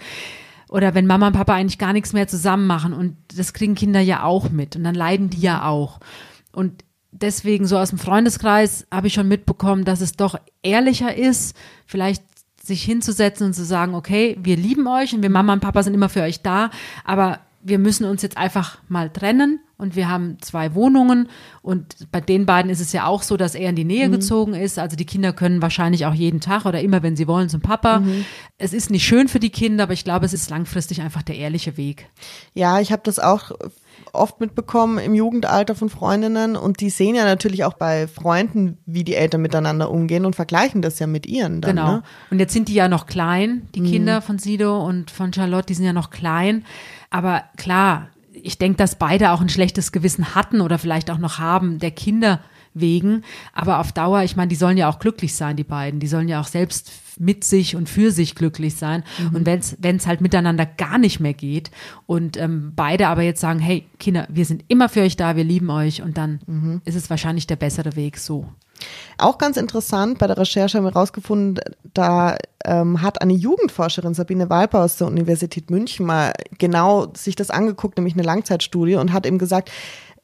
oder 0.69 0.93
wenn 0.93 1.07
Mama 1.07 1.27
und 1.27 1.33
Papa 1.33 1.53
eigentlich 1.53 1.79
gar 1.79 1.93
nichts 1.93 2.13
mehr 2.13 2.27
zusammen 2.27 2.67
machen 2.67 2.93
und 2.93 3.17
das 3.35 3.53
kriegen 3.53 3.75
Kinder 3.75 3.99
ja 3.99 4.23
auch 4.23 4.49
mit 4.49 4.75
und 4.75 4.83
dann 4.83 4.95
leiden 4.95 5.29
die 5.29 5.41
ja 5.41 5.65
auch. 5.65 5.99
Und 6.51 6.83
deswegen 7.11 7.65
so 7.65 7.77
aus 7.77 7.89
dem 7.89 7.99
Freundeskreis 7.99 8.85
habe 8.91 9.07
ich 9.07 9.13
schon 9.13 9.27
mitbekommen, 9.27 9.83
dass 9.83 10.01
es 10.01 10.13
doch 10.13 10.39
ehrlicher 10.61 11.15
ist, 11.15 11.55
vielleicht 11.85 12.23
sich 12.61 12.83
hinzusetzen 12.83 13.47
und 13.47 13.53
zu 13.53 13.65
sagen, 13.65 13.95
okay, 13.95 14.37
wir 14.41 14.55
lieben 14.55 14.87
euch 14.87 15.13
und 15.13 15.23
wir 15.23 15.29
Mama 15.29 15.53
und 15.53 15.59
Papa 15.59 15.81
sind 15.83 15.93
immer 15.93 16.09
für 16.09 16.21
euch 16.21 16.41
da, 16.41 16.69
aber 17.03 17.39
wir 17.61 17.79
müssen 17.79 18.05
uns 18.05 18.21
jetzt 18.21 18.37
einfach 18.37 18.79
mal 18.87 19.09
trennen 19.09 19.59
und 19.79 19.95
wir 19.95 20.09
haben 20.09 20.37
zwei 20.41 20.75
Wohnungen 20.75 21.29
und 21.61 22.11
bei 22.11 22.19
den 22.19 22.45
beiden 22.45 22.69
ist 22.69 22.81
es 22.81 22.91
ja 22.91 23.07
auch 23.07 23.23
so, 23.23 23.37
dass 23.37 23.55
er 23.55 23.69
in 23.69 23.77
die 23.77 23.85
Nähe 23.85 24.09
mhm. 24.09 24.11
gezogen 24.11 24.53
ist. 24.53 24.77
Also 24.77 24.97
die 24.97 25.05
Kinder 25.05 25.31
können 25.31 25.61
wahrscheinlich 25.61 26.05
auch 26.05 26.13
jeden 26.13 26.41
Tag 26.41 26.65
oder 26.65 26.81
immer, 26.81 27.01
wenn 27.01 27.15
sie 27.15 27.27
wollen, 27.27 27.47
zum 27.47 27.61
Papa. 27.61 27.99
Mhm. 27.99 28.25
Es 28.57 28.73
ist 28.73 28.91
nicht 28.91 29.05
schön 29.05 29.29
für 29.29 29.39
die 29.39 29.49
Kinder, 29.49 29.83
aber 29.83 29.93
ich 29.93 30.03
glaube, 30.03 30.25
es 30.25 30.33
ist 30.33 30.49
langfristig 30.49 31.01
einfach 31.01 31.23
der 31.23 31.37
ehrliche 31.37 31.77
Weg. 31.77 32.09
Ja, 32.53 32.81
ich 32.81 32.91
habe 32.91 33.01
das 33.05 33.19
auch 33.19 33.51
oft 34.11 34.41
mitbekommen 34.41 34.97
im 34.97 35.15
Jugendalter 35.15 35.75
von 35.75 35.89
Freundinnen 35.89 36.57
und 36.57 36.81
die 36.81 36.89
sehen 36.89 37.15
ja 37.15 37.23
natürlich 37.23 37.63
auch 37.63 37.73
bei 37.73 38.07
Freunden, 38.07 38.77
wie 38.85 39.05
die 39.05 39.15
Eltern 39.15 39.41
miteinander 39.41 39.89
umgehen 39.89 40.25
und 40.25 40.35
vergleichen 40.35 40.81
das 40.81 40.99
ja 40.99 41.07
mit 41.07 41.25
ihren. 41.25 41.61
Dann, 41.61 41.75
genau. 41.75 41.91
Ne? 41.93 42.03
Und 42.31 42.39
jetzt 42.39 42.53
sind 42.53 42.67
die 42.67 42.73
ja 42.73 42.89
noch 42.89 43.05
klein, 43.05 43.67
die 43.75 43.81
mhm. 43.81 43.85
Kinder 43.85 44.21
von 44.21 44.39
Sido 44.39 44.85
und 44.85 45.09
von 45.09 45.31
Charlotte, 45.31 45.67
die 45.67 45.73
sind 45.73 45.85
ja 45.85 45.93
noch 45.93 46.09
klein. 46.09 46.65
Aber 47.09 47.43
klar, 47.55 48.09
ich 48.33 48.57
denke, 48.57 48.77
dass 48.77 48.95
beide 48.95 49.31
auch 49.31 49.41
ein 49.41 49.49
schlechtes 49.49 49.91
Gewissen 49.91 50.35
hatten 50.35 50.61
oder 50.61 50.77
vielleicht 50.79 51.11
auch 51.11 51.17
noch 51.17 51.39
haben, 51.39 51.79
der 51.79 51.91
Kinder 51.91 52.41
wegen. 52.73 53.23
Aber 53.53 53.79
auf 53.79 53.91
Dauer, 53.91 54.23
ich 54.23 54.35
meine, 54.35 54.49
die 54.49 54.55
sollen 54.55 54.77
ja 54.77 54.89
auch 54.89 54.99
glücklich 54.99 55.35
sein, 55.35 55.55
die 55.55 55.63
beiden. 55.63 55.99
Die 55.99 56.07
sollen 56.07 56.27
ja 56.27 56.39
auch 56.39 56.47
selbst 56.47 56.91
mit 57.19 57.43
sich 57.43 57.75
und 57.75 57.89
für 57.89 58.11
sich 58.11 58.35
glücklich 58.35 58.75
sein. 58.75 59.03
Mhm. 59.17 59.35
Und 59.35 59.45
wenn 59.45 59.95
es 59.97 60.07
halt 60.07 60.21
miteinander 60.21 60.65
gar 60.65 60.97
nicht 60.97 61.19
mehr 61.19 61.33
geht 61.33 61.71
und 62.05 62.37
ähm, 62.37 62.73
beide 62.75 63.07
aber 63.07 63.23
jetzt 63.23 63.41
sagen, 63.41 63.59
hey 63.59 63.85
Kinder, 63.99 64.27
wir 64.29 64.45
sind 64.45 64.63
immer 64.67 64.87
für 64.87 65.01
euch 65.01 65.17
da, 65.17 65.35
wir 65.35 65.43
lieben 65.43 65.69
euch 65.69 66.01
und 66.01 66.17
dann 66.17 66.39
mhm. 66.47 66.81
ist 66.85 66.95
es 66.95 67.09
wahrscheinlich 67.09 67.47
der 67.47 67.57
bessere 67.57 67.95
Weg 67.95 68.17
so. 68.17 68.47
Auch 69.17 69.37
ganz 69.37 69.57
interessant, 69.57 70.19
bei 70.19 70.27
der 70.27 70.37
Recherche 70.37 70.77
haben 70.77 70.85
wir 70.85 70.93
herausgefunden, 70.93 71.63
da 71.93 72.37
ähm, 72.65 73.01
hat 73.01 73.21
eine 73.21 73.33
Jugendforscherin, 73.33 74.13
Sabine 74.13 74.49
Walper 74.49 74.83
aus 74.83 74.97
der 74.97 75.07
Universität 75.07 75.69
München, 75.69 76.05
mal 76.05 76.33
genau 76.57 77.07
sich 77.15 77.35
das 77.35 77.49
angeguckt, 77.49 77.97
nämlich 77.97 78.13
eine 78.13 78.23
Langzeitstudie 78.23 78.95
und 78.95 79.13
hat 79.13 79.25
eben 79.25 79.37
gesagt, 79.37 79.71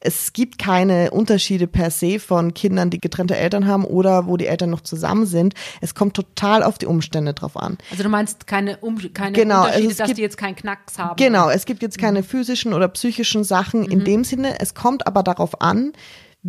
es 0.00 0.32
gibt 0.32 0.58
keine 0.58 1.10
Unterschiede 1.10 1.66
per 1.66 1.90
se 1.90 2.18
von 2.18 2.54
Kindern, 2.54 2.90
die 2.90 3.00
getrennte 3.00 3.36
Eltern 3.36 3.66
haben 3.66 3.84
oder 3.84 4.26
wo 4.26 4.36
die 4.36 4.46
Eltern 4.46 4.70
noch 4.70 4.80
zusammen 4.80 5.26
sind. 5.26 5.54
Es 5.80 5.94
kommt 5.94 6.14
total 6.14 6.62
auf 6.62 6.78
die 6.78 6.86
Umstände 6.86 7.34
drauf 7.34 7.56
an. 7.56 7.78
Also 7.90 8.02
du 8.02 8.08
meinst 8.08 8.46
keine, 8.46 8.76
um, 8.78 8.98
keine 9.12 9.32
genau, 9.32 9.62
Unterschiede, 9.62 9.88
also 9.88 9.98
dass 9.98 10.06
gibt, 10.06 10.18
die 10.18 10.22
jetzt 10.22 10.38
keinen 10.38 10.56
Knacks 10.56 10.98
haben? 10.98 11.16
Genau, 11.16 11.48
es 11.50 11.64
gibt 11.64 11.82
jetzt 11.82 11.98
keine 11.98 12.22
physischen 12.22 12.72
oder 12.72 12.88
psychischen 12.88 13.44
Sachen 13.44 13.80
mhm. 13.80 13.90
in 13.90 14.04
dem 14.04 14.24
Sinne. 14.24 14.60
Es 14.60 14.74
kommt 14.74 15.06
aber 15.06 15.22
darauf 15.22 15.60
an, 15.60 15.92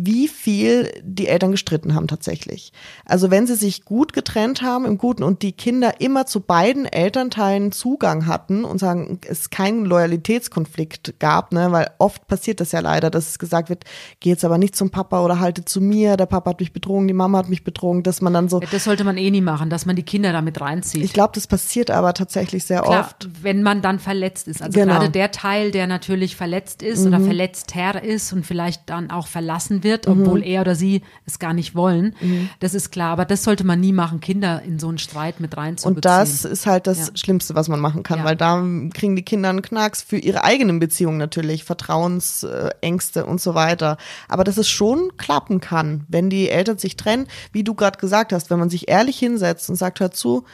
wie 0.00 0.28
viel 0.28 0.92
die 1.02 1.26
Eltern 1.26 1.50
gestritten 1.50 1.92
haben 1.96 2.06
tatsächlich. 2.06 2.72
Also 3.04 3.32
wenn 3.32 3.48
sie 3.48 3.56
sich 3.56 3.84
gut 3.84 4.12
getrennt 4.12 4.62
haben 4.62 4.84
im 4.84 4.96
Guten 4.96 5.24
und 5.24 5.42
die 5.42 5.50
Kinder 5.50 6.00
immer 6.00 6.24
zu 6.24 6.38
beiden 6.38 6.86
Elternteilen 6.86 7.72
Zugang 7.72 8.26
hatten 8.26 8.64
und 8.64 8.78
sagen, 8.78 9.18
es 9.26 9.50
keinen 9.50 9.84
Loyalitätskonflikt 9.84 11.18
gab, 11.18 11.52
ne, 11.52 11.72
weil 11.72 11.90
oft 11.98 12.28
passiert 12.28 12.60
das 12.60 12.70
ja 12.70 12.78
leider, 12.78 13.10
dass 13.10 13.28
es 13.28 13.38
gesagt 13.40 13.70
wird, 13.70 13.84
geh 14.20 14.30
jetzt 14.30 14.44
aber 14.44 14.56
nicht 14.56 14.76
zum 14.76 14.90
Papa 14.90 15.24
oder 15.24 15.40
halte 15.40 15.64
zu 15.64 15.80
mir, 15.80 16.16
der 16.16 16.26
Papa 16.26 16.50
hat 16.50 16.60
mich 16.60 16.72
betrogen, 16.72 17.08
die 17.08 17.14
Mama 17.14 17.38
hat 17.38 17.48
mich 17.48 17.64
betrogen, 17.64 18.04
dass 18.04 18.20
man 18.20 18.32
dann 18.32 18.48
so. 18.48 18.60
Das 18.60 18.84
sollte 18.84 19.02
man 19.02 19.16
eh 19.16 19.32
nie 19.32 19.40
machen, 19.40 19.68
dass 19.68 19.84
man 19.84 19.96
die 19.96 20.04
Kinder 20.04 20.32
damit 20.32 20.60
reinzieht. 20.60 21.02
Ich 21.02 21.12
glaube, 21.12 21.32
das 21.34 21.48
passiert 21.48 21.90
aber 21.90 22.14
tatsächlich 22.14 22.64
sehr 22.64 22.82
Klar, 22.82 23.00
oft. 23.00 23.28
Wenn 23.42 23.64
man 23.64 23.82
dann 23.82 23.98
verletzt 23.98 24.46
ist. 24.46 24.62
Also 24.62 24.78
genau. 24.78 24.92
gerade 24.92 25.10
der 25.10 25.32
Teil, 25.32 25.72
der 25.72 25.88
natürlich 25.88 26.36
verletzt 26.36 26.84
ist 26.84 27.00
mhm. 27.00 27.08
oder 27.08 27.20
verletzter 27.20 28.04
ist 28.04 28.32
und 28.32 28.46
vielleicht 28.46 28.88
dann 28.88 29.10
auch 29.10 29.26
verlassen 29.26 29.82
wird 29.82 29.87
wird, 29.88 30.06
obwohl 30.06 30.40
mhm. 30.40 30.44
er 30.44 30.60
oder 30.60 30.74
sie 30.74 31.02
es 31.26 31.38
gar 31.38 31.54
nicht 31.54 31.74
wollen. 31.74 32.14
Mhm. 32.20 32.50
Das 32.60 32.74
ist 32.74 32.90
klar, 32.90 33.10
aber 33.12 33.24
das 33.24 33.42
sollte 33.42 33.64
man 33.64 33.80
nie 33.80 33.92
machen, 33.92 34.20
Kinder 34.20 34.62
in 34.62 34.78
so 34.78 34.88
einen 34.88 34.98
Streit 34.98 35.40
mit 35.40 35.56
reinzubeziehen. 35.56 35.96
Und 35.96 36.04
das 36.04 36.44
ist 36.44 36.66
halt 36.66 36.86
das 36.86 37.08
ja. 37.08 37.16
Schlimmste, 37.16 37.54
was 37.54 37.68
man 37.68 37.80
machen 37.80 38.02
kann, 38.02 38.20
ja. 38.20 38.24
weil 38.24 38.36
da 38.36 38.62
kriegen 38.92 39.16
die 39.16 39.22
Kinder 39.22 39.48
einen 39.48 39.62
Knacks 39.62 40.02
für 40.02 40.18
ihre 40.18 40.44
eigenen 40.44 40.78
Beziehungen 40.78 41.18
natürlich, 41.18 41.64
Vertrauensängste 41.64 43.24
und 43.24 43.40
so 43.40 43.54
weiter. 43.54 43.96
Aber 44.28 44.44
dass 44.44 44.58
es 44.58 44.68
schon 44.68 45.16
klappen 45.16 45.60
kann, 45.60 46.04
wenn 46.08 46.30
die 46.30 46.50
Eltern 46.50 46.78
sich 46.78 46.96
trennen, 46.96 47.26
wie 47.52 47.64
du 47.64 47.74
gerade 47.74 47.98
gesagt 47.98 48.32
hast, 48.32 48.50
wenn 48.50 48.58
man 48.58 48.70
sich 48.70 48.88
ehrlich 48.88 49.18
hinsetzt 49.18 49.70
und 49.70 49.76
sagt, 49.76 50.00
hör 50.00 50.10
zu, 50.10 50.44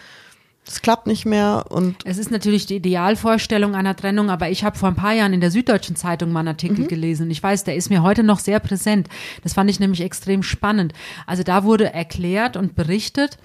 es 0.67 0.81
klappt 0.81 1.07
nicht 1.07 1.27
mehr 1.27 1.67
und 1.69 1.97
es 2.05 2.17
ist 2.17 2.31
natürlich 2.31 2.65
die 2.65 2.77
Idealvorstellung 2.77 3.75
einer 3.75 3.95
Trennung, 3.95 4.31
aber 4.31 4.49
ich 4.49 4.65
habe 4.65 4.79
vor 4.79 4.89
ein 4.89 4.95
paar 4.95 5.13
Jahren 5.13 5.35
in 5.35 5.41
der 5.41 5.51
Süddeutschen 5.51 5.95
Zeitung 5.95 6.33
mal 6.33 6.41
einen 6.41 6.49
Artikel 6.49 6.85
mhm. 6.85 6.89
gelesen 6.89 7.31
ich 7.31 7.43
weiß, 7.43 7.65
der 7.65 7.77
ist 7.77 7.91
mir 7.91 8.03
heute 8.03 8.23
noch 8.23 8.39
sehr 8.39 8.61
präsent. 8.61 9.09
Das 9.43 9.55
fand 9.55 9.69
ich 9.69 9.81
nämlich 9.81 10.01
extrem 10.01 10.43
spannend. 10.43 10.93
Also 11.27 11.43
da 11.43 11.65
wurde 11.65 11.93
erklärt 11.93 12.57
und 12.57 12.77
berichtet, 12.77 13.39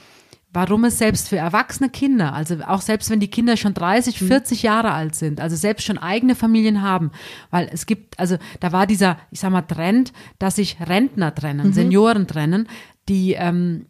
warum 0.54 0.84
es 0.86 0.98
selbst 0.98 1.30
für 1.30 1.38
erwachsene 1.38 1.90
Kinder, 1.90 2.34
also 2.34 2.58
auch 2.66 2.82
selbst 2.82 3.10
wenn 3.10 3.20
die 3.20 3.30
Kinder 3.30 3.58
schon 3.58 3.74
30, 3.74 4.18
40 4.20 4.62
mhm. 4.62 4.66
Jahre 4.66 4.92
alt 4.92 5.16
sind, 5.16 5.42
also 5.42 5.56
selbst 5.56 5.86
schon 5.86 5.98
eigene 5.98 6.36
Familien 6.36 6.82
haben, 6.82 7.12
weil 7.52 7.70
es 7.72 7.86
gibt, 7.86 8.20
also 8.20 8.38
da 8.60 8.72
war 8.72 8.88
dieser, 8.88 9.18
ich 9.32 9.40
sag 9.40 9.52
mal, 9.52 9.62
Trend, 9.64 10.14
dass 10.40 10.56
sich 10.56 10.78
Rentner 10.80 11.34
trennen, 11.34 11.68
mhm. 11.68 11.74
Senioren 11.74 12.28
trennen, 12.28 12.68
die 13.08 13.34
ähm, 13.34 13.86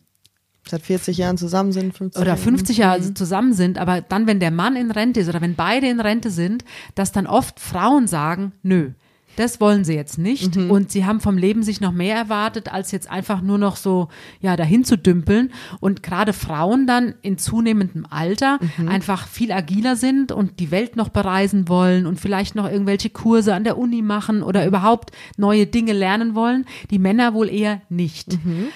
seit 0.69 0.81
40 0.81 1.17
Jahren 1.17 1.37
zusammen 1.37 1.71
sind, 1.71 1.95
50 1.95 2.21
oder 2.21 2.37
50 2.37 2.77
Jahre 2.77 3.01
mhm. 3.01 3.15
zusammen 3.15 3.53
sind, 3.53 3.77
aber 3.77 4.01
dann, 4.01 4.27
wenn 4.27 4.39
der 4.39 4.51
Mann 4.51 4.75
in 4.75 4.91
Rente 4.91 5.19
ist 5.19 5.29
oder 5.29 5.41
wenn 5.41 5.55
beide 5.55 5.87
in 5.87 5.99
Rente 5.99 6.31
sind, 6.31 6.63
dass 6.95 7.11
dann 7.11 7.27
oft 7.27 7.59
Frauen 7.59 8.07
sagen, 8.07 8.53
nö, 8.63 8.91
das 9.39 9.61
wollen 9.61 9.85
sie 9.85 9.93
jetzt 9.93 10.17
nicht. 10.17 10.57
Mhm. 10.57 10.69
Und 10.69 10.91
sie 10.91 11.05
haben 11.05 11.21
vom 11.21 11.37
Leben 11.37 11.63
sich 11.63 11.79
noch 11.79 11.93
mehr 11.93 12.15
erwartet, 12.15 12.73
als 12.73 12.91
jetzt 12.91 13.09
einfach 13.09 13.41
nur 13.41 13.57
noch 13.57 13.77
so, 13.77 14.09
ja, 14.41 14.57
dahin 14.57 14.83
zu 14.83 14.97
dümpeln. 14.97 15.53
Und 15.79 16.03
gerade 16.03 16.33
Frauen 16.33 16.87
dann 16.87 17.13
in 17.21 17.37
zunehmendem 17.37 18.05
Alter 18.09 18.59
mhm. 18.77 18.89
einfach 18.89 19.29
viel 19.29 19.53
agiler 19.53 19.95
sind 19.95 20.33
und 20.33 20.59
die 20.59 20.71
Welt 20.71 20.97
noch 20.97 21.07
bereisen 21.07 21.69
wollen 21.69 22.05
und 22.05 22.19
vielleicht 22.19 22.55
noch 22.55 22.69
irgendwelche 22.69 23.11
Kurse 23.11 23.53
an 23.53 23.63
der 23.63 23.77
Uni 23.77 24.01
machen 24.01 24.43
oder 24.43 24.65
überhaupt 24.65 25.11
neue 25.37 25.65
Dinge 25.67 25.93
lernen 25.93 26.35
wollen. 26.35 26.65
Die 26.89 26.99
Männer 26.99 27.33
wohl 27.33 27.47
eher 27.47 27.81
nicht. 27.87 28.33
Mhm 28.43 28.67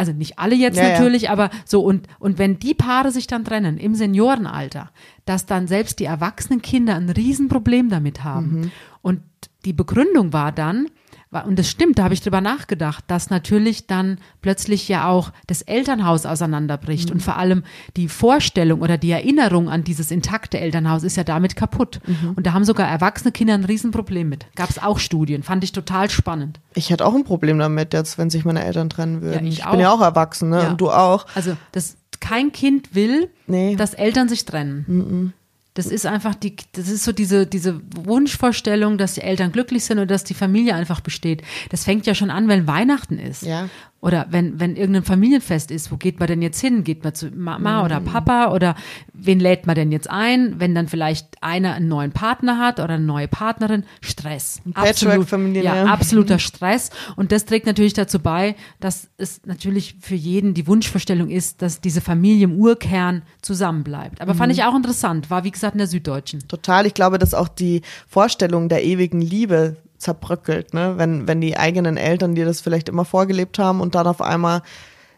also 0.00 0.12
nicht 0.12 0.38
alle 0.38 0.54
jetzt 0.54 0.78
ja, 0.78 0.88
natürlich, 0.88 1.22
ja. 1.22 1.30
aber 1.30 1.50
so 1.66 1.82
und 1.82 2.08
und 2.18 2.38
wenn 2.38 2.58
die 2.58 2.72
Paare 2.72 3.12
sich 3.12 3.26
dann 3.26 3.44
trennen 3.44 3.76
im 3.76 3.94
Seniorenalter, 3.94 4.90
dass 5.26 5.44
dann 5.44 5.68
selbst 5.68 6.00
die 6.00 6.06
erwachsenen 6.06 6.62
Kinder 6.62 6.94
ein 6.96 7.10
Riesenproblem 7.10 7.90
damit 7.90 8.24
haben. 8.24 8.60
Mhm. 8.60 8.70
Und 9.02 9.20
die 9.66 9.74
Begründung 9.74 10.32
war 10.32 10.52
dann, 10.52 10.86
und 11.32 11.58
das 11.58 11.68
stimmt, 11.68 11.98
da 11.98 12.04
habe 12.04 12.14
ich 12.14 12.22
drüber 12.22 12.40
nachgedacht, 12.40 13.04
dass 13.06 13.30
natürlich 13.30 13.86
dann 13.86 14.18
plötzlich 14.42 14.88
ja 14.88 15.08
auch 15.08 15.32
das 15.46 15.62
Elternhaus 15.62 16.26
auseinanderbricht 16.26 17.08
mhm. 17.08 17.14
und 17.14 17.20
vor 17.20 17.36
allem 17.36 17.62
die 17.96 18.08
Vorstellung 18.08 18.80
oder 18.80 18.98
die 18.98 19.12
Erinnerung 19.12 19.68
an 19.68 19.84
dieses 19.84 20.10
intakte 20.10 20.58
Elternhaus 20.58 21.04
ist 21.04 21.16
ja 21.16 21.22
damit 21.22 21.54
kaputt. 21.54 22.00
Mhm. 22.04 22.32
Und 22.34 22.46
da 22.46 22.52
haben 22.52 22.64
sogar 22.64 22.88
erwachsene 22.88 23.30
Kinder 23.30 23.54
ein 23.54 23.64
Riesenproblem 23.64 24.28
mit. 24.28 24.46
Gab 24.56 24.70
es 24.70 24.82
auch 24.82 24.98
Studien, 24.98 25.44
fand 25.44 25.62
ich 25.62 25.70
total 25.70 26.10
spannend. 26.10 26.58
Ich 26.74 26.90
hätte 26.90 27.06
auch 27.06 27.14
ein 27.14 27.24
Problem 27.24 27.60
damit, 27.60 27.92
jetzt, 27.92 28.18
wenn 28.18 28.28
sich 28.28 28.44
meine 28.44 28.64
Eltern 28.64 28.90
trennen 28.90 29.22
würden. 29.22 29.46
Ja, 29.46 29.52
ich, 29.52 29.60
ich 29.60 29.66
bin 29.66 29.78
ja 29.78 29.92
auch 29.92 30.00
erwachsen, 30.00 30.50
ne? 30.50 30.62
Ja. 30.62 30.70
Und 30.70 30.80
du 30.80 30.90
auch. 30.90 31.26
Also 31.36 31.56
das, 31.70 31.96
kein 32.18 32.50
Kind 32.50 32.94
will, 32.96 33.30
nee. 33.46 33.76
dass 33.76 33.94
Eltern 33.94 34.28
sich 34.28 34.44
trennen. 34.44 34.84
Mhm. 34.88 35.32
Das 35.74 35.86
ist 35.86 36.04
einfach 36.04 36.34
die, 36.34 36.56
das 36.72 36.88
ist 36.88 37.04
so 37.04 37.12
diese, 37.12 37.46
diese 37.46 37.80
Wunschvorstellung, 37.94 38.98
dass 38.98 39.14
die 39.14 39.20
Eltern 39.20 39.52
glücklich 39.52 39.84
sind 39.84 39.98
und 39.98 40.10
dass 40.10 40.24
die 40.24 40.34
Familie 40.34 40.74
einfach 40.74 41.00
besteht. 41.00 41.42
Das 41.70 41.84
fängt 41.84 42.06
ja 42.06 42.14
schon 42.14 42.30
an, 42.30 42.48
wenn 42.48 42.66
Weihnachten 42.66 43.18
ist. 43.18 43.42
Ja. 43.42 43.68
Oder 44.02 44.26
wenn, 44.30 44.58
wenn 44.58 44.76
irgendein 44.76 45.04
Familienfest 45.04 45.70
ist, 45.70 45.92
wo 45.92 45.96
geht 45.96 46.18
man 46.20 46.26
denn 46.26 46.40
jetzt 46.40 46.58
hin? 46.58 46.84
Geht 46.84 47.04
man 47.04 47.14
zu 47.14 47.30
Mama 47.30 47.80
mhm. 47.80 47.84
oder 47.84 48.00
Papa 48.00 48.52
oder 48.52 48.74
wen 49.12 49.38
lädt 49.38 49.66
man 49.66 49.74
denn 49.74 49.92
jetzt 49.92 50.08
ein? 50.08 50.58
Wenn 50.58 50.74
dann 50.74 50.88
vielleicht 50.88 51.42
einer 51.42 51.74
einen 51.74 51.88
neuen 51.88 52.12
Partner 52.12 52.58
hat 52.58 52.80
oder 52.80 52.94
eine 52.94 53.04
neue 53.04 53.28
Partnerin, 53.28 53.84
Stress. 54.00 54.62
Absolut, 54.72 55.30
ja, 55.54 55.84
absoluter 55.84 56.38
Stress. 56.38 56.90
Und 57.16 57.30
das 57.30 57.44
trägt 57.44 57.66
natürlich 57.66 57.92
dazu 57.92 58.20
bei, 58.20 58.56
dass 58.80 59.08
es 59.18 59.42
natürlich 59.44 59.96
für 60.00 60.14
jeden 60.14 60.54
die 60.54 60.66
Wunschvorstellung 60.66 61.28
ist, 61.28 61.60
dass 61.60 61.82
diese 61.82 62.00
Familie 62.00 62.44
im 62.44 62.56
Urkern 62.56 63.22
zusammenbleibt. 63.42 64.22
Aber 64.22 64.32
mhm. 64.32 64.38
fand 64.38 64.52
ich 64.52 64.64
auch 64.64 64.74
interessant, 64.74 65.28
war 65.28 65.44
wie 65.44 65.50
gesagt 65.50 65.74
in 65.74 65.78
der 65.78 65.86
Süddeutschen. 65.86 66.48
Total. 66.48 66.86
Ich 66.86 66.94
glaube, 66.94 67.18
dass 67.18 67.34
auch 67.34 67.48
die 67.48 67.82
Vorstellung 68.08 68.70
der 68.70 68.82
ewigen 68.82 69.20
Liebe 69.20 69.76
zerbröckelt, 70.00 70.74
ne? 70.74 70.94
Wenn, 70.96 71.28
wenn 71.28 71.40
die 71.40 71.56
eigenen 71.56 71.96
Eltern 71.96 72.34
dir 72.34 72.46
das 72.46 72.60
vielleicht 72.60 72.88
immer 72.88 73.04
vorgelebt 73.04 73.58
haben 73.58 73.80
und 73.80 73.94
dann 73.94 74.06
auf 74.06 74.22
einmal 74.22 74.62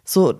so, 0.05 0.35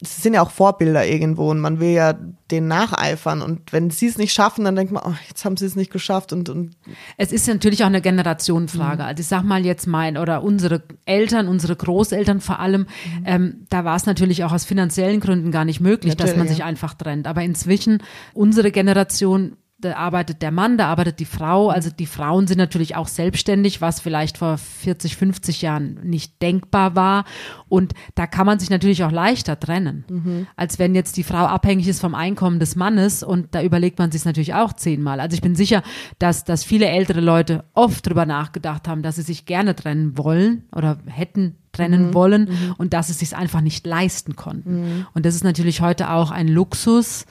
sie 0.00 0.20
sind 0.20 0.34
ja 0.34 0.42
auch 0.42 0.50
Vorbilder 0.50 1.06
irgendwo 1.06 1.50
und 1.50 1.60
man 1.60 1.80
will 1.80 1.90
ja 1.90 2.14
denen 2.50 2.68
nacheifern 2.68 3.42
und 3.42 3.72
wenn 3.72 3.90
sie 3.90 4.06
es 4.06 4.18
nicht 4.18 4.32
schaffen, 4.32 4.64
dann 4.64 4.76
denkt 4.76 4.92
man, 4.92 5.02
oh, 5.06 5.14
jetzt 5.28 5.44
haben 5.44 5.56
sie 5.56 5.66
es 5.66 5.74
nicht 5.74 5.90
geschafft 5.90 6.32
und, 6.32 6.48
und 6.48 6.76
es 7.16 7.32
ist 7.32 7.48
natürlich 7.48 7.82
auch 7.82 7.88
eine 7.88 8.00
Generationenfrage. 8.00 9.02
Mhm. 9.02 9.08
Also 9.08 9.20
ich 9.20 9.26
sag 9.26 9.42
mal 9.42 9.64
jetzt 9.64 9.86
mein 9.86 10.16
oder 10.16 10.42
unsere 10.42 10.82
Eltern, 11.04 11.48
unsere 11.48 11.74
Großeltern 11.74 12.40
vor 12.40 12.60
allem, 12.60 12.82
mhm. 12.82 13.24
ähm, 13.24 13.66
da 13.68 13.84
war 13.84 13.96
es 13.96 14.06
natürlich 14.06 14.44
auch 14.44 14.52
aus 14.52 14.64
finanziellen 14.64 15.20
Gründen 15.20 15.50
gar 15.50 15.64
nicht 15.64 15.80
möglich, 15.80 16.12
natürlich, 16.12 16.32
dass 16.32 16.38
man 16.38 16.46
ja. 16.46 16.52
sich 16.52 16.64
einfach 16.64 16.94
trennt. 16.94 17.26
Aber 17.26 17.42
inzwischen 17.42 18.02
unsere 18.34 18.70
Generation 18.70 19.56
da 19.82 19.96
arbeitet 19.96 20.42
der 20.42 20.52
Mann, 20.52 20.78
da 20.78 20.86
arbeitet 20.86 21.18
die 21.18 21.24
Frau. 21.24 21.68
Also 21.68 21.90
die 21.90 22.06
Frauen 22.06 22.46
sind 22.46 22.58
natürlich 22.58 22.96
auch 22.96 23.08
selbstständig, 23.08 23.80
was 23.80 24.00
vielleicht 24.00 24.38
vor 24.38 24.56
40, 24.56 25.16
50 25.16 25.62
Jahren 25.62 25.98
nicht 26.02 26.40
denkbar 26.40 26.94
war. 26.94 27.24
Und 27.68 27.92
da 28.14 28.26
kann 28.26 28.46
man 28.46 28.58
sich 28.58 28.70
natürlich 28.70 29.04
auch 29.04 29.10
leichter 29.10 29.58
trennen, 29.58 30.04
mhm. 30.08 30.46
als 30.56 30.78
wenn 30.78 30.94
jetzt 30.94 31.16
die 31.16 31.24
Frau 31.24 31.44
abhängig 31.44 31.88
ist 31.88 32.00
vom 32.00 32.14
Einkommen 32.14 32.60
des 32.60 32.76
Mannes. 32.76 33.22
Und 33.22 33.54
da 33.54 33.62
überlegt 33.62 33.98
man 33.98 34.12
sich 34.12 34.24
natürlich 34.24 34.54
auch 34.54 34.72
zehnmal. 34.72 35.20
Also 35.20 35.34
ich 35.34 35.42
bin 35.42 35.56
sicher, 35.56 35.82
dass, 36.18 36.44
dass 36.44 36.64
viele 36.64 36.86
ältere 36.86 37.20
Leute 37.20 37.64
oft 37.74 38.06
drüber 38.06 38.24
nachgedacht 38.24 38.86
haben, 38.88 39.02
dass 39.02 39.16
sie 39.16 39.22
sich 39.22 39.46
gerne 39.46 39.74
trennen 39.74 40.16
wollen 40.16 40.64
oder 40.72 40.98
hätten 41.06 41.56
trennen 41.72 42.08
mhm. 42.08 42.14
wollen 42.14 42.42
mhm. 42.44 42.74
und 42.78 42.92
dass 42.92 43.06
sie 43.06 43.12
es 43.12 43.18
sich 43.18 43.36
einfach 43.36 43.62
nicht 43.62 43.86
leisten 43.86 44.36
konnten. 44.36 44.82
Mhm. 44.82 45.06
Und 45.14 45.26
das 45.26 45.34
ist 45.34 45.44
natürlich 45.44 45.80
heute 45.80 46.10
auch 46.10 46.30
ein 46.30 46.48
Luxus, 46.48 47.26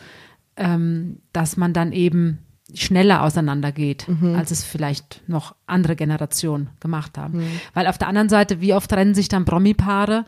ähm, 0.62 1.18
dass 1.34 1.58
man 1.58 1.74
dann 1.74 1.92
eben 1.92 2.40
schneller 2.74 3.24
auseinandergeht, 3.24 4.08
mhm. 4.08 4.36
als 4.36 4.52
es 4.52 4.64
vielleicht 4.64 5.28
noch 5.28 5.56
andere 5.66 5.96
Generationen 5.96 6.70
gemacht 6.80 7.18
haben. 7.18 7.40
Mhm. 7.40 7.60
Weil 7.74 7.88
auf 7.88 7.98
der 7.98 8.08
anderen 8.08 8.30
Seite, 8.30 8.62
wie 8.62 8.74
oft 8.74 8.90
trennen 8.90 9.14
sich 9.14 9.28
dann 9.28 9.44
Promi-Paare, 9.44 10.26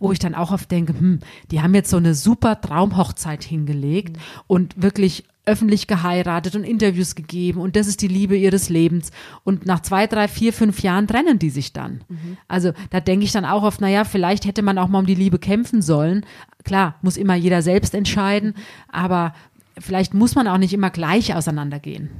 wo 0.00 0.12
ich 0.12 0.18
dann 0.18 0.34
auch 0.34 0.52
oft 0.52 0.70
denke, 0.70 0.94
hm, 0.98 1.20
die 1.50 1.60
haben 1.60 1.74
jetzt 1.74 1.90
so 1.90 1.96
eine 1.96 2.14
super 2.14 2.60
Traumhochzeit 2.60 3.44
hingelegt 3.44 4.16
mhm. 4.16 4.22
und 4.46 4.82
wirklich 4.82 5.24
öffentlich 5.48 5.86
geheiratet 5.86 6.54
und 6.56 6.64
Interviews 6.64 7.14
gegeben 7.14 7.60
und 7.60 7.74
das 7.74 7.86
ist 7.86 8.02
die 8.02 8.08
Liebe 8.08 8.36
ihres 8.36 8.68
Lebens. 8.68 9.10
Und 9.44 9.64
nach 9.64 9.80
zwei, 9.80 10.06
drei, 10.06 10.28
vier, 10.28 10.52
fünf 10.52 10.82
Jahren 10.82 11.06
trennen 11.06 11.38
die 11.38 11.48
sich 11.48 11.72
dann. 11.72 12.04
Mhm. 12.08 12.36
Also 12.48 12.72
da 12.90 13.00
denke 13.00 13.24
ich 13.24 13.32
dann 13.32 13.46
auch 13.46 13.62
oft, 13.62 13.80
naja, 13.80 14.04
vielleicht 14.04 14.44
hätte 14.44 14.60
man 14.60 14.76
auch 14.76 14.88
mal 14.88 14.98
um 14.98 15.06
die 15.06 15.14
Liebe 15.14 15.38
kämpfen 15.38 15.80
sollen. 15.80 16.26
Klar, 16.64 16.96
muss 17.00 17.16
immer 17.16 17.34
jeder 17.34 17.62
selbst 17.62 17.94
entscheiden, 17.94 18.54
aber 18.92 19.32
vielleicht 19.80 20.14
muss 20.14 20.34
man 20.34 20.48
auch 20.48 20.58
nicht 20.58 20.72
immer 20.72 20.90
gleich 20.90 21.34
auseinandergehen. 21.34 22.10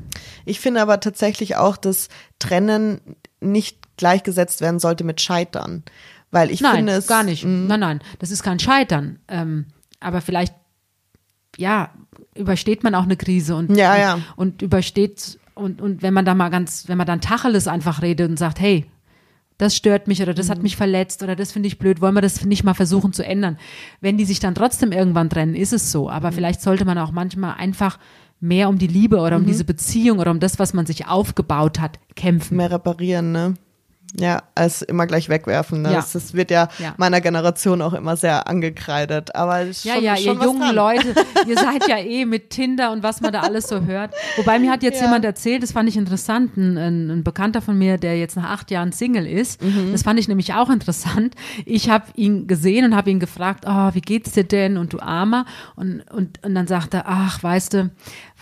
Ich 0.44 0.60
finde 0.60 0.82
aber 0.82 1.00
tatsächlich 1.00 1.56
auch, 1.56 1.76
dass 1.76 2.08
Trennen 2.38 3.00
nicht 3.40 3.96
gleichgesetzt 3.96 4.60
werden 4.60 4.80
sollte 4.80 5.04
mit 5.04 5.20
Scheitern. 5.20 5.84
Weil 6.30 6.50
ich 6.50 6.60
nein, 6.60 6.76
finde 6.76 6.92
es. 6.92 7.06
Gar 7.06 7.22
nicht. 7.22 7.44
Mm. 7.44 7.66
Nein, 7.66 7.80
nein, 7.80 8.00
das 8.18 8.30
ist 8.30 8.42
kein 8.42 8.58
Scheitern. 8.58 9.18
Ähm, 9.28 9.66
aber 10.00 10.20
vielleicht, 10.20 10.54
ja, 11.56 11.90
übersteht 12.34 12.84
man 12.84 12.94
auch 12.94 13.04
eine 13.04 13.16
Krise 13.16 13.56
und, 13.56 13.74
ja, 13.74 13.96
ja. 13.96 14.14
und, 14.14 14.22
und 14.36 14.62
übersteht, 14.62 15.38
und, 15.54 15.80
und 15.80 16.02
wenn 16.02 16.14
man 16.14 16.24
da 16.24 16.34
mal 16.34 16.50
ganz, 16.50 16.84
wenn 16.86 16.98
man 16.98 17.06
dann 17.06 17.20
Tacheles 17.20 17.66
einfach 17.66 18.02
redet 18.02 18.30
und 18.30 18.38
sagt, 18.38 18.60
hey, 18.60 18.86
das 19.58 19.76
stört 19.76 20.08
mich 20.08 20.22
oder 20.22 20.34
das 20.34 20.46
mhm. 20.46 20.50
hat 20.52 20.62
mich 20.62 20.76
verletzt 20.76 21.22
oder 21.22 21.36
das 21.36 21.52
finde 21.52 21.66
ich 21.66 21.78
blöd, 21.78 22.00
wollen 22.00 22.14
wir 22.14 22.22
das 22.22 22.44
nicht 22.44 22.64
mal 22.64 22.74
versuchen 22.74 23.12
zu 23.12 23.24
ändern. 23.24 23.58
Wenn 24.00 24.16
die 24.16 24.24
sich 24.24 24.40
dann 24.40 24.54
trotzdem 24.54 24.92
irgendwann 24.92 25.28
trennen, 25.28 25.54
ist 25.54 25.72
es 25.72 25.92
so. 25.92 26.08
Aber 26.08 26.30
mhm. 26.30 26.36
vielleicht 26.36 26.62
sollte 26.62 26.84
man 26.84 26.96
auch 26.98 27.10
manchmal 27.10 27.54
einfach 27.54 27.98
mehr 28.40 28.68
um 28.68 28.78
die 28.78 28.86
Liebe 28.86 29.18
oder 29.18 29.36
um 29.36 29.42
mhm. 29.42 29.48
diese 29.48 29.64
Beziehung 29.64 30.20
oder 30.20 30.30
um 30.30 30.40
das, 30.40 30.58
was 30.58 30.72
man 30.72 30.86
sich 30.86 31.06
aufgebaut 31.06 31.80
hat, 31.80 31.98
kämpfen. 32.14 32.56
Mehr 32.56 32.70
reparieren, 32.70 33.32
ne? 33.32 33.54
Ja, 34.16 34.42
als 34.54 34.80
immer 34.80 35.06
gleich 35.06 35.28
wegwerfen. 35.28 35.82
Ne? 35.82 35.90
Ja. 35.90 35.96
Das, 35.96 36.12
das, 36.12 36.32
wird 36.32 36.50
ja, 36.50 36.68
ja, 36.78 36.94
meiner 36.96 37.20
Generation 37.20 37.82
auch 37.82 37.92
immer 37.92 38.16
sehr 38.16 38.48
angekreidet. 38.48 39.34
Aber 39.34 39.64
ja, 39.64 39.72
schon, 39.72 40.02
ja, 40.02 40.16
schon 40.16 40.38
ihr 40.38 40.44
jungen 40.44 40.60
dran. 40.60 40.74
Leute, 40.74 41.14
ihr 41.46 41.56
seid 41.56 41.86
ja 41.86 41.98
eh 41.98 42.24
mit 42.24 42.48
Tinder 42.48 42.90
und 42.92 43.02
was 43.02 43.20
man 43.20 43.32
da 43.32 43.40
alles 43.40 43.68
so 43.68 43.82
hört. 43.82 44.14
Wobei 44.36 44.58
mir 44.58 44.70
hat 44.70 44.82
jetzt 44.82 45.00
ja. 45.00 45.06
jemand 45.06 45.26
erzählt, 45.26 45.62
das 45.62 45.72
fand 45.72 45.90
ich 45.90 45.96
interessant, 45.96 46.56
ein, 46.56 47.10
ein, 47.10 47.22
Bekannter 47.22 47.60
von 47.60 47.76
mir, 47.76 47.98
der 47.98 48.18
jetzt 48.18 48.36
nach 48.36 48.48
acht 48.50 48.70
Jahren 48.70 48.92
Single 48.92 49.26
ist. 49.26 49.62
Mhm. 49.62 49.92
Das 49.92 50.04
fand 50.04 50.18
ich 50.18 50.26
nämlich 50.26 50.54
auch 50.54 50.70
interessant. 50.70 51.34
Ich 51.66 51.90
habe 51.90 52.06
ihn 52.14 52.46
gesehen 52.46 52.86
und 52.86 52.96
habe 52.96 53.10
ihn 53.10 53.20
gefragt, 53.20 53.64
oh, 53.66 53.90
wie 53.92 54.00
geht's 54.00 54.32
dir 54.32 54.44
denn? 54.44 54.78
Und 54.78 54.94
du 54.94 55.00
Armer. 55.00 55.44
Und, 55.76 56.02
und, 56.10 56.42
und 56.42 56.54
dann 56.54 56.66
sagt 56.66 56.94
er, 56.94 57.04
ach, 57.06 57.42
weißt 57.42 57.74
du, 57.74 57.90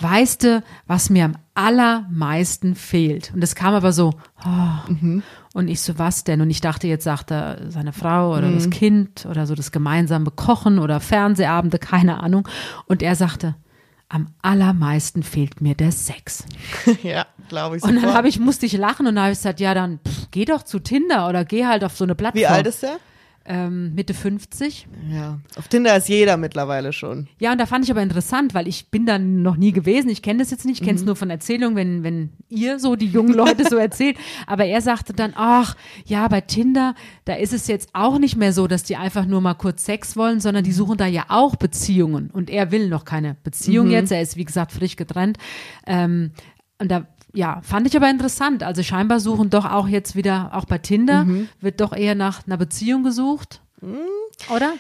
weißt 0.01 0.45
du, 0.45 0.63
was 0.87 1.11
mir 1.11 1.25
am 1.25 1.37
allermeisten 1.55 2.75
fehlt? 2.75 3.33
Und 3.35 3.41
das 3.41 3.55
kam 3.55 3.75
aber 3.75 3.93
so, 3.93 4.13
oh. 4.45 4.93
mhm. 4.93 5.23
Und 5.57 5.69
ich 5.69 5.81
so, 5.81 5.99
was 5.99 6.23
denn? 6.23 6.43
Und 6.43 6.51
ich 6.51 6.61
dachte, 6.61 6.87
jetzt 6.87 7.05
sagt 7.05 7.31
er 7.31 7.71
seine 7.71 7.95
Frau 7.95 8.37
oder 8.37 8.49
mhm. 8.49 8.57
das 8.57 8.69
Kind 8.69 9.25
oder 9.25 9.47
so 9.47 9.55
das 9.55 9.73
gemeinsame 9.73 10.31
Kochen 10.31 10.79
oder 10.79 11.01
Fernsehabende, 11.01 11.79
keine 11.79 12.21
Ahnung. 12.23 12.47
Und 12.85 13.03
er 13.03 13.15
sagte, 13.15 13.55
am 14.11 14.35
allermeisten 14.43 15.23
fehlt 15.23 15.63
mir 15.63 15.75
der 15.75 15.93
Sex. 15.93 16.45
ja, 17.03 17.25
glaube 17.49 17.79
ich. 17.79 17.83
Und 17.83 17.95
dann 17.95 18.13
habe 18.13 18.29
ich, 18.29 18.39
musste 18.39 18.67
ich 18.67 18.75
lachen 18.75 19.07
und 19.07 19.15
dann 19.15 19.25
habe 19.25 19.33
ich 19.33 19.39
gesagt, 19.39 19.59
ja, 19.59 19.73
dann 19.73 19.99
pff, 20.07 20.27
geh 20.31 20.45
doch 20.45 20.63
zu 20.63 20.79
Tinder 20.79 21.27
oder 21.27 21.47
geh 21.47 21.65
halt 21.65 21.85
auf 21.85 21.97
so 21.97 22.05
eine 22.05 22.15
Plattform. 22.15 22.43
Wie 22.43 22.47
alt 22.47 22.67
ist 22.67 22.83
der? 22.83 22.99
Ähm, 23.47 23.95
Mitte 23.95 24.15
50. 24.15 24.87
Ja, 25.11 25.39
auf 25.57 25.69
Tinder 25.69 25.97
ist 25.97 26.09
jeder 26.09 26.37
mittlerweile 26.37 26.93
schon. 26.93 27.29
Ja, 27.39 27.53
und 27.53 27.59
da 27.59 27.67
fand 27.67 27.85
ich 27.85 27.91
aber 27.91 28.03
interessant, 28.03 28.55
weil 28.55 28.69
ich 28.69 28.91
bin 28.91 29.07
da 29.07 29.19
noch 29.19 29.57
nie 29.57 29.73
gewesen. 29.73 30.09
Ich 30.09 30.23
kenne 30.23 30.41
das 30.41 30.51
jetzt 30.51 30.65
nicht, 30.65 30.81
ich 30.81 30.85
kenne 30.85 30.97
es 30.97 31.03
mhm. 31.03 31.07
nur 31.07 31.17
von 31.17 31.31
Erzählungen, 31.31 31.77
wenn, 31.77 32.03
wenn 32.03 32.31
ihr 32.49 32.79
so, 32.79 32.97
die 32.97 33.07
jungen 33.07 33.35
Leute 33.35 33.65
so 33.69 33.77
erzählt. 33.77 34.17
Aber 34.47 34.65
er 34.65 34.81
sagte 34.81 35.13
dann, 35.13 35.33
ach, 35.37 35.77
ja, 36.05 36.27
bei 36.29 36.41
Tinder, 36.41 36.95
da 37.25 37.35
ist 37.35 37.53
es 37.53 37.67
jetzt 37.67 37.91
auch 37.93 38.19
nicht 38.19 38.37
mehr 38.37 38.53
so, 38.53 38.67
dass 38.67 38.83
die 38.83 38.97
einfach 38.97 39.27
nur 39.27 39.41
mal 39.41 39.55
kurz 39.55 39.85
Sex 39.85 40.17
wollen, 40.17 40.41
sondern 40.41 40.65
die 40.65 40.73
suchen 40.73 40.97
da 40.97 41.07
ja 41.07 41.27
auch 41.29 41.57
Beziehungen. 41.57 42.31
Und 42.31 42.51
er 42.51 42.71
will 42.73 42.89
noch 42.89 43.05
keine 43.05 43.37
Beziehung 43.43 43.87
mhm. 43.87 43.93
jetzt. 43.93 44.13
Er 44.13 44.23
ist, 44.23 44.37
wie 44.37 44.45
gesagt, 44.45 44.73
frisch 44.73 44.97
getrennt. 44.97 45.39
Ähm, 45.87 46.33
und 46.79 46.91
da 46.91 47.07
ja, 47.37 47.61
fand 47.63 47.87
ich 47.87 47.95
aber 47.97 48.09
interessant. 48.09 48.63
Also 48.63 48.83
scheinbar 48.83 49.21
suchen 49.21 49.51
doch 49.51 49.67
auch 49.67 49.89
jetzt 49.89 50.17
wieder, 50.17 50.51
auch 50.55 50.65
bei 50.65 50.79
Tinder, 50.79 51.25
mhm. 51.25 51.49
wird 51.61 51.81
doch 51.83 51.95
eher 51.95 52.15
nach 52.15 52.47
einer 52.47 52.57
Beziehung 52.57 53.05
gesucht. 53.05 53.61
Mhm. 53.83 53.99
Oder? 54.55 54.75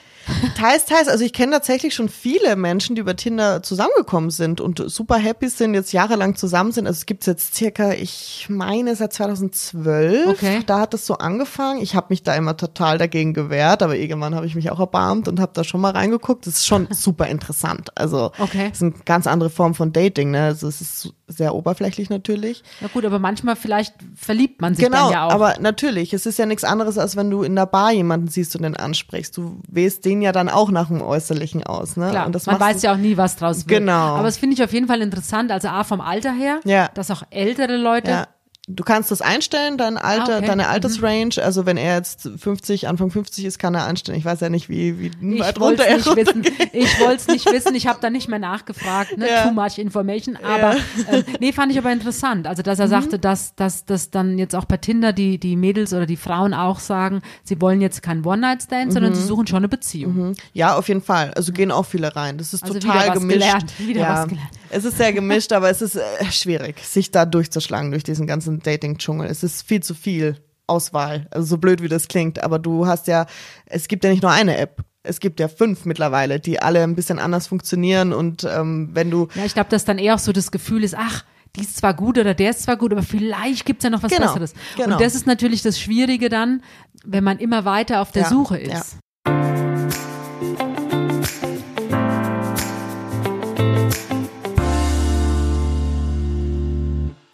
Teils, 0.57 0.87
teils. 0.87 1.07
Also 1.09 1.25
ich 1.25 1.33
kenne 1.33 1.53
tatsächlich 1.53 1.95
schon 1.95 2.09
viele 2.09 2.57
Menschen, 2.57 2.97
die 2.97 3.01
über 3.01 3.14
Tinder 3.14 3.62
zusammengekommen 3.62 4.31
sind 4.31 4.61
und 4.61 4.83
super 4.90 5.16
happy 5.16 5.49
sind, 5.49 5.75
jetzt 5.75 5.92
jahrelang 5.92 6.35
zusammen 6.35 6.73
sind. 6.73 6.87
Also 6.87 6.99
es 6.99 7.07
gibt 7.07 7.27
jetzt 7.27 7.55
circa, 7.55 7.92
ich 7.92 8.47
meine, 8.49 8.97
seit 8.97 9.12
2012. 9.12 10.27
Okay. 10.29 10.62
Da 10.66 10.81
hat 10.81 10.95
es 10.95 11.07
so 11.07 11.19
angefangen. 11.19 11.81
Ich 11.81 11.95
habe 11.95 12.07
mich 12.11 12.23
da 12.23 12.35
immer 12.35 12.57
total 12.57 12.99
dagegen 12.99 13.35
gewehrt, 13.35 13.83
aber 13.83 13.97
irgendwann 13.97 14.35
habe 14.35 14.47
ich 14.47 14.57
mich 14.57 14.71
auch 14.71 14.81
erbarmt 14.81 15.29
und 15.29 15.38
habe 15.40 15.53
da 15.55 15.62
schon 15.62 15.81
mal 15.81 15.92
reingeguckt. 15.92 16.47
Das 16.47 16.55
ist 16.55 16.66
schon 16.66 16.88
super 16.90 17.29
interessant. 17.29 17.90
Also 17.95 18.33
okay. 18.38 18.71
es 18.73 18.79
ist 18.79 18.83
eine 18.83 19.05
ganz 19.05 19.27
andere 19.27 19.51
Form 19.51 19.75
von 19.75 19.92
Dating. 19.92 20.33
Ne? 20.33 20.42
Also 20.42 20.66
es 20.66 20.81
ist 20.81 21.12
sehr 21.29 21.55
oberflächlich 21.55 22.09
natürlich. 22.09 22.62
Ja 22.81 22.89
gut, 22.89 23.05
aber 23.05 23.19
manchmal 23.19 23.57
vielleicht 23.57 23.95
verliebt 24.15 24.61
man 24.61 24.75
sich 24.75 24.85
genau, 24.85 25.05
dann 25.05 25.12
ja 25.12 25.27
auch. 25.27 25.33
aber 25.33 25.57
natürlich. 25.61 26.12
Es 26.12 26.25
ist 26.25 26.39
ja 26.39 26.47
nichts 26.47 26.65
anderes, 26.65 26.99
als 26.99 27.17
wenn 27.17 27.31
du 27.31 27.43
in 27.43 27.57
der 27.57 27.67
Bar 27.67 27.93
jemanden 27.93 28.29
siehst 28.29 28.55
und 28.55 28.62
den 28.62 28.77
ansprichst. 28.77 29.37
Du 29.37 29.61
wählst 29.69 30.05
den 30.05 30.23
ja 30.23 30.33
dann 30.33 30.49
auch 30.49 30.71
nach 30.71 30.89
dem 30.89 31.03
Äußerlichen 31.03 31.65
aus. 31.65 31.97
Ne? 31.97 32.11
Klar, 32.11 32.27
und 32.27 32.35
das 32.35 32.47
man 32.47 32.61
weiß 32.61 32.83
ja 32.83 32.93
auch 32.93 32.97
nie, 32.97 33.17
was 33.17 33.37
draus 33.37 33.59
wird. 33.59 33.69
Genau. 33.69 34.15
Aber 34.15 34.25
das 34.25 34.39
finde 34.39 34.55
ich 34.55 34.62
auf 34.62 34.73
jeden 34.73 34.87
Fall 34.87 35.03
interessant, 35.03 35.51
also 35.51 35.69
A 35.69 35.85
vom 35.85 36.01
Alter 36.01 36.33
her, 36.33 36.61
ja. 36.65 36.89
dass 36.95 37.11
auch 37.11 37.25
ältere 37.31 37.77
Leute 37.77 38.11
ja. 38.11 38.29
Du 38.68 38.83
kannst 38.83 39.12
das 39.12 39.22
einstellen, 39.22 39.79
dein 39.79 39.96
Alter, 39.96 40.35
ah, 40.35 40.38
okay. 40.38 40.46
deine 40.48 40.64
mhm. 40.64 40.70
Altersrange. 40.70 41.37
Also 41.40 41.66
wenn 41.66 41.76
er 41.76 41.94
jetzt 41.94 42.29
50, 42.37 42.88
Anfang 42.88 43.12
50 43.12 43.44
ist, 43.44 43.61
kann 43.61 43.76
er 43.76 43.87
einstellen. 43.87 44.18
Ich 44.18 44.24
weiß 44.24 44.40
ja 44.40 44.48
nicht, 44.48 44.68
wie, 44.68 44.98
wie 44.98 45.38
weit 45.38 45.61
runter 45.61 45.85
er 45.85 45.98
nicht 45.98 46.16
wissen. 46.16 46.44
Ich 46.72 46.98
wollte 46.98 47.14
es 47.14 47.29
nicht 47.29 47.46
wissen. 47.46 47.76
Ich 47.76 47.87
habe 47.87 48.00
da 48.02 48.11
nicht 48.11 48.29
mehr 48.29 48.40
nachgefragt. 48.40 49.16
Ne? 49.18 49.29
Ja. 49.29 49.44
Too 49.44 49.52
much 49.52 49.79
information. 49.79 50.37
Aber 50.37 50.74
ja. 50.74 51.12
äh, 51.12 51.22
nee, 51.38 51.52
fand 51.52 51.70
ich 51.70 51.79
aber 51.79 51.92
interessant. 51.92 52.48
Also 52.48 52.62
dass 52.62 52.81
er 52.81 52.87
mhm. 52.87 52.90
sagte, 52.90 53.18
dass, 53.20 53.55
dass, 53.55 53.85
dass 53.85 54.11
dann 54.11 54.37
jetzt 54.37 54.57
auch 54.57 54.64
bei 54.64 54.79
Tinder 54.79 55.12
die, 55.12 55.38
die 55.38 55.55
Mädels 55.55 55.92
oder 55.92 56.07
die 56.07 56.16
Frauen 56.16 56.52
auch 56.52 56.81
sagen, 56.81 57.22
sie 57.44 57.61
wollen 57.61 57.81
jetzt 57.81 58.02
kein 58.02 58.26
One-Night-Stand, 58.26 58.87
mhm. 58.87 58.90
sondern 58.90 59.14
sie 59.14 59.22
suchen 59.22 59.46
schon 59.46 59.59
eine 59.59 59.68
Beziehung. 59.68 60.31
Mhm. 60.31 60.35
Ja, 60.55 60.76
auf 60.76 60.88
jeden 60.88 61.02
Fall. 61.02 61.33
Also 61.35 61.52
gehen 61.52 61.70
auch 61.70 61.87
viele 61.87 62.16
rein. 62.16 62.37
Das 62.37 62.52
ist 62.52 62.64
also 62.64 62.74
total 62.74 63.05
wieder 63.05 63.09
was 63.11 63.20
gemischt. 63.20 63.38
Gelernt. 63.38 63.79
Wieder 63.79 64.00
ja. 64.00 64.14
was 64.14 64.29
gelernt. 64.29 64.50
Es 64.70 64.85
ist 64.85 64.96
sehr 64.96 65.12
gemischt, 65.12 65.52
aber 65.52 65.70
es 65.70 65.81
ist 65.81 65.94
äh, 65.94 66.02
schwierig, 66.31 66.85
sich 66.85 67.12
da 67.12 67.24
durchzuschlagen 67.24 67.92
durch 67.92 68.02
diesen 68.02 68.26
ganzen 68.26 68.56
Dating-Dschungel. 68.59 69.29
Es 69.29 69.42
ist 69.42 69.62
viel 69.62 69.83
zu 69.83 69.95
viel 69.95 70.37
Auswahl. 70.66 71.27
Also 71.31 71.47
so 71.47 71.59
blöd 71.59 71.83
wie 71.83 71.88
das 71.88 72.09
klingt, 72.09 72.42
aber 72.42 72.59
du 72.59 72.87
hast 72.87 73.07
ja, 73.07 73.27
es 73.66 73.88
gibt 73.88 74.05
ja 74.05 74.11
nicht 74.11 74.23
nur 74.23 74.33
eine 74.33 74.57
App. 74.59 74.83
Es 75.03 75.21
gibt 75.21 75.38
ja 75.38 75.47
fünf 75.47 75.85
mittlerweile, 75.85 76.40
die 76.40 76.61
alle 76.61 76.83
ein 76.83 76.97
bisschen 76.97 77.21
anders 77.21 77.47
funktionieren 77.47 78.12
und 78.12 78.45
ähm, 78.45 78.90
wenn 78.92 79.11
du. 79.11 79.29
Ja, 79.37 79.45
ich 79.45 79.55
glaube, 79.55 79.71
dass 79.71 79.85
dann 79.85 79.99
eher 79.99 80.16
auch 80.16 80.19
so 80.19 80.33
das 80.33 80.51
Gefühl 80.51 80.83
ist, 80.83 80.97
ach, 80.99 81.25
die 81.55 81.61
ist 81.61 81.77
zwar 81.77 81.95
gut 81.95 82.19
oder 82.19 82.35
der 82.35 82.51
ist 82.51 82.62
zwar 82.62 82.77
gut, 82.77 82.92
aber 82.92 83.03
vielleicht 83.03 83.64
gibt's 83.64 83.85
ja 83.85 83.90
noch 83.90 84.03
was 84.03 84.11
genau, 84.11 84.27
Besseres. 84.27 84.55
Genau. 84.77 84.95
Und 84.95 85.01
das 85.01 85.14
ist 85.14 85.27
natürlich 85.27 85.62
das 85.62 85.81
Schwierige 85.81 86.29
dann, 86.29 86.62
wenn 87.05 87.23
man 87.23 87.38
immer 87.38 87.64
weiter 87.64 88.03
auf 88.03 88.11
der 88.11 88.23
ja, 88.23 88.29
Suche 88.29 88.59
ist. 88.59 88.73
Ja. 88.73 88.83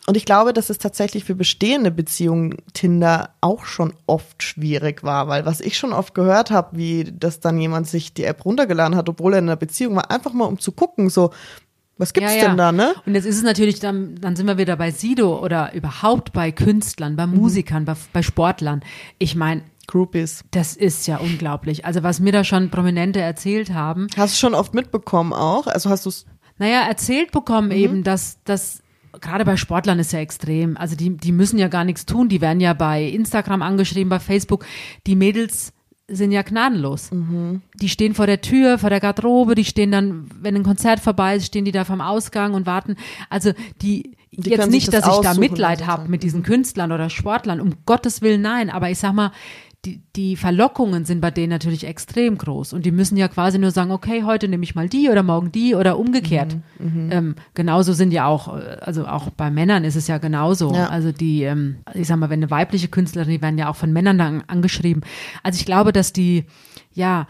Und 0.07 0.17
ich 0.17 0.25
glaube, 0.25 0.53
dass 0.53 0.69
es 0.69 0.79
tatsächlich 0.79 1.25
für 1.25 1.37
bestehende 1.37 1.91
Beziehungen 1.93 2.57
Tinder 2.73 3.31
auch 3.41 3.65
schon 3.65 3.95
oft 4.07 4.43
schwierig 4.43 5.05
war, 5.05 5.29
weil 5.29 5.47
was 5.47 5.61
ich 5.61 5.79
schon 5.79 5.93
oft 5.93 6.15
gehört 6.15 6.51
habe, 6.51 6.77
wie 6.77 7.05
dass 7.05 7.38
dann 7.38 7.59
jemand 7.59 7.87
sich 7.87 8.12
die 8.12 8.25
App 8.25 8.45
runtergeladen 8.45 8.97
hat, 8.97 9.09
obwohl 9.09 9.35
er 9.35 9.38
in 9.38 9.45
einer 9.45 9.57
Beziehung 9.57 9.95
war, 9.95 10.11
einfach 10.11 10.33
mal 10.33 10.47
um 10.47 10.59
zu 10.59 10.73
gucken, 10.73 11.09
so 11.09 11.31
was 11.99 12.12
gibt's 12.12 12.35
ja, 12.35 12.43
ja. 12.43 12.49
denn 12.49 12.57
da, 12.57 12.73
ne? 12.73 12.95
Und 13.07 13.15
jetzt 13.15 13.27
ist 13.27 13.37
es 13.37 13.43
natürlich, 13.45 13.79
dann, 13.79 14.17
dann 14.17 14.35
sind 14.35 14.47
wir 14.47 14.59
wieder 14.59 14.77
bei 14.77 14.91
Sido 14.91 15.38
oder 15.38 15.73
überhaupt 15.73 16.33
bei 16.33 16.51
Künstlern, 16.51 17.15
bei 17.15 17.27
mhm. 17.27 17.37
Musikern, 17.37 17.85
bei, 17.85 17.95
bei 18.12 18.23
Sportlern. 18.23 18.83
Ich 19.19 19.37
meine, 19.37 19.62
Groupies. 19.87 20.45
Das 20.51 20.75
ist 20.75 21.07
ja 21.07 21.19
unglaublich. 21.19 21.85
Also 21.85 22.03
was 22.03 22.21
mir 22.21 22.33
da 22.33 22.45
schon 22.45 22.71
Prominente 22.71 23.21
erzählt 23.21 23.75
haben. 23.75 24.07
Hast 24.17 24.35
du 24.35 24.38
schon 24.38 24.55
oft 24.55 24.75
mitbekommen 24.75 25.33
auch? 25.33 25.67
Also 25.67 25.91
hast 25.91 26.07
du 26.07 26.09
es 26.11 26.27
naja, 26.59 26.83
erzählt 26.83 27.33
bekommen 27.33 27.71
eben, 27.73 28.05
dass, 28.05 28.38
dass 28.45 28.83
gerade 29.20 29.44
bei 29.44 29.57
Sportlern 29.57 29.98
ist 29.98 30.12
ja 30.12 30.20
extrem. 30.20 30.77
Also 30.77 30.96
die, 30.96 31.16
die 31.16 31.33
müssen 31.33 31.59
ja 31.59 31.68
gar 31.68 31.85
nichts 31.85 32.07
tun. 32.07 32.29
Die 32.29 32.40
werden 32.40 32.61
ja 32.61 32.72
bei 32.72 33.05
Instagram 33.05 33.62
angeschrieben, 33.62 34.09
bei 34.09 34.20
Facebook. 34.20 34.64
Die 35.07 35.16
Mädels 35.16 35.72
sind 36.09 36.33
ja 36.33 36.42
gnadenlos. 36.42 37.11
Die 37.75 37.88
stehen 37.88 38.14
vor 38.14 38.27
der 38.27 38.40
Tür, 38.40 38.79
vor 38.79 38.90
der 38.90 39.01
Garderobe, 39.01 39.55
die 39.55 39.64
stehen 39.64 39.90
dann, 39.90 40.29
wenn 40.40 40.57
ein 40.57 40.62
Konzert 40.62 41.01
vorbei 41.01 41.37
ist, 41.37 41.46
stehen 41.46 41.64
die 41.64 41.72
da 41.72 41.85
vom 41.85 42.01
Ausgang 42.01 42.55
und 42.55 42.66
warten. 42.66 42.96
Also 43.31 43.53
die, 43.81 44.16
Die 44.33 44.51
jetzt 44.51 44.70
nicht, 44.70 44.92
das 44.92 45.05
dass 45.05 45.16
ich 45.16 45.22
da 45.22 45.35
Mitleid 45.35 45.81
sie 45.81 45.87
habe 45.87 46.09
mit 46.11 46.22
diesen 46.22 46.42
Künstlern 46.42 46.92
oder 46.92 47.09
Sportlern, 47.09 47.61
um 47.61 47.75
Gottes 47.87 48.20
Willen 48.20 48.42
nein, 48.42 48.68
aber 48.68 48.90
ich 48.90 48.98
sag 48.98 49.12
mal, 49.12 49.33
die, 49.85 50.01
die 50.14 50.37
Verlockungen 50.37 51.05
sind 51.05 51.21
bei 51.21 51.33
denen 51.33 51.51
natürlich 51.51 51.85
extrem 51.87 52.38
groß 52.38 52.73
und 52.73 52.87
die 52.87 52.92
müssen 52.92 53.16
ja 53.16 53.27
quasi 53.27 53.59
nur 53.59 53.73
sagen, 53.73 53.90
okay, 53.90 54.23
heute 54.25 54.47
nehme 54.47 54.62
ich 54.62 54.77
mal 54.77 54.88
die 54.88 55.09
oder 55.11 55.25
morgen 55.25 55.51
die 55.51 55.75
oder 55.75 55.99
umgekehrt. 55.99 56.57
Mhm, 56.79 57.09
Ähm, 57.11 57.35
genauso 57.55 57.92
sind 57.92 58.12
ja 58.12 58.27
auch, 58.27 58.57
äh, 58.57 58.77
also 58.81 59.07
auch 59.09 59.31
bei 59.31 59.51
Männern 59.51 59.83
ist 59.83 59.97
es 59.97 60.07
ja 60.07 60.18
genauso. 60.18 60.73
Ja. 60.73 60.87
Also 60.88 61.11
die, 61.11 61.42
ähm, 61.42 61.79
ich 61.95 62.07
sag 62.07 62.16
mal, 62.18 62.31
wenn 62.31 62.38
eine 62.38 62.51
weibliche 62.53 62.87
Künstlerin, 62.88 63.31
die 63.31 63.42
werden 63.42 63.59
ja 63.59 63.68
auch 63.68 63.77
von 63.77 63.92
Männern 63.92 64.18
dann 64.18 64.45
angeschrieben. 64.47 65.03
Also 65.42 65.59
ich 65.59 65.66
glaube, 65.66 65.92
dass 65.92 66.12
die, 66.12 66.45
ja, 66.92 67.27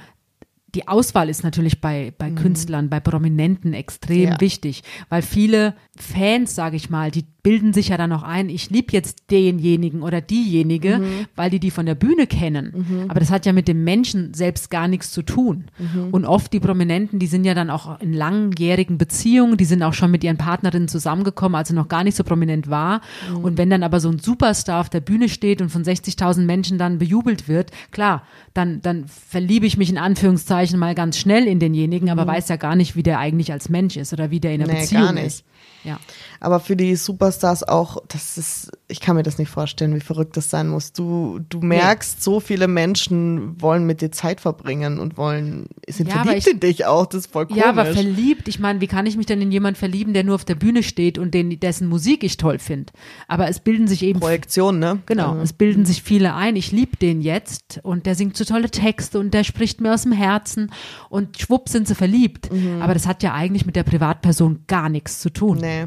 die 0.74 0.88
Auswahl 0.88 1.28
ist 1.28 1.44
natürlich 1.44 1.80
bei, 1.80 2.12
bei 2.16 2.30
Künstlern, 2.30 2.88
bei 2.90 3.00
Prominenten 3.00 3.72
extrem 3.74 4.20
Mhm. 4.24 4.32
Ja. 4.32 4.40
wichtig, 4.40 4.82
weil 5.08 5.22
viele 5.22 5.74
Fans, 5.96 6.54
sage 6.54 6.76
ich 6.76 6.90
mal, 6.90 7.10
die 7.10 7.24
bilden 7.44 7.72
sich 7.72 7.88
ja 7.88 7.96
dann 7.96 8.10
noch 8.10 8.22
ein, 8.22 8.48
ich 8.48 8.70
lieb 8.70 8.92
jetzt 8.92 9.30
denjenigen 9.32 10.02
oder 10.02 10.20
diejenige, 10.20 10.98
Mhm. 10.98 11.26
weil 11.34 11.50
die 11.50 11.58
die 11.58 11.72
von 11.72 11.86
der 11.86 11.96
Bühne 11.96 12.28
kennen. 12.28 13.06
Aber 13.08 13.18
das 13.18 13.32
hat 13.32 13.46
ja 13.46 13.52
mit 13.52 13.66
dem 13.66 13.82
Menschen 13.82 14.32
selbst 14.32 14.70
gar 14.70 14.86
nichts 14.86 15.10
zu 15.10 15.22
tun. 15.22 15.64
Mhm. 15.76 16.10
Und 16.12 16.24
oft 16.24 16.52
die 16.52 16.60
Prominenten, 16.60 17.18
die 17.18 17.26
sind 17.26 17.44
ja 17.44 17.54
dann 17.54 17.68
auch 17.68 18.00
in 18.00 18.12
langjährigen 18.12 18.96
Beziehungen, 18.96 19.56
die 19.56 19.64
sind 19.64 19.82
auch 19.82 19.92
schon 19.94 20.12
mit 20.12 20.22
ihren 20.22 20.36
Partnerinnen 20.38 20.86
zusammengekommen, 20.86 21.56
als 21.56 21.68
sie 21.68 21.74
noch 21.74 21.88
gar 21.88 22.04
nicht 22.04 22.16
so 22.16 22.22
prominent 22.22 22.70
war. 22.70 23.00
Mhm. 23.30 23.36
Und 23.38 23.58
wenn 23.58 23.70
dann 23.70 23.82
aber 23.82 23.98
so 23.98 24.08
ein 24.08 24.20
Superstar 24.20 24.80
auf 24.80 24.88
der 24.88 25.00
Bühne 25.00 25.28
steht 25.28 25.60
und 25.60 25.68
von 25.70 25.82
60.000 25.82 26.46
Menschen 26.46 26.78
dann 26.78 26.98
bejubelt 26.98 27.48
wird, 27.48 27.72
klar, 27.90 28.22
dann, 28.54 28.82
dann 28.82 29.06
verliebe 29.08 29.66
ich 29.66 29.76
mich 29.76 29.90
in 29.90 29.98
Anführungszeichen 29.98 30.78
mal 30.78 30.94
ganz 30.94 31.18
schnell 31.18 31.48
in 31.48 31.58
denjenigen, 31.58 32.08
aber 32.08 32.24
weiß 32.24 32.48
ja 32.50 32.56
gar 32.56 32.76
nicht, 32.76 32.94
wie 32.94 33.02
der 33.02 33.18
eigentlich 33.18 33.50
als 33.50 33.68
Mensch 33.68 33.96
ist 33.96 34.12
oder 34.12 34.30
wie 34.30 34.38
der 34.38 34.52
in 34.54 34.60
der 34.60 34.68
Mhm. 34.68 34.74
Nee, 34.74 34.80
Beziehung 34.80 35.02
gar 35.02 35.12
nicht. 35.14 35.24
ist. 35.26 35.44
Ja. 35.84 35.98
Aber 36.44 36.58
für 36.58 36.74
die 36.74 36.96
Superstars 36.96 37.62
auch, 37.62 37.98
das 38.08 38.36
ist, 38.36 38.72
ich 38.88 38.98
kann 39.00 39.14
mir 39.14 39.22
das 39.22 39.38
nicht 39.38 39.48
vorstellen, 39.48 39.94
wie 39.94 40.00
verrückt 40.00 40.36
das 40.36 40.50
sein 40.50 40.66
muss. 40.68 40.92
Du, 40.92 41.38
du 41.48 41.60
merkst, 41.60 42.20
so 42.20 42.40
viele 42.40 42.66
Menschen 42.66 43.60
wollen 43.62 43.86
mit 43.86 44.00
dir 44.00 44.10
Zeit 44.10 44.40
verbringen 44.40 44.98
und 44.98 45.16
wollen, 45.16 45.68
sind 45.88 46.08
Ja, 46.08 46.24
verliebt 46.24 46.46
ich- 46.48 46.52
in 46.52 46.58
dich 46.58 46.84
auch, 46.86 47.06
das 47.06 47.26
ist 47.26 47.32
voll 47.32 47.46
komisch. 47.46 47.62
Ja, 47.62 47.68
aber 47.68 47.86
verliebt, 47.86 48.48
ich 48.48 48.58
meine, 48.58 48.80
wie 48.80 48.88
kann 48.88 49.06
ich 49.06 49.16
mich 49.16 49.26
denn 49.26 49.40
in 49.40 49.52
jemanden 49.52 49.78
verlieben, 49.78 50.14
der 50.14 50.24
nur 50.24 50.34
auf 50.34 50.44
der 50.44 50.56
Bühne 50.56 50.82
steht 50.82 51.16
und 51.16 51.32
den, 51.32 51.60
dessen 51.60 51.86
Musik 51.88 52.24
ich 52.24 52.38
toll 52.38 52.58
finde? 52.58 52.92
Aber 53.28 53.46
es 53.48 53.60
bilden 53.60 53.86
sich 53.86 54.02
eben 54.02 54.18
Projektion, 54.18 54.80
ne? 54.80 54.98
Genau, 55.06 55.36
es 55.36 55.52
bilden 55.52 55.84
sich 55.84 56.02
viele 56.02 56.34
ein, 56.34 56.56
ich 56.56 56.72
liebe 56.72 56.96
den 56.96 57.20
jetzt 57.22 57.78
und 57.84 58.04
der 58.04 58.16
singt 58.16 58.36
so 58.36 58.44
tolle 58.44 58.68
Texte 58.68 59.20
und 59.20 59.32
der 59.32 59.44
spricht 59.44 59.80
mir 59.80 59.94
aus 59.94 60.02
dem 60.02 60.10
Herzen 60.12 60.72
und 61.08 61.38
schwupp 61.38 61.68
sind 61.68 61.86
sie 61.86 61.94
verliebt. 61.94 62.50
Aber 62.80 62.94
das 62.94 63.06
hat 63.06 63.22
ja 63.22 63.32
eigentlich 63.32 63.64
mit 63.64 63.76
der 63.76 63.84
Privatperson 63.84 64.64
gar 64.66 64.88
nichts 64.88 65.20
zu 65.20 65.30
tun. 65.30 65.58
Nee. 65.58 65.86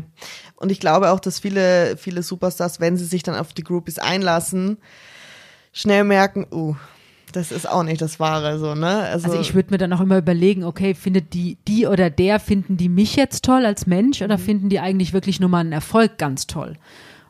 Und 0.65 0.71
ich 0.71 0.79
glaube 0.79 1.11
auch, 1.11 1.19
dass 1.19 1.37
viele, 1.37 1.95
viele 1.95 2.23
Superstars, 2.23 2.79
wenn 2.79 2.97
sie 2.97 3.05
sich 3.05 3.21
dann 3.21 3.35
auf 3.35 3.53
die 3.53 3.63
Groupies 3.63 3.99
einlassen, 3.99 4.79
schnell 5.71 6.03
merken, 6.03 6.47
uh, 6.51 6.75
das 7.31 7.51
ist 7.51 7.69
auch 7.69 7.83
nicht 7.83 8.01
das 8.01 8.19
Wahre, 8.19 8.57
so, 8.57 8.73
ne? 8.73 9.01
Also, 9.03 9.27
Also 9.27 9.39
ich 9.39 9.53
würde 9.53 9.69
mir 9.69 9.77
dann 9.77 9.93
auch 9.93 10.01
immer 10.01 10.17
überlegen, 10.17 10.63
okay, 10.63 10.95
findet 10.95 11.35
die, 11.35 11.59
die 11.67 11.85
oder 11.85 12.09
der, 12.09 12.39
finden 12.39 12.77
die 12.77 12.89
mich 12.89 13.15
jetzt 13.15 13.45
toll 13.45 13.63
als 13.63 13.85
Mensch 13.85 14.23
oder 14.23 14.39
finden 14.39 14.69
die 14.69 14.79
eigentlich 14.79 15.13
wirklich 15.13 15.39
nur 15.39 15.49
mal 15.49 15.59
einen 15.59 15.71
Erfolg 15.71 16.17
ganz 16.17 16.47
toll? 16.47 16.77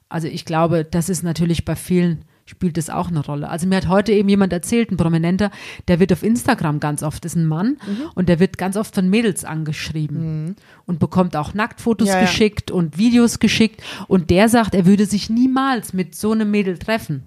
Also 0.07 0.29
ich 0.29 0.45
glaube, 0.45 0.85
das 0.85 1.09
ist 1.09 1.23
natürlich 1.23 1.65
bei 1.65 1.75
vielen 1.75 2.23
spielt 2.45 2.77
es 2.77 2.89
auch 2.91 3.07
eine 3.07 3.25
Rolle. 3.25 3.49
Also 3.49 3.65
mir 3.67 3.77
hat 3.77 3.87
heute 3.87 4.11
eben 4.11 4.29
jemand 4.29 4.53
erzählt, 4.53 4.91
ein 4.91 4.97
Prominenter, 4.97 5.49
der 5.87 5.99
wird 5.99 6.13
auf 6.13 6.21
Instagram 6.21 6.79
ganz 6.79 7.01
oft, 7.01 7.25
ist 7.25 7.35
ein 7.35 7.47
Mann 7.47 7.77
und 8.13 8.29
der 8.29 8.39
wird 8.39 8.57
ganz 8.59 8.77
oft 8.77 8.93
von 8.93 9.09
Mädels 9.09 9.43
angeschrieben 9.45 10.55
und 10.85 10.99
bekommt 10.99 11.35
auch 11.35 11.53
Nacktfotos 11.55 12.07
Ja, 12.07 12.15
ja. 12.15 12.21
geschickt 12.21 12.69
und 12.69 12.97
Videos 12.99 13.39
geschickt 13.39 13.81
und 14.07 14.29
der 14.29 14.47
sagt, 14.49 14.75
er 14.75 14.85
würde 14.85 15.05
sich 15.07 15.29
niemals 15.29 15.93
mit 15.93 16.13
so 16.13 16.31
einem 16.33 16.51
Mädel 16.51 16.77
treffen. 16.77 17.23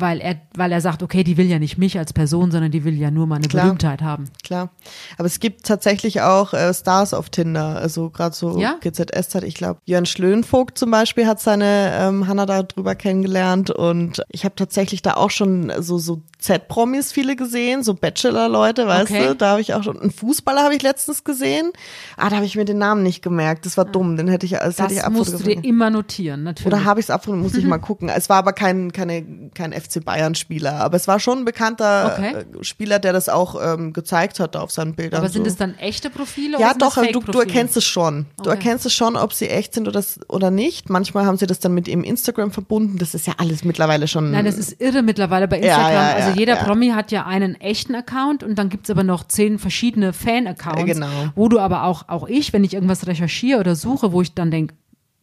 Weil 0.00 0.20
er, 0.20 0.36
weil 0.56 0.72
er 0.72 0.80
sagt, 0.80 1.02
okay, 1.02 1.22
die 1.24 1.36
will 1.36 1.46
ja 1.46 1.58
nicht 1.58 1.78
mich 1.78 1.98
als 1.98 2.12
Person, 2.12 2.50
sondern 2.50 2.70
die 2.72 2.84
will 2.84 2.94
ja 2.98 3.10
nur 3.10 3.26
meine 3.26 3.46
Klar. 3.46 3.64
Berühmtheit 3.66 4.02
haben. 4.02 4.24
Klar. 4.42 4.70
Aber 5.18 5.26
es 5.26 5.38
gibt 5.40 5.66
tatsächlich 5.66 6.20
auch 6.22 6.52
äh, 6.54 6.72
Stars 6.74 7.14
auf 7.14 7.30
Tinder, 7.30 7.76
also 7.76 8.10
gerade 8.10 8.34
so 8.34 8.58
Ja? 8.58 8.76
GZS-Zeit. 8.80 9.44
Ich 9.44 9.54
glaube, 9.54 9.80
Jörn 9.84 10.06
Schlönvogt 10.06 10.78
zum 10.78 10.90
Beispiel 10.90 11.26
hat 11.26 11.40
seine 11.40 11.92
ähm, 11.94 12.26
Hanna 12.26 12.46
da 12.46 12.62
drüber 12.62 12.94
kennengelernt 12.94 13.70
und 13.70 14.22
ich 14.30 14.44
habe 14.44 14.54
tatsächlich 14.56 15.02
da 15.02 15.14
auch 15.14 15.30
schon 15.30 15.72
so 15.80 15.98
so 15.98 16.22
Z-Promis 16.38 17.12
viele 17.12 17.36
gesehen, 17.36 17.82
so 17.82 17.92
Bachelor-Leute, 17.94 18.86
weißt 18.86 19.10
Okay. 19.10 19.26
du? 19.28 19.34
Da 19.36 19.50
habe 19.50 19.60
ich 19.60 19.74
auch 19.74 19.82
schon 19.82 20.00
einen 20.00 20.10
Fußballer 20.10 20.62
habe 20.62 20.74
ich 20.74 20.82
letztens 20.82 21.22
gesehen. 21.24 21.70
Ah, 22.16 22.30
da 22.30 22.36
habe 22.36 22.46
ich 22.46 22.56
mir 22.56 22.64
den 22.64 22.78
Namen 22.78 23.02
nicht 23.02 23.22
gemerkt. 23.22 23.66
Das 23.66 23.76
war 23.76 23.84
dumm, 23.84 24.16
den 24.16 24.28
hätte 24.28 24.46
ich, 24.46 24.52
das, 24.52 24.78
hätte 24.78 24.94
Das 24.94 25.04
ich 25.04 25.08
musst 25.10 25.30
du 25.32 25.34
abfotografiert. 25.36 25.64
dir 25.64 25.68
immer 25.68 25.90
notieren, 25.90 26.42
natürlich. 26.44 26.66
Oder 26.72 26.84
habe 26.84 27.00
ich 27.00 27.06
es 27.06 27.10
abgefunden, 27.10 27.42
muss 27.42 27.54
ich 27.54 27.64
mal 27.66 27.78
gucken. 27.78 28.08
Es 28.08 28.28
war 28.30 28.38
aber 28.38 28.52
kein, 28.54 28.92
keine, 28.92 29.50
kein 29.54 29.72
FC 29.72 29.89
Bayern-Spieler, 29.98 30.74
aber 30.74 30.96
es 30.96 31.08
war 31.08 31.18
schon 31.18 31.38
ein 31.38 31.44
bekannter 31.44 32.14
Okay. 32.16 32.44
äh, 32.60 32.62
Spieler, 32.64 33.00
der 33.00 33.12
das 33.12 33.28
auch 33.28 33.60
ähm, 33.60 33.92
gezeigt 33.92 34.38
hat 34.38 34.54
auf 34.54 34.70
seinen 34.70 34.94
Bildern. 34.94 35.18
Aber 35.18 35.28
sind 35.28 35.42
so. 35.42 35.48
es 35.50 35.56
dann 35.56 35.76
echte 35.78 36.10
Profile? 36.10 36.52
ja, 36.52 36.58
oder 36.58 36.68
sind 36.68 36.82
doch, 36.82 36.96
also 36.98 37.10
du, 37.10 37.20
du 37.32 37.40
erkennst 37.40 37.76
es 37.76 37.84
schon. 37.84 38.26
Du 38.36 38.42
Okay. 38.42 38.50
erkennst 38.50 38.86
es 38.86 38.92
schon, 38.94 39.16
ob 39.16 39.32
sie 39.32 39.48
echt 39.48 39.74
sind 39.74 39.88
oder, 39.88 40.04
oder 40.28 40.52
nicht. 40.52 40.88
Manchmal 40.90 41.26
haben 41.26 41.38
sie 41.38 41.46
das 41.48 41.58
dann 41.58 41.74
mit 41.74 41.88
ihrem 41.88 42.04
Instagram 42.04 42.52
verbunden. 42.52 42.98
Das 42.98 43.14
ist 43.14 43.26
ja 43.26 43.32
alles 43.38 43.64
mittlerweile 43.64 44.06
schon. 44.06 44.30
Nein, 44.30 44.44
das 44.44 44.58
ist 44.58 44.80
irre 44.80 45.02
mittlerweile 45.02 45.48
bei 45.48 45.56
Ja, 45.58 45.64
Instagram. 45.64 45.92
ja, 45.92 46.12
also 46.14 46.28
ja, 46.30 46.36
jeder 46.36 46.54
ja. 46.56 46.62
Promi 46.62 46.90
hat 46.90 47.10
ja 47.10 47.26
einen 47.26 47.58
echten 47.60 47.94
Account 47.96 48.44
und 48.44 48.56
dann 48.56 48.68
gibt's 48.68 48.90
aber 48.90 49.02
noch 49.02 49.24
zehn 49.26 49.58
verschiedene 49.58 50.12
Fan-Accounts, 50.12 50.84
Genau. 50.84 51.06
wo 51.34 51.48
du 51.48 51.58
aber 51.58 51.84
auch, 51.84 52.08
auch 52.08 52.28
ich, 52.28 52.52
wenn 52.52 52.62
ich 52.62 52.74
irgendwas 52.74 53.06
recherchiere 53.06 53.60
oder 53.60 53.74
suche, 53.74 54.12
wo 54.12 54.20
ich 54.20 54.34
dann 54.34 54.50
denke, 54.50 54.74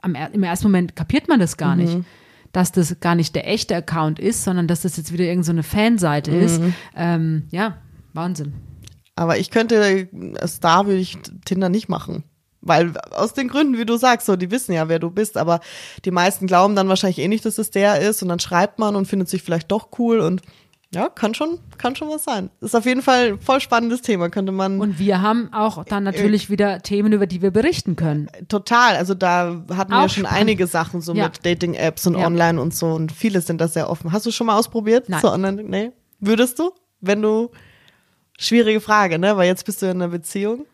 im 0.03 0.43
ersten 0.43 0.67
Moment 0.67 0.95
kapiert 0.95 1.27
man 1.27 1.39
das 1.39 1.57
gar 1.57 1.75
Mhm. 1.75 1.81
nicht. 1.83 1.97
Dass 2.51 2.71
das 2.71 2.99
gar 2.99 3.15
nicht 3.15 3.35
der 3.35 3.47
echte 3.47 3.75
Account 3.75 4.19
ist, 4.19 4.43
sondern 4.43 4.67
dass 4.67 4.81
das 4.81 4.97
jetzt 4.97 5.11
wieder 5.11 5.25
irgendeine 5.25 5.43
so 5.43 5.51
eine 5.51 5.63
Fanseite 5.63 6.31
ist. 6.31 6.61
Mhm. 6.61 6.73
Ähm, 6.95 7.43
ja, 7.51 7.77
Wahnsinn. 8.13 8.53
Aber 9.15 9.37
ich 9.37 9.49
könnte, 9.49 10.07
als 10.39 10.55
Star 10.55 10.85
würde 10.85 10.99
ich 10.99 11.17
Tinder 11.45 11.69
nicht 11.69 11.89
machen. 11.89 12.23
Weil 12.61 12.97
aus 13.11 13.33
den 13.33 13.47
Gründen, 13.47 13.77
wie 13.77 13.85
du 13.85 13.97
sagst, 13.97 14.27
so, 14.27 14.35
die 14.35 14.51
wissen 14.51 14.73
ja, 14.73 14.89
wer 14.89 14.99
du 14.99 15.09
bist, 15.09 15.37
aber 15.37 15.59
die 16.05 16.11
meisten 16.11 16.47
glauben 16.47 16.75
dann 16.75 16.89
wahrscheinlich 16.89 17.19
eh 17.19 17.27
nicht, 17.27 17.45
dass 17.45 17.57
es 17.57 17.71
der 17.71 18.01
ist 18.01 18.21
und 18.21 18.29
dann 18.29 18.39
schreibt 18.39 18.77
man 18.79 18.95
und 18.95 19.07
findet 19.07 19.29
sich 19.29 19.41
vielleicht 19.43 19.71
doch 19.71 19.89
cool 19.99 20.19
und 20.19 20.41
ja, 20.93 21.09
kann 21.09 21.33
schon, 21.33 21.59
kann 21.77 21.95
schon 21.95 22.09
was 22.09 22.23
sein. 22.23 22.49
Ist 22.61 22.75
auf 22.75 22.85
jeden 22.85 23.01
Fall 23.01 23.33
ein 23.33 23.39
voll 23.39 23.59
spannendes 23.59 24.01
Thema, 24.01 24.29
könnte 24.29 24.51
man 24.53 24.79
Und 24.79 24.99
wir 24.99 25.21
haben 25.21 25.51
auch 25.53 25.83
dann 25.83 26.03
natürlich 26.05 26.49
wieder 26.49 26.81
Themen, 26.81 27.11
über 27.13 27.27
die 27.27 27.41
wir 27.41 27.51
berichten 27.51 27.95
können. 27.97 28.29
total, 28.47 28.95
also 28.95 29.13
da 29.13 29.63
hatten 29.75 29.91
wir 29.91 29.97
Auch 29.99 30.09
schon 30.09 30.23
spannend. 30.23 30.31
einige 30.39 30.65
Sachen 30.67 31.01
so 31.01 31.13
Ja. 31.13 31.25
mit 31.25 31.45
Dating-Apps 31.45 32.07
und 32.07 32.17
Ja. 32.17 32.25
online 32.25 32.61
und 32.61 32.73
so 32.73 32.87
und 32.93 33.11
viele 33.11 33.41
sind 33.41 33.59
da 33.59 33.67
sehr 33.67 33.89
offen. 33.89 34.11
Hast 34.13 34.25
du 34.25 34.31
schon 34.31 34.47
mal 34.47 34.57
ausprobiert? 34.57 35.09
Nein. 35.09 35.21
So 35.21 35.29
online? 35.31 35.61
Nee. 35.63 35.91
Würdest 36.19 36.57
du? 36.59 36.71
Wenn 37.01 37.21
du, 37.21 37.51
schwierige 38.39 38.79
Frage, 38.81 39.19
ne, 39.19 39.35
weil 39.35 39.47
jetzt 39.47 39.65
bist 39.65 39.81
du 39.81 39.87
in 39.87 39.93
einer 40.01 40.07
Beziehung. 40.07 40.65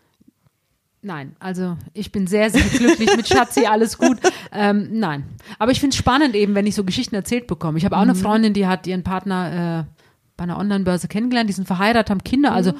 Nein, 1.05 1.35
also 1.39 1.75
ich 1.93 2.13
bin 2.13 2.27
sehr, 2.27 2.49
sehr 2.49 2.61
glücklich 2.61 3.13
mit 3.17 3.27
Schatzi, 3.27 3.65
alles 3.69 3.97
gut. 3.97 4.19
Ähm, 4.53 4.87
nein, 4.99 5.25
aber 5.59 5.71
ich 5.73 5.81
finde 5.81 5.93
es 5.93 5.97
spannend 5.97 6.33
eben, 6.33 6.55
wenn 6.55 6.65
ich 6.65 6.75
so 6.75 6.85
Geschichten 6.85 7.15
erzählt 7.15 7.45
bekomme. 7.47 7.77
Ich 7.77 7.83
habe 7.83 7.97
auch 7.97 8.03
Mhm. 8.03 8.11
eine 8.11 8.15
Freundin, 8.19 8.53
die 8.53 8.67
hat 8.67 8.87
ihren 8.87 9.03
Partner 9.03 9.85
äh, 9.89 10.02
bei 10.37 10.43
einer 10.43 10.57
Online-Börse 10.57 11.07
kennengelernt, 11.07 11.49
die 11.49 11.53
sind 11.53 11.67
verheiratet, 11.67 12.09
haben 12.09 12.23
Kinder, 12.23 12.53
also 12.53 12.73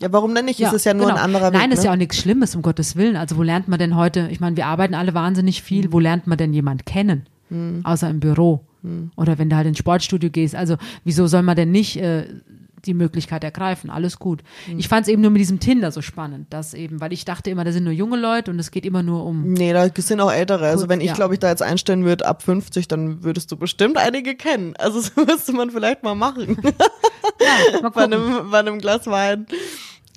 Ja, 0.00 0.12
warum 0.12 0.34
denn 0.34 0.44
nicht? 0.44 0.60
ist 0.60 0.72
es 0.72 0.84
ja 0.84 0.94
nur 0.94 1.06
genau. 1.06 1.16
ein 1.16 1.24
anderer 1.24 1.52
Weg. 1.52 1.60
Nein, 1.60 1.70
ist 1.70 1.80
ne? 1.80 1.86
ja 1.86 1.92
auch 1.92 1.96
nichts 1.96 2.16
Schlimmes, 2.16 2.54
um 2.54 2.62
Gottes 2.62 2.96
Willen. 2.96 3.16
Also 3.16 3.36
wo 3.36 3.42
lernt 3.42 3.68
man 3.68 3.78
denn 3.78 3.96
heute, 3.96 4.28
ich 4.30 4.40
meine, 4.40 4.56
wir 4.56 4.66
arbeiten 4.66 4.94
alle 4.94 5.14
wahnsinnig 5.14 5.62
viel, 5.62 5.92
wo 5.92 6.00
lernt 6.00 6.26
man 6.26 6.36
denn 6.38 6.52
jemand 6.52 6.86
kennen? 6.86 7.26
Hm. 7.48 7.80
Außer 7.84 8.10
im 8.10 8.20
Büro. 8.20 8.64
Oder 9.16 9.38
wenn 9.38 9.50
du 9.50 9.56
halt 9.56 9.66
ins 9.66 9.78
Sportstudio 9.78 10.30
gehst. 10.30 10.54
Also 10.54 10.76
wieso 11.02 11.26
soll 11.26 11.42
man 11.42 11.56
denn 11.56 11.72
nicht 11.72 11.96
äh, 11.96 12.26
die 12.86 12.94
Möglichkeit 12.94 13.44
ergreifen? 13.44 13.90
Alles 13.90 14.18
gut. 14.18 14.42
Hm. 14.66 14.78
Ich 14.78 14.88
fand 14.88 15.06
es 15.06 15.12
eben 15.12 15.22
nur 15.22 15.30
mit 15.30 15.40
diesem 15.40 15.60
Tinder 15.60 15.92
so 15.92 16.02
spannend, 16.02 16.52
dass 16.52 16.74
eben, 16.74 17.00
weil 17.00 17.12
ich 17.12 17.24
dachte 17.24 17.50
immer, 17.50 17.64
da 17.64 17.72
sind 17.72 17.84
nur 17.84 17.92
junge 17.92 18.16
Leute 18.16 18.50
und 18.50 18.58
es 18.58 18.70
geht 18.70 18.86
immer 18.86 19.02
nur 19.02 19.24
um 19.24 19.52
Nee, 19.52 19.72
da 19.72 19.88
sind 19.94 20.20
auch 20.20 20.32
ältere. 20.32 20.66
Also 20.66 20.88
wenn 20.88 21.00
ich, 21.00 21.08
ja. 21.08 21.14
glaube 21.14 21.34
ich, 21.34 21.40
da 21.40 21.48
jetzt 21.48 21.62
einstellen 21.62 22.04
würde 22.04 22.26
ab 22.26 22.42
50, 22.42 22.88
dann 22.88 23.22
würdest 23.24 23.52
du 23.52 23.56
bestimmt 23.56 23.98
einige 23.98 24.34
kennen. 24.34 24.74
Also 24.78 25.00
das 25.16 25.16
müsste 25.16 25.52
man 25.52 25.70
vielleicht 25.70 26.02
mal 26.02 26.14
machen. 26.14 26.56
Mal 27.82 27.90
bei, 27.94 28.04
einem, 28.04 28.50
bei 28.50 28.58
einem 28.58 28.78
Glas 28.78 29.06
Wein. 29.06 29.46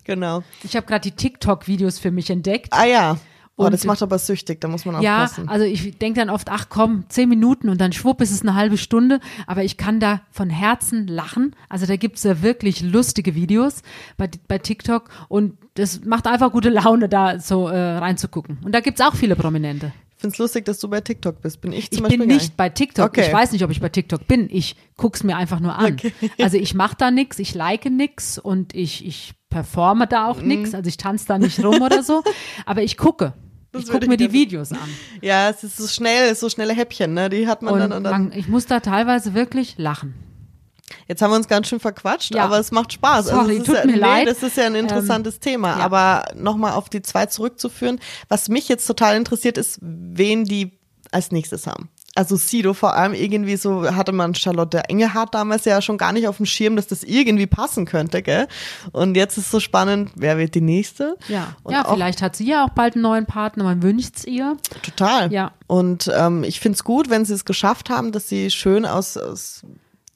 Genau. 0.04 0.42
Ich 0.62 0.76
habe 0.76 0.86
gerade 0.86 1.02
die 1.02 1.14
TikTok-Videos 1.14 1.98
für 1.98 2.10
mich 2.10 2.30
entdeckt. 2.30 2.68
Ah 2.72 2.86
ja. 2.86 3.18
Oh, 3.66 3.68
das 3.70 3.84
macht 3.84 4.02
aber 4.02 4.18
süchtig, 4.18 4.60
da 4.60 4.68
muss 4.68 4.84
man 4.84 5.00
ja, 5.02 5.24
aufpassen. 5.24 5.48
also 5.48 5.64
ich 5.64 5.98
denke 5.98 6.20
dann 6.20 6.30
oft, 6.30 6.48
ach 6.50 6.68
komm, 6.68 7.04
zehn 7.08 7.28
Minuten 7.28 7.68
und 7.68 7.80
dann 7.80 7.92
schwupp 7.92 8.20
ist 8.20 8.30
es 8.30 8.42
eine 8.42 8.54
halbe 8.54 8.78
Stunde, 8.78 9.20
aber 9.46 9.62
ich 9.64 9.76
kann 9.76 10.00
da 10.00 10.22
von 10.30 10.50
Herzen 10.50 11.06
lachen. 11.06 11.54
Also 11.68 11.86
da 11.86 11.96
gibt's 11.96 12.22
ja 12.24 12.42
wirklich 12.42 12.80
lustige 12.82 13.34
Videos 13.34 13.82
bei, 14.16 14.28
bei 14.48 14.58
TikTok 14.58 15.10
und 15.28 15.58
das 15.74 16.04
macht 16.04 16.26
einfach 16.26 16.52
gute 16.52 16.68
Laune, 16.70 17.08
da 17.08 17.38
so 17.38 17.68
äh, 17.68 17.78
reinzugucken. 17.98 18.58
Und 18.64 18.74
da 18.74 18.80
gibt's 18.80 19.00
auch 19.00 19.14
viele 19.14 19.36
Prominente. 19.36 19.92
Ich 20.16 20.22
find's 20.22 20.36
lustig, 20.36 20.66
dass 20.66 20.78
du 20.78 20.88
bei 20.88 21.00
TikTok 21.00 21.40
bist. 21.40 21.62
Bin 21.62 21.72
ich 21.72 21.84
Ich 21.84 21.90
zum 21.92 22.02
bin 22.06 22.18
Beispiel 22.18 22.26
nicht 22.36 22.54
bei 22.56 22.68
TikTok. 22.68 23.06
Okay. 23.06 23.24
Ich 23.26 23.32
weiß 23.32 23.52
nicht, 23.52 23.64
ob 23.64 23.70
ich 23.70 23.80
bei 23.80 23.88
TikTok 23.88 24.26
bin. 24.26 24.48
Ich 24.50 24.76
guck's 24.98 25.24
mir 25.24 25.34
einfach 25.38 25.60
nur 25.60 25.76
an. 25.78 25.94
Okay. 25.94 26.12
Also 26.42 26.58
ich 26.58 26.74
mache 26.74 26.94
da 26.98 27.10
nix, 27.10 27.38
ich 27.38 27.54
like 27.54 27.86
nix 27.86 28.36
und 28.38 28.74
ich, 28.74 29.06
ich 29.06 29.32
performe 29.48 30.06
da 30.06 30.26
auch 30.28 30.42
Mhm. 30.42 30.48
nix. 30.48 30.74
Also 30.74 30.88
ich 30.88 30.98
tanze 30.98 31.26
da 31.26 31.38
nicht 31.38 31.64
rum 31.64 31.80
oder 31.80 32.02
so. 32.02 32.22
Aber 32.66 32.82
ich 32.82 32.98
gucke. 32.98 33.32
Das 33.72 33.84
ich 33.84 33.88
gucke 33.90 34.06
mir 34.08 34.16
die 34.16 34.32
Videos 34.32 34.72
an. 34.72 34.78
Ja, 35.22 35.48
es 35.50 35.62
ist 35.62 35.76
so 35.76 35.86
schnell, 35.86 36.34
so 36.34 36.48
schnelle 36.48 36.72
Häppchen, 36.74 37.14
ne? 37.14 37.28
Die 37.28 37.46
hat 37.46 37.62
man 37.62 37.74
Und 37.74 37.80
dann 37.80 37.92
und 37.92 38.04
dann. 38.04 38.12
man, 38.28 38.32
ich 38.32 38.48
muss 38.48 38.66
da 38.66 38.80
teilweise 38.80 39.34
wirklich 39.34 39.74
lachen. 39.78 40.14
Jetzt 41.06 41.22
haben 41.22 41.30
wir 41.30 41.36
uns 41.36 41.46
ganz 41.46 41.68
schön 41.68 41.78
verquatscht, 41.78 42.34
Ja. 42.34 42.44
aber 42.44 42.58
es 42.58 42.72
macht 42.72 42.92
Spaß. 42.92 43.26
Sorry, 43.26 43.38
also 43.38 43.50
es 43.52 43.58
ist 43.58 43.66
tut 43.66 43.76
ja, 43.76 43.84
mir 43.86 43.92
nee, 43.92 43.98
leid. 43.98 44.26
Das 44.28 44.42
ist 44.42 44.56
ja 44.56 44.64
ein 44.66 44.74
interessantes 44.74 45.38
Thema. 45.38 45.78
ja. 45.78 45.84
Aber 45.84 46.24
nochmal 46.34 46.72
auf 46.72 46.88
die 46.88 47.02
zwei 47.02 47.26
zurückzuführen, 47.26 48.00
was 48.28 48.48
mich 48.48 48.68
jetzt 48.68 48.86
total 48.86 49.16
interessiert, 49.16 49.56
ist, 49.56 49.78
wen 49.80 50.44
die 50.44 50.78
als 51.12 51.30
nächstes 51.30 51.66
haben. 51.66 51.88
Also 52.16 52.34
Sido 52.34 52.74
vor 52.74 52.96
allem 52.96 53.14
irgendwie 53.14 53.56
so 53.56 53.94
hatte 53.94 54.10
man 54.10 54.34
Charlotte 54.34 54.82
Engelhardt 54.88 55.32
damals 55.34 55.64
ja 55.64 55.80
schon 55.80 55.96
gar 55.96 56.12
nicht 56.12 56.26
auf 56.26 56.38
dem 56.38 56.46
Schirm, 56.46 56.74
dass 56.74 56.88
das 56.88 57.04
irgendwie 57.04 57.46
passen 57.46 57.86
könnte, 57.86 58.20
gell? 58.22 58.48
Und 58.92 59.16
jetzt 59.16 59.38
ist 59.38 59.50
so 59.50 59.60
spannend, 59.60 60.10
wer 60.16 60.36
wird 60.36 60.56
die 60.56 60.60
nächste? 60.60 61.16
Ja, 61.28 61.54
Und 61.62 61.72
ja 61.72 61.84
vielleicht 61.88 62.20
hat 62.20 62.34
sie 62.34 62.46
ja 62.46 62.64
auch 62.64 62.70
bald 62.70 62.94
einen 62.94 63.02
neuen 63.02 63.26
Partner, 63.26 63.62
man 63.62 63.82
wünscht's 63.84 64.24
ihr. 64.24 64.56
Total. 64.82 65.32
Ja. 65.32 65.52
Und 65.68 66.10
ähm, 66.14 66.42
ich 66.42 66.58
find's 66.58 66.82
gut, 66.82 67.10
wenn 67.10 67.24
sie 67.24 67.34
es 67.34 67.44
geschafft 67.44 67.90
haben, 67.90 68.10
dass 68.10 68.28
sie 68.28 68.50
schön 68.50 68.84
aus, 68.86 69.16
aus 69.16 69.62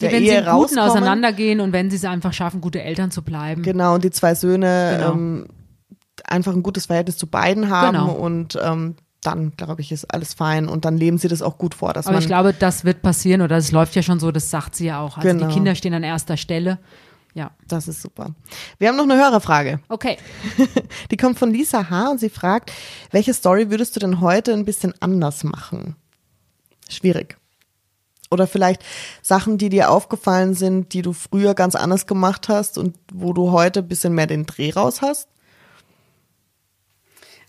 der 0.00 0.10
wenn 0.10 0.24
sie 0.24 0.30
Ehe 0.30 0.38
Guten 0.40 0.48
rauskommen. 0.48 0.90
auseinandergehen 0.90 1.60
und 1.60 1.72
wenn 1.72 1.90
sie 1.90 1.96
es 1.96 2.04
einfach 2.04 2.32
schaffen, 2.32 2.60
gute 2.60 2.82
Eltern 2.82 3.12
zu 3.12 3.22
bleiben. 3.22 3.62
Genau, 3.62 3.94
und 3.94 4.02
die 4.02 4.10
zwei 4.10 4.34
Söhne 4.34 4.96
Genau. 4.98 5.12
ähm, 5.12 5.46
einfach 6.24 6.52
ein 6.54 6.62
gutes 6.64 6.86
Verhältnis 6.86 7.16
zu 7.18 7.28
beiden 7.28 7.70
haben 7.70 7.92
Genau. 7.96 8.12
und 8.12 8.58
ähm, 8.60 8.96
dann, 9.26 9.52
glaube 9.56 9.80
ich, 9.80 9.90
ist 9.92 10.04
alles 10.12 10.34
fein 10.34 10.68
und 10.68 10.84
dann 10.84 10.96
leben 10.96 11.18
sie 11.18 11.28
das 11.28 11.42
auch 11.42 11.58
gut 11.58 11.74
vor, 11.74 11.92
dass 11.92 12.06
Aber 12.06 12.18
ich 12.18 12.26
glaube, 12.26 12.52
das 12.52 12.84
wird 12.84 13.02
passieren 13.02 13.40
oder 13.42 13.56
es 13.56 13.72
läuft 13.72 13.94
ja 13.96 14.02
schon 14.02 14.20
so, 14.20 14.30
das 14.30 14.50
sagt 14.50 14.76
sie 14.76 14.86
ja 14.86 15.00
auch. 15.00 15.16
Also 15.16 15.28
Genau. 15.28 15.46
die 15.48 15.52
Kinder 15.54 15.74
stehen 15.74 15.94
an 15.94 16.02
erster 16.02 16.36
Stelle. 16.36 16.78
Ja, 17.34 17.50
das 17.66 17.88
ist 17.88 18.00
super. 18.00 18.34
Wir 18.78 18.88
haben 18.88 18.96
noch 18.96 19.04
eine 19.04 19.16
Hörerfrage. 19.16 19.80
okay. 19.88 20.18
Die 21.10 21.16
kommt 21.16 21.36
von 21.36 21.50
Lisa 21.52 21.90
H. 21.90 22.10
und 22.10 22.20
sie 22.20 22.30
fragt, 22.30 22.70
welche 23.10 23.34
Story 23.34 23.70
würdest 23.70 23.96
du 23.96 24.00
denn 24.00 24.20
heute 24.20 24.52
ein 24.52 24.64
bisschen 24.64 24.94
anders 25.00 25.42
machen? 25.42 25.96
Schwierig. 26.88 27.36
Oder 28.30 28.46
vielleicht 28.46 28.84
Sachen, 29.20 29.58
die 29.58 29.68
dir 29.68 29.90
aufgefallen 29.90 30.54
sind, 30.54 30.92
die 30.92 31.02
du 31.02 31.12
früher 31.12 31.54
ganz 31.54 31.74
anders 31.74 32.06
gemacht 32.06 32.48
hast 32.48 32.78
und 32.78 32.96
wo 33.12 33.32
du 33.32 33.50
heute 33.50 33.80
ein 33.80 33.88
bisschen 33.88 34.14
mehr 34.14 34.26
den 34.28 34.46
Dreh 34.46 34.70
raus 34.72 35.02
hast? 35.02 35.28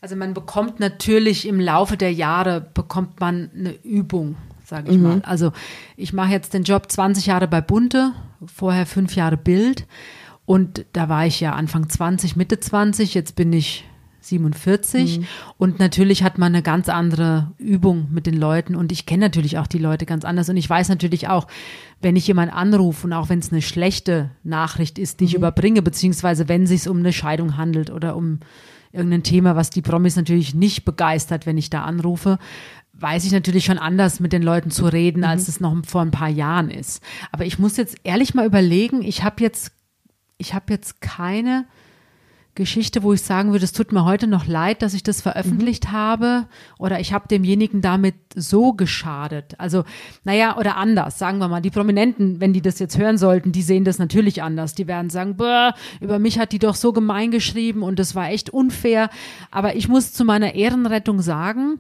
Also 0.06 0.16
man 0.16 0.36
bekommt 0.36 0.80
natürlich 0.80 1.48
im 1.48 1.60
Laufe 1.60 1.98
der 1.98 2.14
Jahre 2.14 2.62
bekommt 2.62 3.20
man 3.20 3.50
eine 3.58 3.74
Übung, 3.84 4.36
sage 4.64 4.92
ich 4.92 5.00
mal. 5.00 5.20
Also 5.26 5.52
ich 5.98 6.14
mache 6.14 6.30
jetzt 6.30 6.54
den 6.54 6.62
Job 6.62 6.92
20 6.92 7.26
Jahre 7.26 7.48
bei 7.48 7.60
Bunte, 7.60 8.12
vorher 8.46 8.86
fünf 8.86 9.16
Jahre 9.16 9.36
Bild. 9.36 9.88
Und 10.46 10.86
da 10.94 11.10
war 11.10 11.26
ich 11.26 11.40
ja 11.40 11.54
Anfang 11.54 11.90
20, 11.90 12.36
Mitte 12.36 12.60
20, 12.60 13.16
jetzt 13.16 13.36
bin 13.36 13.52
ich 13.52 13.84
47 14.22 15.22
und 15.58 15.80
natürlich 15.80 16.22
hat 16.22 16.38
man 16.38 16.54
eine 16.54 16.62
ganz 16.62 16.88
andere 16.88 17.52
Übung 17.58 18.08
mit 18.12 18.28
den 18.28 18.38
Leuten. 18.38 18.76
Und 18.76 18.92
ich 18.92 19.08
kenne 19.08 19.26
natürlich 19.26 19.58
auch 19.58 19.66
die 19.66 19.80
Leute 19.80 20.06
ganz 20.06 20.24
anders. 20.24 20.48
Und 20.50 20.58
ich 20.58 20.70
weiß 20.70 20.88
natürlich 20.88 21.30
auch, 21.30 21.48
wenn 22.02 22.16
ich 22.16 22.28
jemanden 22.28 22.54
anrufe 22.54 23.08
und 23.08 23.14
auch 23.14 23.30
wenn 23.30 23.40
es 23.40 23.52
eine 23.52 23.64
schlechte 23.64 24.30
Nachricht 24.44 25.00
ist, 25.00 25.20
die 25.20 25.26
ich 25.26 25.34
überbringe, 25.34 25.82
beziehungsweise 25.82 26.48
wenn 26.48 26.66
es 26.66 26.70
sich 26.70 26.88
um 26.88 27.00
eine 27.00 27.12
Scheidung 27.12 27.58
handelt 27.58 27.90
oder 27.90 28.16
um 28.16 28.42
irgendein 28.96 29.24
Thema, 29.24 29.56
was 29.56 29.70
die 29.70 29.82
Promis 29.82 30.16
natürlich 30.16 30.56
nicht 30.56 30.86
begeistert, 30.86 31.46
wenn 31.46 31.58
ich 31.58 31.70
da 31.70 31.84
anrufe, 31.84 32.40
weiß 32.94 33.26
ich 33.26 33.32
natürlich 33.32 33.66
schon 33.66 33.78
anders 33.78 34.20
mit 34.20 34.34
den 34.34 34.42
Leuten 34.42 34.72
zu 34.72 34.86
reden, 34.86 35.24
als 35.24 35.48
es 35.48 35.60
noch 35.60 35.76
vor 35.86 36.02
ein 36.02 36.12
paar 36.12 36.30
Jahren 36.30 36.70
ist. 36.70 37.04
Aber 37.32 37.46
ich 37.46 37.60
muss 37.60 37.78
jetzt 37.78 37.98
ehrlich 38.04 38.34
mal 38.34 38.46
überlegen, 38.46 39.02
ich 39.02 39.24
habe 39.24 39.44
jetzt, 39.44 39.72
ich 40.38 40.54
habe 40.54 40.74
jetzt 40.74 41.02
keine 41.02 41.66
Geschichte, 42.56 43.04
wo 43.04 43.14
ich 43.14 43.22
sagen 43.22 43.52
würde, 43.52 43.66
es 43.66 43.74
tut 43.74 43.92
mir 43.92 44.06
heute 44.06 44.28
noch 44.28 44.48
leid, 44.48 44.82
dass 44.82 44.94
ich 44.94 45.04
das 45.04 45.22
veröffentlicht 45.22 45.92
habe 45.92 46.48
oder 46.80 47.02
ich 47.02 47.12
habe 47.12 47.28
demjenigen 47.28 47.82
damit 47.82 48.16
so 48.34 48.74
geschadet. 48.74 49.56
Also, 49.58 49.84
naja, 50.24 50.58
oder 50.58 50.78
anders, 50.78 51.20
sagen 51.20 51.38
wir 51.40 51.50
mal, 51.50 51.62
die 51.62 51.70
Prominenten, 51.70 52.40
wenn 52.40 52.54
die 52.54 52.62
das 52.62 52.80
jetzt 52.80 52.98
hören 52.98 53.18
sollten, 53.18 53.52
die 53.52 53.62
sehen 53.62 53.84
das 53.84 54.00
natürlich 54.00 54.42
anders. 54.42 54.74
Die 54.74 54.88
werden 54.88 55.10
sagen, 55.10 55.36
Bäh, 55.36 55.72
über 56.00 56.18
mich 56.18 56.40
hat 56.40 56.54
die 56.54 56.60
doch 56.60 56.76
so 56.76 56.94
gemein 56.94 57.30
geschrieben 57.30 57.84
und 57.84 58.00
das 58.00 58.16
war 58.16 58.30
echt 58.30 58.50
unfair. 58.50 59.10
Aber 59.52 59.76
ich 59.76 59.90
muss 59.90 60.14
zu 60.14 60.24
meiner 60.24 60.56
Ehrenrettung 60.56 61.22
sagen, 61.22 61.80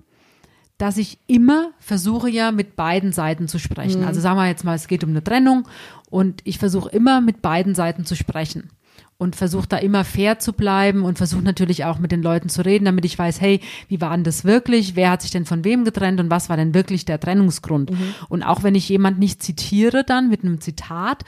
dass 0.77 0.97
ich 0.97 1.19
immer 1.25 1.69
versuche 1.79 2.29
ja 2.29 2.51
mit 2.51 2.75
beiden 2.75 3.13
Seiten 3.13 3.47
zu 3.47 3.59
sprechen. 3.59 4.03
Also 4.03 4.19
sagen 4.19 4.38
wir 4.38 4.47
jetzt 4.47 4.65
mal, 4.65 4.75
es 4.75 4.89
geht 4.89 5.05
um 5.05 5.11
eine 5.11 5.23
Trennung 5.23 5.69
und 6.09 6.41
ich 6.43 6.59
versuche 6.59 6.89
immer 6.89 7.21
mit 7.21 7.41
beiden 7.41 7.75
Seiten 7.75 8.03
zu 8.03 8.15
sprechen 8.15 8.71
und 9.17 9.36
versuche 9.36 9.67
da 9.67 9.78
immer 9.78 10.04
fair 10.04 10.39
zu 10.39 10.51
bleiben 10.51 11.04
und 11.04 11.17
versuche 11.17 11.41
natürlich 11.41 11.86
auch 11.86 11.99
mit 11.99 12.12
den 12.12 12.21
Leuten 12.21 12.49
zu 12.49 12.65
reden, 12.65 12.86
damit 12.86 13.06
ich 13.06 13.17
weiß, 13.17 13.39
hey, 13.39 13.62
wie 13.88 14.01
war 14.01 14.12
denn 14.12 14.25
das 14.25 14.43
wirklich? 14.43 14.95
Wer 14.95 15.12
hat 15.12 15.21
sich 15.21 15.32
denn 15.32 15.45
von 15.45 15.63
wem 15.63 15.86
getrennt 15.86 16.19
und 16.19 16.30
was 16.30 16.49
war 16.49 16.58
denn 16.58 16.73
wirklich 16.73 17.06
der 17.06 17.19
Trennungsgrund? 17.19 17.91
Und 18.28 18.43
auch 18.43 18.63
wenn 18.63 18.75
ich 18.75 18.89
jemand 18.89 19.17
nicht 19.17 19.41
zitiere 19.41 20.04
dann 20.04 20.30
mit 20.30 20.43
einem 20.43 20.60
Zitat, 20.60 21.23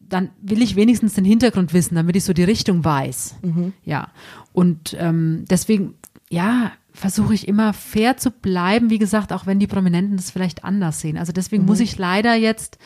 dann 0.00 0.28
will 0.42 0.60
ich 0.60 0.76
wenigstens 0.76 1.14
den 1.14 1.24
Hintergrund 1.24 1.72
wissen, 1.72 1.94
damit 1.94 2.14
ich 2.14 2.24
so 2.24 2.34
die 2.34 2.44
Richtung 2.44 2.84
weiß. 2.84 3.36
Ja. 3.84 4.08
Und 4.52 4.94
ähm, 5.00 5.46
deswegen, 5.48 5.94
ja, 6.28 6.72
versuche 6.92 7.34
ich 7.34 7.48
immer 7.48 7.72
fair 7.72 8.18
zu 8.18 8.30
bleiben, 8.30 8.90
wie 8.90 8.98
gesagt, 8.98 9.32
auch 9.32 9.46
wenn 9.46 9.58
die 9.58 9.66
Prominenten 9.66 10.16
das 10.16 10.30
vielleicht 10.30 10.62
anders 10.62 11.00
sehen. 11.00 11.16
Also 11.16 11.32
deswegen 11.32 11.64
muss 11.64 11.80
ich 11.80 11.98
leider 11.98 12.34
jetzt 12.34 12.78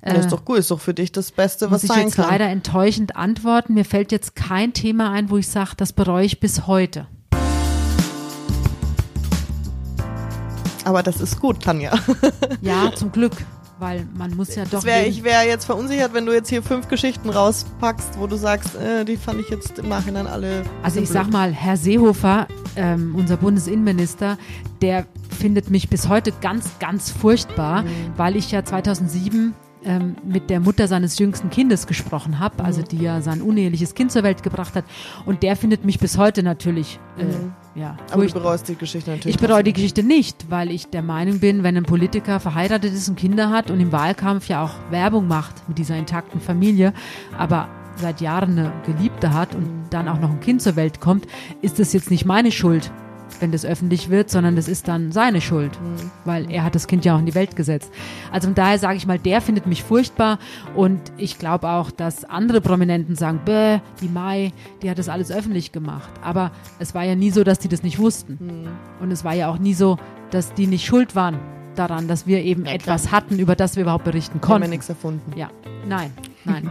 das 0.00 0.26
ist 0.26 0.32
doch 0.32 0.44
gut, 0.44 0.58
ist 0.58 0.70
doch 0.70 0.80
für 0.80 0.94
dich 0.94 1.12
das 1.12 1.32
Beste, 1.32 1.70
was 1.70 1.82
muss 1.82 1.84
ich 1.84 1.88
sein 1.88 2.06
jetzt 2.06 2.16
kann. 2.16 2.28
leider 2.30 2.46
enttäuschend 2.46 3.16
antworten. 3.16 3.74
Mir 3.74 3.84
fällt 3.84 4.12
jetzt 4.12 4.36
kein 4.36 4.72
Thema 4.72 5.10
ein, 5.10 5.30
wo 5.30 5.36
ich 5.36 5.48
sage, 5.48 5.72
das 5.76 5.92
bereue 5.92 6.24
ich 6.24 6.40
bis 6.40 6.66
heute. 6.66 7.06
Aber 10.84 11.02
das 11.02 11.20
ist 11.20 11.40
gut, 11.40 11.62
Tanja. 11.62 11.92
Ja, 12.62 12.90
zum 12.94 13.12
Glück, 13.12 13.32
weil 13.78 14.06
man 14.16 14.34
muss 14.34 14.54
ja 14.54 14.64
doch. 14.64 14.84
Wär, 14.84 15.06
ich 15.06 15.22
wäre 15.22 15.46
jetzt 15.46 15.64
verunsichert, 15.66 16.14
wenn 16.14 16.24
du 16.24 16.32
jetzt 16.32 16.48
hier 16.48 16.62
fünf 16.62 16.88
Geschichten 16.88 17.28
rauspackst, 17.28 18.18
wo 18.18 18.26
du 18.26 18.36
sagst, 18.36 18.74
äh, 18.76 19.04
die 19.04 19.16
fand 19.16 19.40
ich 19.40 19.48
jetzt 19.50 19.78
im 19.78 19.88
Nachhinein 19.88 20.26
alle. 20.26 20.62
Also 20.82 21.00
ich 21.00 21.08
blöd. 21.08 21.12
sag 21.12 21.30
mal, 21.30 21.52
Herr 21.52 21.76
Seehofer, 21.76 22.48
ähm, 22.76 23.14
unser 23.16 23.36
Bundesinnenminister, 23.36 24.38
der 24.80 25.06
findet 25.38 25.70
mich 25.70 25.88
bis 25.88 26.08
heute 26.08 26.32
ganz, 26.40 26.70
ganz 26.80 27.10
furchtbar, 27.10 27.84
weil 28.16 28.36
ich 28.36 28.50
ja 28.50 28.64
2007 28.64 29.54
ähm, 29.88 30.16
mit 30.22 30.50
der 30.50 30.60
Mutter 30.60 30.86
seines 30.86 31.18
jüngsten 31.18 31.48
Kindes 31.48 31.86
gesprochen 31.86 32.38
habe, 32.38 32.62
also 32.62 32.82
die 32.82 32.98
ja 32.98 33.22
sein 33.22 33.40
uneheliches 33.40 33.94
Kind 33.94 34.12
zur 34.12 34.22
Welt 34.22 34.42
gebracht 34.42 34.74
hat. 34.74 34.84
Und 35.24 35.42
der 35.42 35.56
findet 35.56 35.86
mich 35.86 35.98
bis 35.98 36.18
heute 36.18 36.42
natürlich, 36.42 37.00
äh, 37.16 37.80
ja, 37.80 37.96
Aber 38.10 38.26
du 38.26 38.32
bereust 38.32 38.68
die 38.68 38.76
Geschichte 38.76 39.10
natürlich. 39.10 39.36
Ich 39.36 39.40
bereue 39.40 39.64
die 39.64 39.72
Geschichte 39.72 40.02
nicht, 40.02 40.50
weil 40.50 40.70
ich 40.70 40.88
der 40.88 41.02
Meinung 41.02 41.40
bin, 41.40 41.62
wenn 41.62 41.76
ein 41.76 41.84
Politiker 41.84 42.38
verheiratet 42.38 42.92
ist 42.92 43.08
und 43.08 43.16
Kinder 43.16 43.48
hat 43.48 43.70
und 43.70 43.80
im 43.80 43.90
Wahlkampf 43.90 44.48
ja 44.48 44.62
auch 44.62 44.74
Werbung 44.90 45.26
macht 45.26 45.66
mit 45.68 45.78
dieser 45.78 45.96
intakten 45.96 46.40
Familie, 46.40 46.92
aber 47.38 47.68
seit 47.96 48.20
Jahren 48.20 48.58
eine 48.58 48.72
Geliebte 48.84 49.32
hat 49.32 49.54
und 49.54 49.86
dann 49.90 50.06
auch 50.08 50.20
noch 50.20 50.30
ein 50.30 50.40
Kind 50.40 50.60
zur 50.60 50.76
Welt 50.76 51.00
kommt, 51.00 51.26
ist 51.62 51.78
das 51.78 51.94
jetzt 51.94 52.10
nicht 52.10 52.26
meine 52.26 52.52
Schuld, 52.52 52.92
wenn 53.40 53.52
das 53.52 53.64
öffentlich 53.64 54.10
wird, 54.10 54.30
sondern 54.30 54.56
das 54.56 54.68
ist 54.68 54.88
dann 54.88 55.12
seine 55.12 55.40
Schuld, 55.40 55.72
weil 56.24 56.50
er 56.50 56.64
hat 56.64 56.74
das 56.74 56.86
Kind 56.86 57.04
ja 57.04 57.14
auch 57.14 57.18
in 57.20 57.26
die 57.26 57.34
Welt 57.34 57.56
gesetzt. 57.56 57.92
Also 58.32 58.46
von 58.48 58.54
daher 58.54 58.78
sage 58.78 58.96
ich 58.96 59.06
mal, 59.06 59.18
der 59.18 59.40
findet 59.40 59.66
mich 59.66 59.82
furchtbar 59.82 60.38
und 60.74 61.00
ich 61.16 61.38
glaube 61.38 61.68
auch, 61.68 61.90
dass 61.90 62.24
andere 62.24 62.60
Prominenten 62.60 63.14
sagen, 63.16 63.40
bäh, 63.44 63.78
die 64.00 64.08
Mai, 64.08 64.52
die 64.82 64.90
hat 64.90 64.98
das 64.98 65.08
alles 65.08 65.30
öffentlich 65.30 65.72
gemacht. 65.72 66.08
Aber 66.22 66.50
es 66.78 66.94
war 66.94 67.04
ja 67.04 67.14
nie 67.14 67.30
so, 67.30 67.44
dass 67.44 67.58
die 67.58 67.68
das 67.68 67.82
nicht 67.82 67.98
wussten. 67.98 68.68
Und 69.00 69.10
es 69.10 69.24
war 69.24 69.34
ja 69.34 69.48
auch 69.48 69.58
nie 69.58 69.74
so, 69.74 69.96
dass 70.30 70.52
die 70.54 70.66
nicht 70.66 70.84
schuld 70.84 71.14
waren 71.14 71.38
daran, 71.74 72.08
dass 72.08 72.26
wir 72.26 72.42
eben 72.42 72.66
Ja, 72.66 72.72
etwas 72.72 73.12
hatten, 73.12 73.38
über 73.38 73.54
das 73.54 73.76
wir 73.76 73.82
überhaupt 73.82 74.04
berichten 74.04 74.34
Haben 74.34 74.42
wir 74.42 74.46
konnten. 74.48 74.70
nichts 74.70 74.88
erfunden. 74.88 75.32
Ja, 75.36 75.48
nein, 75.86 76.10
nein. 76.44 76.70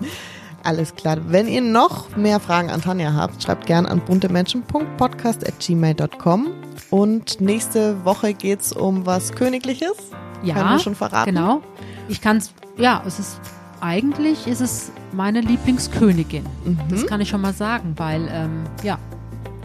Alles 0.68 0.94
klar. 0.94 1.16
Wenn 1.28 1.48
ihr 1.48 1.62
noch 1.62 2.14
mehr 2.14 2.38
Fragen 2.40 2.68
an 2.68 2.82
Tanja 2.82 3.14
habt, 3.14 3.42
schreibt 3.42 3.64
gerne 3.64 3.88
an 3.88 4.02
buntemenschen.podcast.gmail.com. 4.04 6.48
Und 6.90 7.40
nächste 7.40 8.04
Woche 8.04 8.34
geht's 8.34 8.74
um 8.74 9.06
was 9.06 9.32
Königliches. 9.32 9.94
Ja, 10.42 10.56
Können 10.56 10.68
wir 10.68 10.78
schon 10.78 10.94
verraten? 10.94 11.34
genau. 11.34 11.62
Ich 12.08 12.20
kann 12.20 12.36
es, 12.36 12.52
ja, 12.76 13.02
es 13.06 13.18
ist, 13.18 13.40
eigentlich 13.80 14.46
ist 14.46 14.60
es 14.60 14.92
meine 15.12 15.40
Lieblingskönigin. 15.40 16.44
Mhm. 16.66 16.78
Das 16.90 17.06
kann 17.06 17.22
ich 17.22 17.30
schon 17.30 17.40
mal 17.40 17.54
sagen, 17.54 17.94
weil, 17.96 18.28
ähm, 18.30 18.64
ja, 18.82 18.98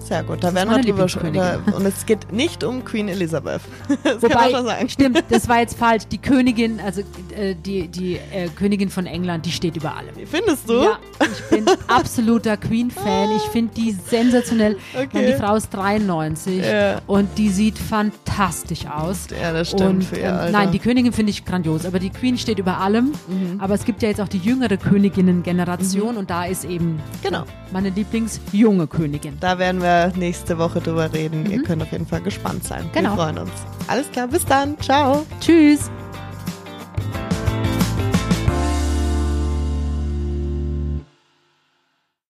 Sehr 0.04 0.24
gut, 0.24 0.44
da 0.44 0.48
Das 0.48 0.56
werden 0.56 0.70
wir 0.70 0.76
drüber. 0.82 0.88
Lieblingskönigin. 1.06 1.74
Und 1.74 1.86
es 1.86 2.06
geht 2.06 2.32
nicht 2.32 2.64
um 2.64 2.84
Queen 2.84 3.08
Elizabeth. 3.10 3.62
Das 4.04 4.22
kann 4.22 4.32
Wobei, 4.32 4.52
sagen. 4.52 4.90
stimmt, 4.90 5.24
das 5.30 5.48
war 5.48 5.60
jetzt 5.60 5.78
falsch. 5.78 6.04
Die 6.12 6.18
Königin, 6.18 6.80
also 6.80 7.02
äh, 7.36 7.56
die, 7.56 7.88
die 7.88 8.16
äh, 8.16 8.48
Königin 8.56 8.90
von 8.90 9.06
England, 9.06 9.46
die 9.46 9.52
steht 9.52 9.76
über 9.78 9.96
allem. 9.96 10.14
Findest 10.26 10.70
du? 10.70 10.84
Ja, 10.84 10.98
ich 11.22 11.44
bin 11.50 11.66
absoluter 11.88 12.58
Queen-Fan. 12.58 13.32
Ich 13.38 13.44
finde 13.44 13.74
die 13.76 13.92
sensationell. 13.92 14.78
Okay. 14.94 15.08
Meine, 15.14 15.28
die 15.28 15.34
Frau 15.34 15.56
ist 15.56 15.70
93 15.74 16.64
Ja. 16.66 17.02
und 17.08 17.30
die 17.38 17.50
sieht 17.50 17.78
fantastisch 17.78 18.86
aus. 18.88 19.28
Ja, 19.42 19.54
das 19.54 19.70
stimmt 19.70 19.82
Und, 19.90 20.04
für 20.04 20.18
ihr 20.18 20.26
ähm, 20.30 20.34
Alter. 20.36 20.52
nein, 20.52 20.72
die 20.72 20.80
Königin 20.80 21.14
finde 21.14 21.30
ich 21.32 21.46
grandios, 21.46 21.86
aber 21.86 22.00
die 22.00 22.10
Queen 22.10 22.38
steht 22.38 22.60
über 22.60 22.78
allem. 22.80 23.14
Mhm. 23.28 23.60
Aber 23.60 23.74
es 23.74 23.86
gibt 23.86 24.02
ja 24.02 24.10
jetzt 24.10 24.20
auch 24.22 24.28
die 24.28 24.40
jüngere 24.40 24.78
Königinnen-Generation 24.78 26.18
und 26.18 26.30
da 26.30 26.46
ist 26.46 26.66
eben 26.66 27.00
Genau. 27.22 27.44
meine 27.72 27.90
Lieblingsjunge 27.90 28.88
Königin. 28.88 29.38
Da 29.40 29.58
werden 29.60 29.82
wir 29.82 29.93
nächste 30.16 30.58
Woche 30.58 30.82
drüber 30.82 31.12
reden. 31.14 31.50
Ihr 31.50 31.64
könnt 31.64 31.82
auf 31.82 31.92
jeden 31.92 32.06
Fall 32.06 32.22
gespannt 32.22 32.64
sein. 32.64 32.86
Mhm. 32.86 32.92
Genau. 32.94 33.10
Wir 33.12 33.24
freuen 33.24 33.38
uns. 33.40 33.52
Alles 33.88 34.12
klar, 34.12 34.28
bis 34.28 34.46
dann. 34.46 34.80
Ciao. 34.80 35.26
Tschüss! 35.40 35.90